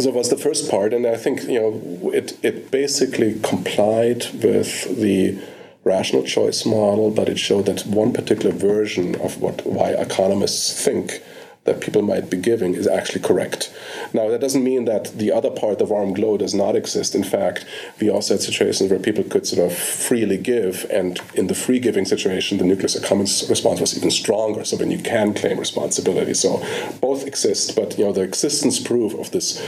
so 0.01 0.13
was 0.13 0.31
the 0.31 0.37
first 0.37 0.71
part, 0.71 0.93
and 0.95 1.05
I 1.05 1.17
think 1.17 1.43
you 1.43 1.59
know 1.61 2.11
it. 2.13 2.39
It 2.45 2.71
basically 2.71 3.41
complied 3.41 4.27
with 4.33 4.97
the 4.97 5.37
rational 5.83 6.23
choice 6.23 6.65
model, 6.65 7.11
but 7.11 7.29
it 7.29 7.37
showed 7.37 7.67
that 7.67 7.85
one 7.85 8.13
particular 8.13 8.55
version 8.55 9.17
of 9.17 9.41
what 9.43 9.67
why 9.67 9.89
economists 9.91 10.85
think 10.85 11.21
that 11.69 11.81
people 11.81 12.03
might 12.03 12.31
be 12.31 12.37
giving 12.37 12.75
is 12.75 12.87
actually 12.87 13.21
correct. 13.21 13.73
Now, 14.13 14.29
that 14.31 14.41
doesn't 14.41 14.65
mean 14.65 14.87
that 14.87 15.05
the 15.19 15.31
other 15.31 15.51
part, 15.51 15.79
the 15.79 15.85
warm 15.85 16.15
glow, 16.15 16.39
does 16.39 16.55
not 16.55 16.75
exist. 16.75 17.15
In 17.15 17.23
fact, 17.23 17.65
we 18.01 18.09
also 18.11 18.35
had 18.35 18.43
situations 18.43 18.91
where 18.91 18.99
people 18.99 19.23
could 19.23 19.47
sort 19.47 19.71
of 19.71 19.77
freely 19.77 20.39
give, 20.39 20.87
and 20.91 21.21
in 21.35 21.47
the 21.47 21.55
free 21.55 21.79
giving 21.79 22.07
situation, 22.07 22.59
the 22.59 22.65
nucleus 22.65 22.99
accumbens 22.99 23.49
response 23.49 23.81
was 23.81 23.97
even 23.97 24.11
stronger. 24.11 24.65
So 24.65 24.77
when 24.79 24.91
you 24.91 24.99
can 24.99 25.35
claim 25.35 25.59
responsibility. 25.59 26.35
So 26.35 26.63
both 27.01 27.27
exist, 27.27 27.77
but 27.77 27.99
you 27.99 28.05
know 28.05 28.13
the 28.13 28.23
existence 28.23 28.81
proof 28.81 29.15
of 29.15 29.31
this, 29.31 29.63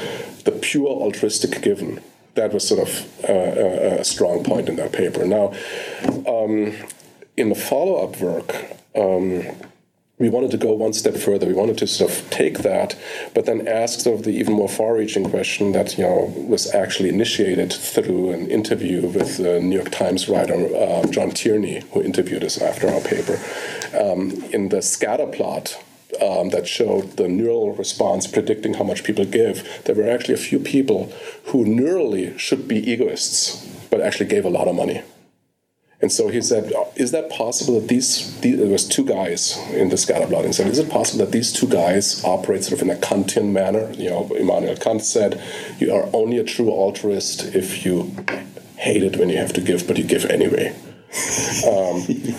the 0.44 0.52
pure 0.52 0.88
altruistic 0.88 1.60
given, 1.62 2.00
that 2.34 2.52
was 2.52 2.66
sort 2.66 2.80
of 2.80 3.24
uh, 3.28 3.32
a, 3.32 4.00
a, 4.00 4.04
strong 4.04 4.42
point 4.44 4.68
in 4.68 4.76
that 4.76 4.92
paper. 4.92 5.26
Now, 5.26 5.52
um, 6.26 6.72
in 7.36 7.48
the 7.48 7.54
follow-up 7.54 8.20
work. 8.20 8.50
Um, 8.94 9.44
we 10.20 10.28
wanted 10.28 10.50
to 10.52 10.58
go 10.58 10.72
one 10.72 10.92
step 10.92 11.16
further. 11.16 11.46
We 11.46 11.54
wanted 11.54 11.78
to 11.78 11.86
sort 11.86 12.12
of 12.12 12.30
take 12.30 12.58
that, 12.58 12.94
but 13.34 13.46
then 13.46 13.66
ask 13.66 14.00
sort 14.00 14.18
of 14.18 14.24
the 14.24 14.32
even 14.32 14.52
more 14.52 14.68
far-reaching 14.68 15.28
question 15.30 15.72
that 15.72 15.96
you 15.96 16.04
know 16.04 16.32
was 16.36 16.72
actually 16.72 17.08
initiated 17.08 17.72
through 17.72 18.30
an 18.30 18.48
interview 18.50 19.06
with 19.06 19.38
the 19.38 19.58
New 19.58 19.76
York 19.76 19.90
Times 19.90 20.28
writer 20.28 20.54
uh, 20.76 21.06
John 21.06 21.30
Tierney, 21.30 21.82
who 21.92 22.02
interviewed 22.02 22.44
us 22.44 22.60
after 22.60 22.88
our 22.88 23.00
paper. 23.00 23.40
Um, 23.98 24.44
in 24.52 24.68
the 24.68 24.82
scatter 24.82 25.26
plot 25.26 25.82
um, 26.20 26.50
that 26.50 26.68
showed 26.68 27.16
the 27.16 27.26
neural 27.26 27.72
response 27.74 28.26
predicting 28.26 28.74
how 28.74 28.84
much 28.84 29.04
people 29.04 29.24
give, 29.24 29.82
there 29.84 29.94
were 29.94 30.08
actually 30.08 30.34
a 30.34 30.44
few 30.48 30.58
people 30.58 31.10
who 31.46 31.64
neurally 31.64 32.38
should 32.38 32.68
be 32.68 32.76
egoists, 32.76 33.66
but 33.90 34.00
actually 34.02 34.26
gave 34.26 34.44
a 34.44 34.50
lot 34.50 34.68
of 34.68 34.74
money. 34.74 35.02
And 36.02 36.10
so 36.10 36.28
he 36.28 36.40
said, 36.40 36.72
"Is 36.96 37.10
that 37.10 37.28
possible 37.28 37.78
that 37.78 37.88
these, 37.88 38.40
these 38.40 38.58
there 38.58 38.68
was 38.68 38.88
two 38.88 39.04
guys 39.04 39.58
in 39.72 39.90
the 39.90 39.96
scatterplot?" 39.96 40.44
And 40.44 40.54
said, 40.54 40.68
"Is 40.68 40.78
it 40.78 40.88
possible 40.88 41.24
that 41.24 41.32
these 41.32 41.52
two 41.52 41.68
guys 41.68 42.24
operate 42.24 42.64
sort 42.64 42.80
of 42.80 42.88
in 42.88 42.90
a 42.90 42.98
Kantian 42.98 43.52
manner?" 43.52 43.92
You 43.92 44.10
know, 44.10 44.30
Immanuel 44.34 44.76
Kant 44.76 45.02
said, 45.04 45.40
"You 45.78 45.92
are 45.92 46.08
only 46.12 46.38
a 46.38 46.44
true 46.44 46.70
altruist 46.70 47.54
if 47.54 47.84
you 47.84 48.12
hate 48.76 49.02
it 49.02 49.18
when 49.18 49.28
you 49.28 49.36
have 49.36 49.52
to 49.52 49.60
give, 49.60 49.86
but 49.86 49.98
you 49.98 50.04
give 50.04 50.24
anyway." 50.24 50.72
Um, 51.66 52.04
you 52.08 52.34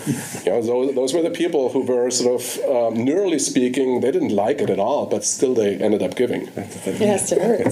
You 0.46 0.52
know, 0.52 0.62
those, 0.62 0.96
those 0.96 1.14
were 1.14 1.22
the 1.22 1.30
people 1.30 1.70
who 1.70 1.82
were 1.82 2.10
sort 2.10 2.42
of, 2.42 2.58
um, 2.66 2.96
neurally 3.06 3.40
speaking, 3.40 4.02
they 4.02 4.12
didn't 4.12 4.36
like 4.36 4.60
it 4.60 4.70
at 4.70 4.80
all, 4.80 5.06
but 5.06 5.24
still 5.24 5.54
they 5.54 5.76
ended 5.76 6.02
up 6.02 6.16
giving. 6.16 6.48
It 6.56 7.02
has 7.02 7.30
to 7.30 7.36
hurt. 7.36 7.68
I 7.68 7.72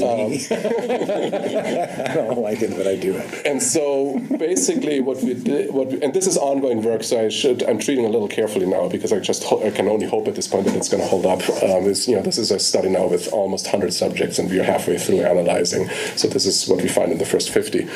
don't 2.14 2.42
like 2.42 2.62
it, 2.62 2.76
but 2.76 2.88
I 2.88 2.96
do 2.96 3.16
it. 3.16 3.46
And 3.46 3.62
so 3.62 4.20
basically, 4.38 5.00
what 5.00 5.22
we 5.24 5.34
did, 5.34 5.74
what 5.74 5.88
we, 5.88 6.02
and 6.02 6.14
this 6.14 6.28
is 6.28 6.38
ongoing 6.38 6.82
work, 6.84 7.04
so 7.04 7.26
I 7.26 7.30
should 7.30 7.64
I'm 7.64 7.80
treating 7.80 8.06
a 8.06 8.10
little 8.10 8.28
carefully 8.28 8.66
now 8.66 8.90
because 8.90 9.14
I 9.14 9.20
just 9.20 9.44
ho- 9.44 9.66
I 9.66 9.72
can 9.72 9.88
only 9.88 10.08
hope 10.08 10.28
at 10.28 10.36
this 10.36 10.48
point 10.48 10.66
that 10.66 10.76
it's 10.76 10.90
going 10.90 11.02
to 11.02 11.10
hold 11.10 11.26
up. 11.26 11.42
Um, 11.64 11.86
is 11.86 12.08
you 12.08 12.16
know 12.16 12.22
this 12.22 12.38
is 12.38 12.52
a 12.52 12.60
study 12.60 12.90
now 12.90 13.08
with 13.08 13.32
almost 13.34 13.66
100 13.66 13.94
subjects, 13.94 14.40
and 14.40 14.50
we 14.50 14.60
are 14.60 14.64
halfway 14.64 14.98
through 14.98 15.22
analyzing. 15.22 15.90
So 16.16 16.28
this 16.28 16.46
is 16.46 16.68
what 16.68 16.82
we 16.82 16.90
find 16.90 17.12
in 17.12 17.18
the 17.18 17.26
first 17.26 17.50
50. 17.50 17.88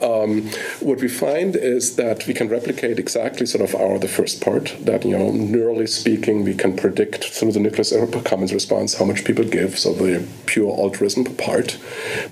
Um, 0.00 0.48
what 0.80 1.00
we 1.00 1.08
find 1.08 1.56
is 1.56 1.96
that 1.96 2.26
we 2.26 2.34
can 2.34 2.41
replicate 2.48 2.98
exactly 2.98 3.46
sort 3.46 3.62
of 3.62 3.74
our 3.74 3.98
the 3.98 4.08
first 4.08 4.42
part 4.42 4.76
that 4.80 5.04
you 5.04 5.16
know 5.16 5.30
neurally 5.30 5.88
speaking 5.88 6.44
we 6.44 6.54
can 6.54 6.76
predict 6.76 7.24
through 7.24 7.52
the 7.52 7.60
nucleus 7.60 7.92
accumbens 7.92 8.52
response 8.52 8.94
how 8.94 9.04
much 9.04 9.24
people 9.24 9.44
give, 9.44 9.78
so 9.78 9.92
the 9.92 10.26
pure 10.46 10.70
altruism 10.70 11.24
part. 11.36 11.78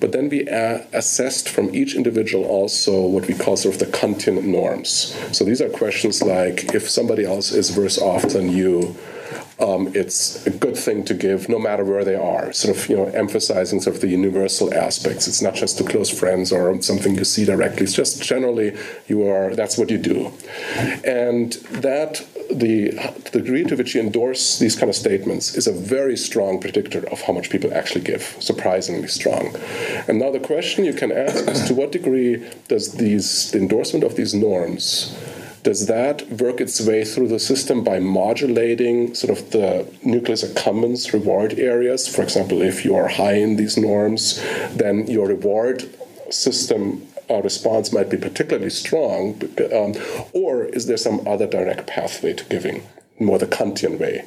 But 0.01 0.13
then 0.13 0.29
we 0.29 0.49
uh, 0.49 0.81
assessed 0.93 1.49
from 1.49 1.75
each 1.75 1.95
individual 1.95 2.45
also 2.45 3.07
what 3.07 3.27
we 3.27 3.35
call 3.35 3.57
sort 3.57 3.75
of 3.75 3.81
the 3.81 3.87
Kantian 3.87 4.45
norms. 4.45 5.17
So 5.33 5.45
these 5.45 5.61
are 5.61 5.69
questions 5.69 6.23
like 6.23 6.75
if 6.75 6.89
somebody 6.89 7.25
else 7.25 7.53
is 7.53 7.77
worse 7.77 7.99
off 7.99 8.23
than 8.23 8.51
you, 8.51 8.97
um, 9.61 9.93
it's 9.95 10.47
a 10.47 10.51
good 10.51 10.77
thing 10.77 11.05
to 11.05 11.15
give 11.15 11.49
no 11.49 11.59
matter 11.59 11.85
where 11.85 12.05
they 12.05 12.15
are, 12.15 12.53
sort 12.53 12.77
of, 12.77 12.89
you 12.89 12.97
know, 12.97 13.07
emphasizing 13.07 13.81
sort 13.81 13.97
of 13.97 14.03
the 14.03 14.09
universal 14.09 14.73
aspects. 14.73 15.29
It's 15.29 15.43
not 15.43 15.55
just 15.55 15.79
to 15.79 15.85
close 15.85 16.11
friends 16.11 16.51
or 16.51 16.81
something 16.83 17.15
you 17.15 17.25
see 17.25 17.45
directly. 17.45 17.83
It's 17.83 17.95
just 17.95 18.23
generally 18.23 18.77
you 19.07 19.27
are, 19.27 19.55
that's 19.55 19.77
what 19.77 19.91
you 19.91 19.99
do. 19.99 20.33
And 21.05 21.53
that, 21.85 22.27
the, 22.51 22.91
the 23.33 23.41
degree 23.41 23.65
to 23.65 23.77
which 23.77 23.95
you 23.95 24.01
endorse 24.01 24.59
these 24.59 24.77
kind 24.77 24.89
of 24.89 24.97
statements 24.97 25.55
is 25.55 25.67
a 25.67 25.73
very 25.73 26.17
strong 26.17 26.61
predictor 26.61 27.07
of 27.11 27.21
how 27.23 27.33
much 27.33 27.51
people 27.51 27.73
actually 27.73 28.01
give, 28.03 28.37
surprisingly 28.41 29.09
strong. 29.09 29.55
And 30.09 30.19
now 30.19 30.31
the 30.31 30.41
question 30.41 30.85
you 30.85 30.95
can 30.95 31.13
ask 31.13 31.47
is 31.49 31.69
to 31.69 31.75
what 31.75 31.93
degree 31.93 32.49
does 32.69 32.95
these, 32.95 33.51
the 33.51 33.59
endorsement 33.59 34.05
of 34.05 34.17
these 34.17 34.35
norms 34.35 35.15
does 35.63 35.87
that 35.87 36.27
work 36.31 36.61
its 36.61 36.81
way 36.81 37.05
through 37.05 37.29
the 37.29 37.39
system 37.39 37.85
by 37.85 37.99
modulating 37.99 39.15
sort 39.15 39.39
of 39.39 39.51
the 39.51 39.87
nucleus 40.03 40.43
accumbens 40.43 41.13
reward 41.13 41.59
areas? 41.59 42.09
For 42.09 42.23
example, 42.23 42.63
if 42.63 42.85
you 42.85 42.97
are 42.97 43.09
high 43.09 43.35
in 43.35 43.57
these 43.57 43.77
norms, 43.77 44.43
then 44.75 45.07
your 45.07 45.29
reward 45.29 45.89
system 46.31 47.07
uh, 47.29 47.43
response 47.43 47.93
might 47.93 48.09
be 48.09 48.17
particularly 48.17 48.71
strong. 48.71 49.41
Um, 49.73 49.95
or 50.33 50.65
is 50.65 50.87
there 50.87 50.97
some 50.97 51.27
other 51.27 51.47
direct 51.47 51.87
pathway 51.87 52.33
to 52.33 52.45
giving, 52.45 52.83
more 53.19 53.39
the 53.39 53.47
Kantian 53.47 53.99
way? 53.99 54.25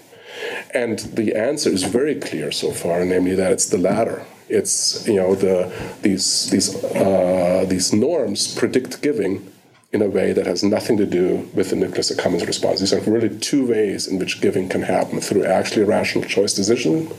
And 0.74 1.00
the 1.00 1.36
answer 1.36 1.70
is 1.70 1.84
very 1.84 2.16
clear 2.16 2.52
so 2.52 2.72
far, 2.72 3.06
namely 3.06 3.36
that 3.36 3.52
it's 3.52 3.68
the 3.68 3.78
latter. 3.78 4.26
It's 4.50 5.08
you 5.08 5.16
know 5.16 5.36
the 5.36 5.72
these 6.02 6.50
these 6.50 6.84
uh, 6.84 7.66
these 7.68 7.94
norms 7.94 8.54
predict 8.56 9.02
giving 9.02 9.53
in 9.94 10.02
a 10.02 10.10
way 10.10 10.34
that 10.34 10.48
has 10.48 10.64
nothing 10.64 10.98
to 10.98 11.06
do 11.06 11.48
with 11.54 11.70
the 11.70 11.76
nucleus 11.76 12.12
accumbens 12.12 12.46
response. 12.48 12.80
These 12.80 12.94
are 12.94 13.00
really 13.02 13.30
two 13.39 13.66
ways 13.68 14.08
in 14.08 14.18
which 14.18 14.41
giving 14.41 14.68
can 14.68 14.82
happen 14.82 15.22
through 15.22 15.46
actually 15.46 15.86
rational 15.86 16.26
choice 16.26 16.54
decision 16.54 17.10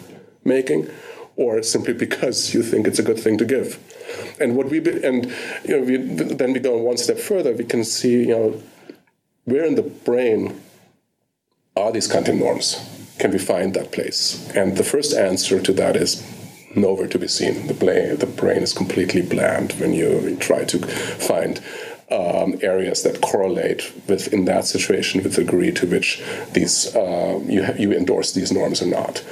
making 0.45 0.91
or 1.37 1.63
simply 1.63 1.95
because 1.95 2.53
you 2.53 2.63
think 2.63 2.87
it's 2.87 2.99
a 2.99 3.03
good 3.03 3.19
thing 3.19 3.39
to 3.39 3.45
give. 3.45 3.79
And 4.41 4.57
what 4.57 4.69
we 4.69 4.79
and 4.79 5.27
you 5.65 5.77
know 5.77 5.83
we, 5.83 5.97
then 5.97 6.53
we 6.53 6.61
go 6.61 6.77
one 6.77 6.97
step 6.97 7.19
further. 7.19 7.53
We 7.53 7.65
can 7.65 7.85
see 7.85 8.21
you 8.21 8.37
know 8.37 8.63
where 9.45 9.65
in 9.65 9.77
the 9.77 9.83
brain 9.83 10.61
are 11.77 11.93
these 11.93 12.09
Kantian 12.09 12.39
norms? 12.39 12.79
Can 13.19 13.31
we 13.31 13.39
find 13.39 13.75
that 13.75 13.93
place? 13.93 14.51
And 14.55 14.77
the 14.77 14.85
first 14.85 15.13
answer 15.15 15.61
to 15.61 15.73
that 15.75 15.97
is 15.97 16.23
nowhere 16.77 17.09
to 17.09 17.19
be 17.19 17.29
seen. 17.29 17.67
The 17.67 17.75
brain, 17.75 18.17
the 18.17 18.27
brain 18.27 18.63
is 18.63 18.73
completely 18.73 19.23
bland 19.23 19.73
when 19.75 19.93
you 19.93 20.37
try 20.41 20.65
to 20.65 20.79
find 20.79 21.61
um, 22.11 22.59
areas 22.63 23.03
that 23.03 23.21
correlate 23.21 23.93
with 24.09 24.33
in 24.33 24.45
that 24.45 24.67
situation 24.67 25.23
with 25.23 25.35
the 25.35 25.45
degree 25.45 25.73
to 25.73 25.87
which 25.87 26.23
these 26.53 26.95
uh, 26.95 27.41
you 27.47 27.67
you 27.79 27.93
endorse 27.93 28.33
these 28.33 28.53
norms 28.53 28.83
or 28.83 28.87
not. 28.87 29.25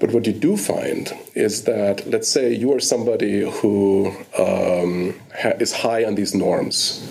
But 0.00 0.12
what 0.12 0.26
you 0.26 0.32
do 0.32 0.56
find 0.56 1.12
is 1.34 1.64
that 1.64 2.06
let's 2.06 2.28
say 2.28 2.52
you 2.52 2.72
are 2.72 2.80
somebody 2.80 3.40
who 3.40 4.14
um, 4.38 5.14
is 5.60 5.72
high 5.72 6.04
on 6.04 6.14
these 6.14 6.34
norms. 6.34 7.04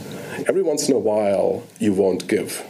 Every 0.47 0.63
once 0.63 0.87
in 0.87 0.95
a 0.95 0.99
while, 0.99 1.63
you 1.79 1.93
won't 1.93 2.27
give, 2.27 2.63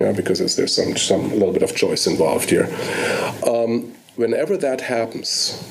yeah, 0.00 0.12
because 0.12 0.38
there's 0.56 0.74
some 0.74 0.96
some 0.96 1.30
little 1.30 1.52
bit 1.52 1.62
of 1.62 1.74
choice 1.74 2.06
involved 2.06 2.50
here. 2.50 2.68
Um, 3.46 3.94
whenever 4.16 4.56
that 4.56 4.80
happens, 4.82 5.62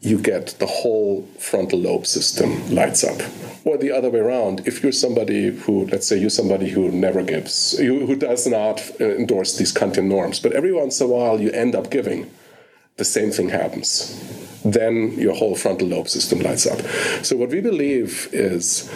you 0.00 0.18
get 0.18 0.54
the 0.58 0.66
whole 0.66 1.22
frontal 1.38 1.78
lobe 1.78 2.06
system 2.06 2.74
lights 2.74 3.02
up. 3.02 3.20
Or 3.64 3.76
the 3.76 3.90
other 3.90 4.10
way 4.10 4.20
around, 4.20 4.66
if 4.66 4.82
you're 4.82 4.92
somebody 4.92 5.50
who, 5.50 5.86
let's 5.86 6.06
say 6.06 6.18
you're 6.18 6.30
somebody 6.30 6.70
who 6.70 6.90
never 6.90 7.22
gives, 7.22 7.76
who 7.78 8.14
does 8.14 8.46
not 8.46 8.80
uh, 9.00 9.04
endorse 9.04 9.58
these 9.58 9.72
Kantian 9.72 10.04
norms, 10.04 10.40
but 10.40 10.52
every 10.52 10.72
once 10.72 11.00
in 11.00 11.08
a 11.08 11.10
while 11.10 11.40
you 11.40 11.50
end 11.50 11.74
up 11.74 11.90
giving, 11.90 12.30
the 12.96 13.04
same 13.04 13.30
thing 13.30 13.48
happens. 13.48 14.14
Then 14.64 15.12
your 15.12 15.34
whole 15.34 15.54
frontal 15.56 15.88
lobe 15.88 16.08
system 16.08 16.40
lights 16.40 16.66
up. 16.66 16.80
So 17.24 17.36
what 17.36 17.50
we 17.50 17.60
believe 17.60 18.28
is 18.32 18.90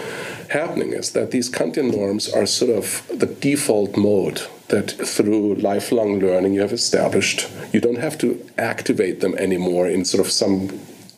happening 0.51 0.93
is 0.93 1.13
that 1.13 1.31
these 1.31 1.51
Kantian 1.51 1.95
norms 1.97 2.29
are 2.29 2.47
sort 2.47 2.71
of 2.71 3.07
the 3.13 3.27
default 3.27 3.97
mode 3.97 4.43
that 4.69 4.91
through 4.91 5.57
lifelong 5.57 6.19
learning 6.19 6.55
you 6.55 6.61
have 6.61 6.73
established. 6.73 7.49
You 7.73 7.81
don't 7.81 7.99
have 7.99 8.19
to 8.19 8.45
activate 8.57 9.21
them 9.21 9.35
anymore 9.37 9.89
in 9.89 10.05
sort 10.05 10.25
of 10.25 10.33
some 10.33 10.69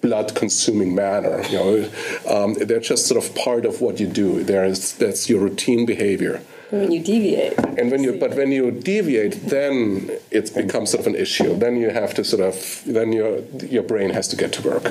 blood 0.05 0.35
consuming 0.35 0.95
manner. 0.95 1.43
You 1.51 1.59
know, 1.59 1.75
um, 2.29 2.55
they're 2.55 2.87
just 2.93 3.07
sort 3.07 3.19
of 3.25 3.35
part 3.35 3.65
of 3.65 3.81
what 3.81 3.99
you 4.01 4.07
do. 4.07 4.45
There 4.45 4.65
is 4.65 4.93
that's 5.03 5.29
your 5.31 5.41
routine 5.41 5.87
behavior. 5.87 6.43
When 6.71 6.91
you 6.91 7.03
deviate. 7.03 7.57
And 7.79 7.91
when 7.91 8.03
you, 8.03 8.13
but 8.25 8.35
when 8.35 8.51
you 8.51 8.71
deviate, 8.71 9.35
then 9.57 10.11
it 10.31 10.55
becomes 10.55 10.91
sort 10.91 11.01
of 11.03 11.07
an 11.13 11.17
issue. 11.27 11.57
Then 11.57 11.77
you 11.77 11.91
have 11.91 12.13
to 12.15 12.25
sort 12.25 12.43
of, 12.43 12.83
then 12.87 13.13
your 13.13 13.41
your 13.77 13.83
brain 13.83 14.11
has 14.11 14.27
to 14.29 14.37
get 14.37 14.53
to 14.55 14.61
work. 14.73 14.85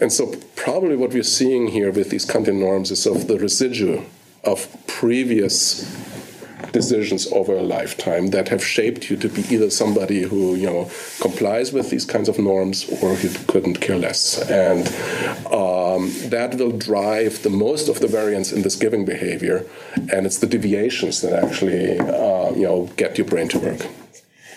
And 0.00 0.10
so 0.12 0.22
probably 0.56 0.96
what 0.96 1.10
we're 1.12 1.32
seeing 1.40 1.68
here 1.68 1.90
with 1.90 2.08
these 2.10 2.26
Kantian 2.26 2.58
norms 2.60 2.90
is 2.90 3.02
sort 3.02 3.16
of 3.18 3.26
the 3.28 3.38
residue 3.38 4.02
of 4.44 4.58
previous 4.86 5.60
decisions 6.72 7.30
over 7.32 7.56
a 7.56 7.62
lifetime 7.62 8.28
that 8.28 8.48
have 8.48 8.64
shaped 8.64 9.10
you 9.10 9.16
to 9.16 9.28
be 9.28 9.42
either 9.52 9.70
somebody 9.70 10.22
who 10.22 10.54
you 10.54 10.66
know 10.66 10.90
complies 11.20 11.72
with 11.72 11.90
these 11.90 12.04
kinds 12.04 12.28
of 12.28 12.38
norms 12.38 12.88
or 13.02 13.14
who 13.14 13.28
couldn't 13.46 13.80
care 13.80 13.98
less. 13.98 14.38
And 14.48 14.86
um, 15.52 16.10
that 16.30 16.54
will 16.58 16.72
drive 16.72 17.42
the 17.42 17.50
most 17.50 17.88
of 17.88 18.00
the 18.00 18.08
variance 18.08 18.52
in 18.52 18.62
this 18.62 18.76
giving 18.76 19.04
behavior 19.04 19.66
and 20.12 20.26
it's 20.26 20.38
the 20.38 20.46
deviations 20.46 21.20
that 21.22 21.32
actually 21.32 21.98
uh, 21.98 22.50
you 22.52 22.64
know 22.64 22.90
get 22.96 23.18
your 23.18 23.26
brain 23.26 23.48
to 23.48 23.58
work. 23.58 23.86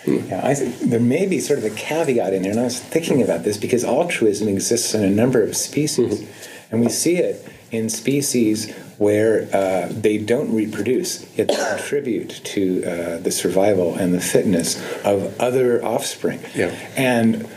Yeah, 0.06 0.42
I 0.44 0.54
think 0.54 0.90
there 0.90 1.00
may 1.00 1.26
be 1.26 1.40
sort 1.40 1.58
of 1.58 1.64
a 1.64 1.70
caveat 1.70 2.34
in 2.34 2.42
there, 2.42 2.50
and 2.50 2.60
I 2.60 2.64
was 2.64 2.78
thinking 2.78 3.22
about 3.22 3.44
this 3.44 3.56
because 3.56 3.84
altruism 3.84 4.48
exists 4.48 4.92
in 4.92 5.02
a 5.02 5.08
number 5.08 5.42
of 5.42 5.56
species, 5.56 6.20
mm-hmm. 6.20 6.74
and 6.74 6.80
we 6.82 6.90
see 6.90 7.16
it 7.16 7.46
in 7.70 7.88
species 7.88 8.74
where 8.98 9.48
uh, 9.52 9.88
they 9.90 10.18
don't 10.18 10.54
reproduce, 10.54 11.22
yet 11.36 11.48
they 11.48 11.56
contribute 11.56 12.40
to 12.44 12.84
uh, 12.84 13.18
the 13.18 13.30
survival 13.30 13.94
and 13.94 14.14
the 14.14 14.20
fitness 14.20 14.76
of 15.04 15.38
other 15.40 15.84
offspring. 15.84 16.40
Yeah. 16.54 16.70
And 16.96 17.48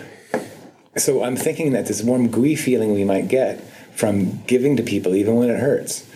so 0.98 1.24
I'm 1.24 1.36
thinking 1.36 1.74
that 1.74 1.86
this 1.86 2.02
warm, 2.02 2.30
gooey 2.30 2.56
feeling 2.56 2.94
we 2.94 3.04
might 3.04 3.28
get 3.28 3.62
from 3.94 4.44
giving 4.44 4.78
to 4.78 4.84
people, 4.84 5.16
even 5.16 5.36
when 5.36 5.50
it 5.50 5.60
hurts, 5.60 6.08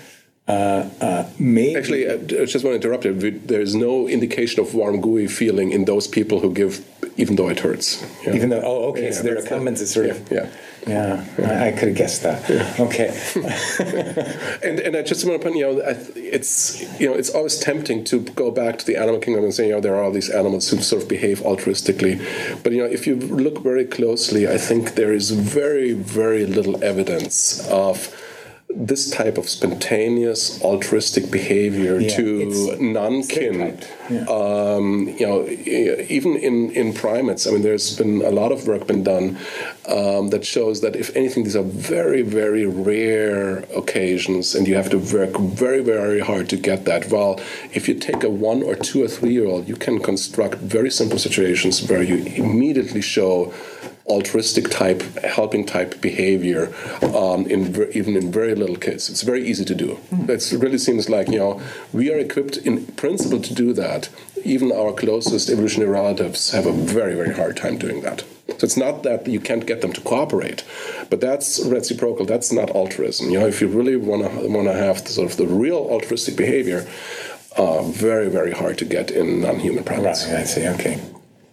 uh, 0.47 0.89
uh, 0.99 1.30
maybe. 1.39 1.76
Actually, 1.76 2.09
I 2.09 2.45
just 2.45 2.65
want 2.65 2.74
to 2.82 2.88
interrupt 2.88 3.05
you. 3.05 3.39
There's 3.45 3.76
no 3.76 4.07
indication 4.07 4.59
of 4.59 4.74
warm, 4.74 4.99
gooey 4.99 5.28
feeling 5.28 5.72
in 5.72 5.86
those 5.86 6.07
people 6.07 6.39
who 6.39 6.53
give, 6.53 6.86
even 7.17 7.36
though 7.36 7.49
it 7.49 7.59
hurts. 7.59 8.03
Yeah. 8.24 8.36
Even 8.36 8.49
though, 8.49 8.61
oh, 8.63 8.89
okay, 8.89 9.05
yeah, 9.05 9.11
so 9.11 9.24
their 9.24 9.38
accumbens 9.38 9.82
is 9.82 9.91
sort 9.91 10.07
yeah, 10.07 10.13
of. 10.13 10.32
Yeah. 10.32 10.49
Yeah, 10.88 11.23
I, 11.38 11.67
I 11.67 11.71
could 11.71 11.89
have 11.89 11.97
guessed 11.97 12.23
that. 12.23 12.49
Okay. 12.79 13.09
and 14.67 14.79
and 14.79 14.95
I 14.95 15.03
just 15.03 15.25
want 15.25 15.39
to 15.39 15.47
point, 15.47 15.57
you 15.57 15.65
know, 15.65 15.82
it's 16.15 16.82
you 16.99 17.07
know, 17.07 17.13
it's 17.13 17.29
always 17.29 17.59
tempting 17.59 18.03
to 18.05 18.21
go 18.21 18.49
back 18.49 18.79
to 18.79 18.86
the 18.86 18.97
animal 18.97 19.19
kingdom 19.19 19.43
and 19.43 19.53
say, 19.53 19.67
you 19.67 19.73
know, 19.73 19.82
there 19.82 19.95
are 19.95 20.03
all 20.03 20.11
these 20.11 20.29
animals 20.29 20.69
who 20.69 20.82
sort 20.82 21.03
of 21.03 21.09
behave 21.09 21.39
altruistically, 21.41 22.17
but 22.63 22.71
you 22.73 22.79
know, 22.79 22.86
if 22.86 23.05
you 23.05 23.15
look 23.15 23.59
very 23.59 23.86
closely, 23.86 24.47
I 24.47 24.57
think 24.57 24.95
there 24.95 25.13
is 25.13 25.32
very 25.32 25.93
very 25.93 26.45
little 26.45 26.84
evidence 26.84 27.67
of 27.69 28.09
this 28.76 29.09
type 29.09 29.38
of 29.38 29.49
spontaneous 29.49 30.61
altruistic 30.63 31.30
behavior 31.32 31.99
Yeah, 31.99 32.15
to 32.15 32.78
non-kin 32.82 33.80
yeah. 34.09 34.26
um, 34.26 35.07
you 35.07 35.26
know, 35.28 35.47
even 35.47 36.36
in, 36.38 36.72
in 36.72 36.93
primates, 36.93 37.47
I 37.47 37.51
mean, 37.51 37.61
there's 37.61 37.95
been 37.97 38.22
a 38.22 38.32
lot 38.32 38.51
of 38.51 38.67
work 38.67 38.88
been 38.88 39.03
done 39.03 39.38
um, 39.88 40.30
that 40.30 40.45
shows 40.45 40.82
that 40.82 40.95
if 40.95 41.15
anything, 41.15 41.43
these 41.43 41.55
are 41.55 41.63
very, 41.63 42.22
very 42.22 42.65
rare 42.65 43.59
occasions, 43.76 44.55
and 44.55 44.67
you 44.67 44.76
have 44.76 44.89
to 44.89 44.97
work 44.97 45.38
very, 45.39 45.82
very 45.82 46.19
hard 46.19 46.49
to 46.49 46.57
get 46.57 46.86
that. 46.86 47.09
While 47.09 47.39
if 47.74 47.88
you 47.88 47.95
take 47.95 48.24
a 48.24 48.30
one 48.30 48.63
or 48.63 48.76
two 48.76 49.03
or 49.03 49.07
three 49.07 49.32
year 49.32 49.45
old, 49.45 49.67
you 49.67 49.76
can 49.76 49.99
construct 49.99 50.57
very 50.59 50.91
simple 50.91 51.19
situations 51.19 51.88
where 51.88 52.03
you 52.03 52.17
immediately 52.43 53.01
show 53.01 53.53
altruistic 54.12 54.70
type, 54.70 55.01
helping 55.24 55.66
type 55.66 56.01
behavior, 56.01 56.74
um, 57.16 57.45
in 57.47 57.72
ver- 57.74 57.91
even 57.99 58.16
in 58.16 58.32
very 58.32 58.55
little 58.55 58.76
kids. 58.76 59.09
It's 59.09 59.24
very 59.24 59.43
easy 59.51 59.66
to 59.66 59.76
do. 59.76 59.99
It 60.28 60.51
really 60.64 60.78
seems 60.78 61.09
like 61.09 61.28
you 61.30 61.39
know 61.39 61.62
we 61.93 62.12
are 62.14 62.20
equipped 62.28 62.57
in 62.57 62.86
principle 63.03 63.41
to 63.41 63.53
do 63.53 63.74
that. 63.74 64.09
Even 64.43 64.72
our 64.72 64.91
closest 64.93 65.49
evolutionary 65.49 65.91
relatives 65.91 66.51
have 66.51 66.66
a 66.66 66.72
very 66.72 67.16
very 67.16 67.34
hard 67.34 67.55
time 67.57 67.78
doing 67.78 68.01
that. 68.01 68.24
So 68.57 68.66
it's 68.66 68.78
not 68.78 69.03
that 69.03 69.28
you 69.28 69.39
can't 69.39 69.66
get 69.66 69.82
them 69.82 69.93
to 69.93 70.01
cooperate, 70.01 70.64
but 71.09 71.20
that's 71.22 71.59
reciprocal. 71.66 72.26
That's 72.26 72.51
not 72.51 72.70
altruism. 72.76 73.30
You 73.30 73.39
know, 73.39 73.47
if 73.47 73.62
you 73.62 73.68
really 73.68 73.95
want 73.95 74.24
to 74.24 74.47
want 74.49 74.68
to 74.68 74.74
have 74.74 75.03
the, 75.05 75.09
sort 75.09 75.32
of 75.32 75.38
the 75.38 75.47
real 75.47 75.88
altruistic 75.93 76.36
behavior, 76.36 76.88
uh, 77.57 77.82
very 77.84 78.30
very 78.30 78.51
hard 78.51 78.78
to 78.80 78.86
get 78.86 79.12
in 79.12 79.41
non-human 79.41 79.84
primates. 79.84 80.26
Right, 80.26 80.39
I 80.39 80.43
see. 80.43 80.68
Okay. 80.68 80.99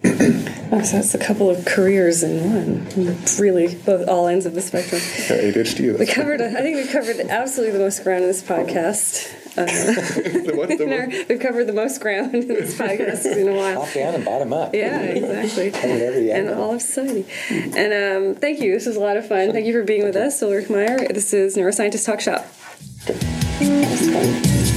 Oh, 0.71 0.83
so 0.83 0.97
that's 0.97 1.15
a 1.15 1.19
couple 1.19 1.49
of 1.49 1.65
careers 1.65 2.23
in 2.23 2.45
one. 2.53 2.87
It's 3.23 3.41
really 3.41 3.75
both 3.75 4.07
all 4.07 4.27
ends 4.29 4.45
of 4.45 4.53
the 4.55 4.61
spectrum. 4.61 5.01
ADHD. 5.01 5.99
We 5.99 6.05
covered. 6.05 6.43
I 6.43 6.61
think 6.61 6.77
we 6.77 6.87
covered 6.87 7.19
absolutely 7.21 7.73
the 7.79 7.83
most 7.83 8.05
ground 8.05 8.25
in 8.25 8.29
this 8.29 8.43
podcast. 8.43 9.33
Uh, 9.57 9.65
the 10.45 10.53
what- 10.55 10.69
the 10.69 10.85
our- 10.95 11.09
we've 11.27 11.41
covered 11.41 11.65
the 11.69 11.73
most 11.73 12.03
ground 12.03 12.35
in 12.35 12.49
this 12.49 12.77
podcast 12.79 13.25
in 13.35 13.49
a 13.49 13.55
while. 13.55 13.87
Top 13.87 13.95
down 13.95 14.15
and 14.15 14.25
bottom 14.27 14.53
up. 14.53 14.75
Yeah, 14.75 15.01
exactly. 15.01 15.71
Covered 15.81 16.15
and 16.29 16.51
all 16.51 16.75
of 16.75 16.83
society. 16.83 17.25
And 17.51 18.27
um, 18.35 18.35
thank 18.39 18.61
you. 18.61 18.73
This 18.73 18.85
was 18.85 18.97
a 18.97 19.01
lot 19.01 19.17
of 19.17 19.27
fun. 19.27 19.53
Thank 19.53 19.65
you 19.65 19.73
for 19.73 19.85
being 19.85 20.05
with 20.05 20.17
us, 20.17 20.43
Ulrich 20.43 20.69
Mayr. 20.69 21.09
This 21.09 21.33
is 21.33 21.57
Neuroscientist 21.57 22.05
Talk 22.05 22.21
Shop. 22.21 22.47
That's 23.07 24.11
fun. 24.11 24.68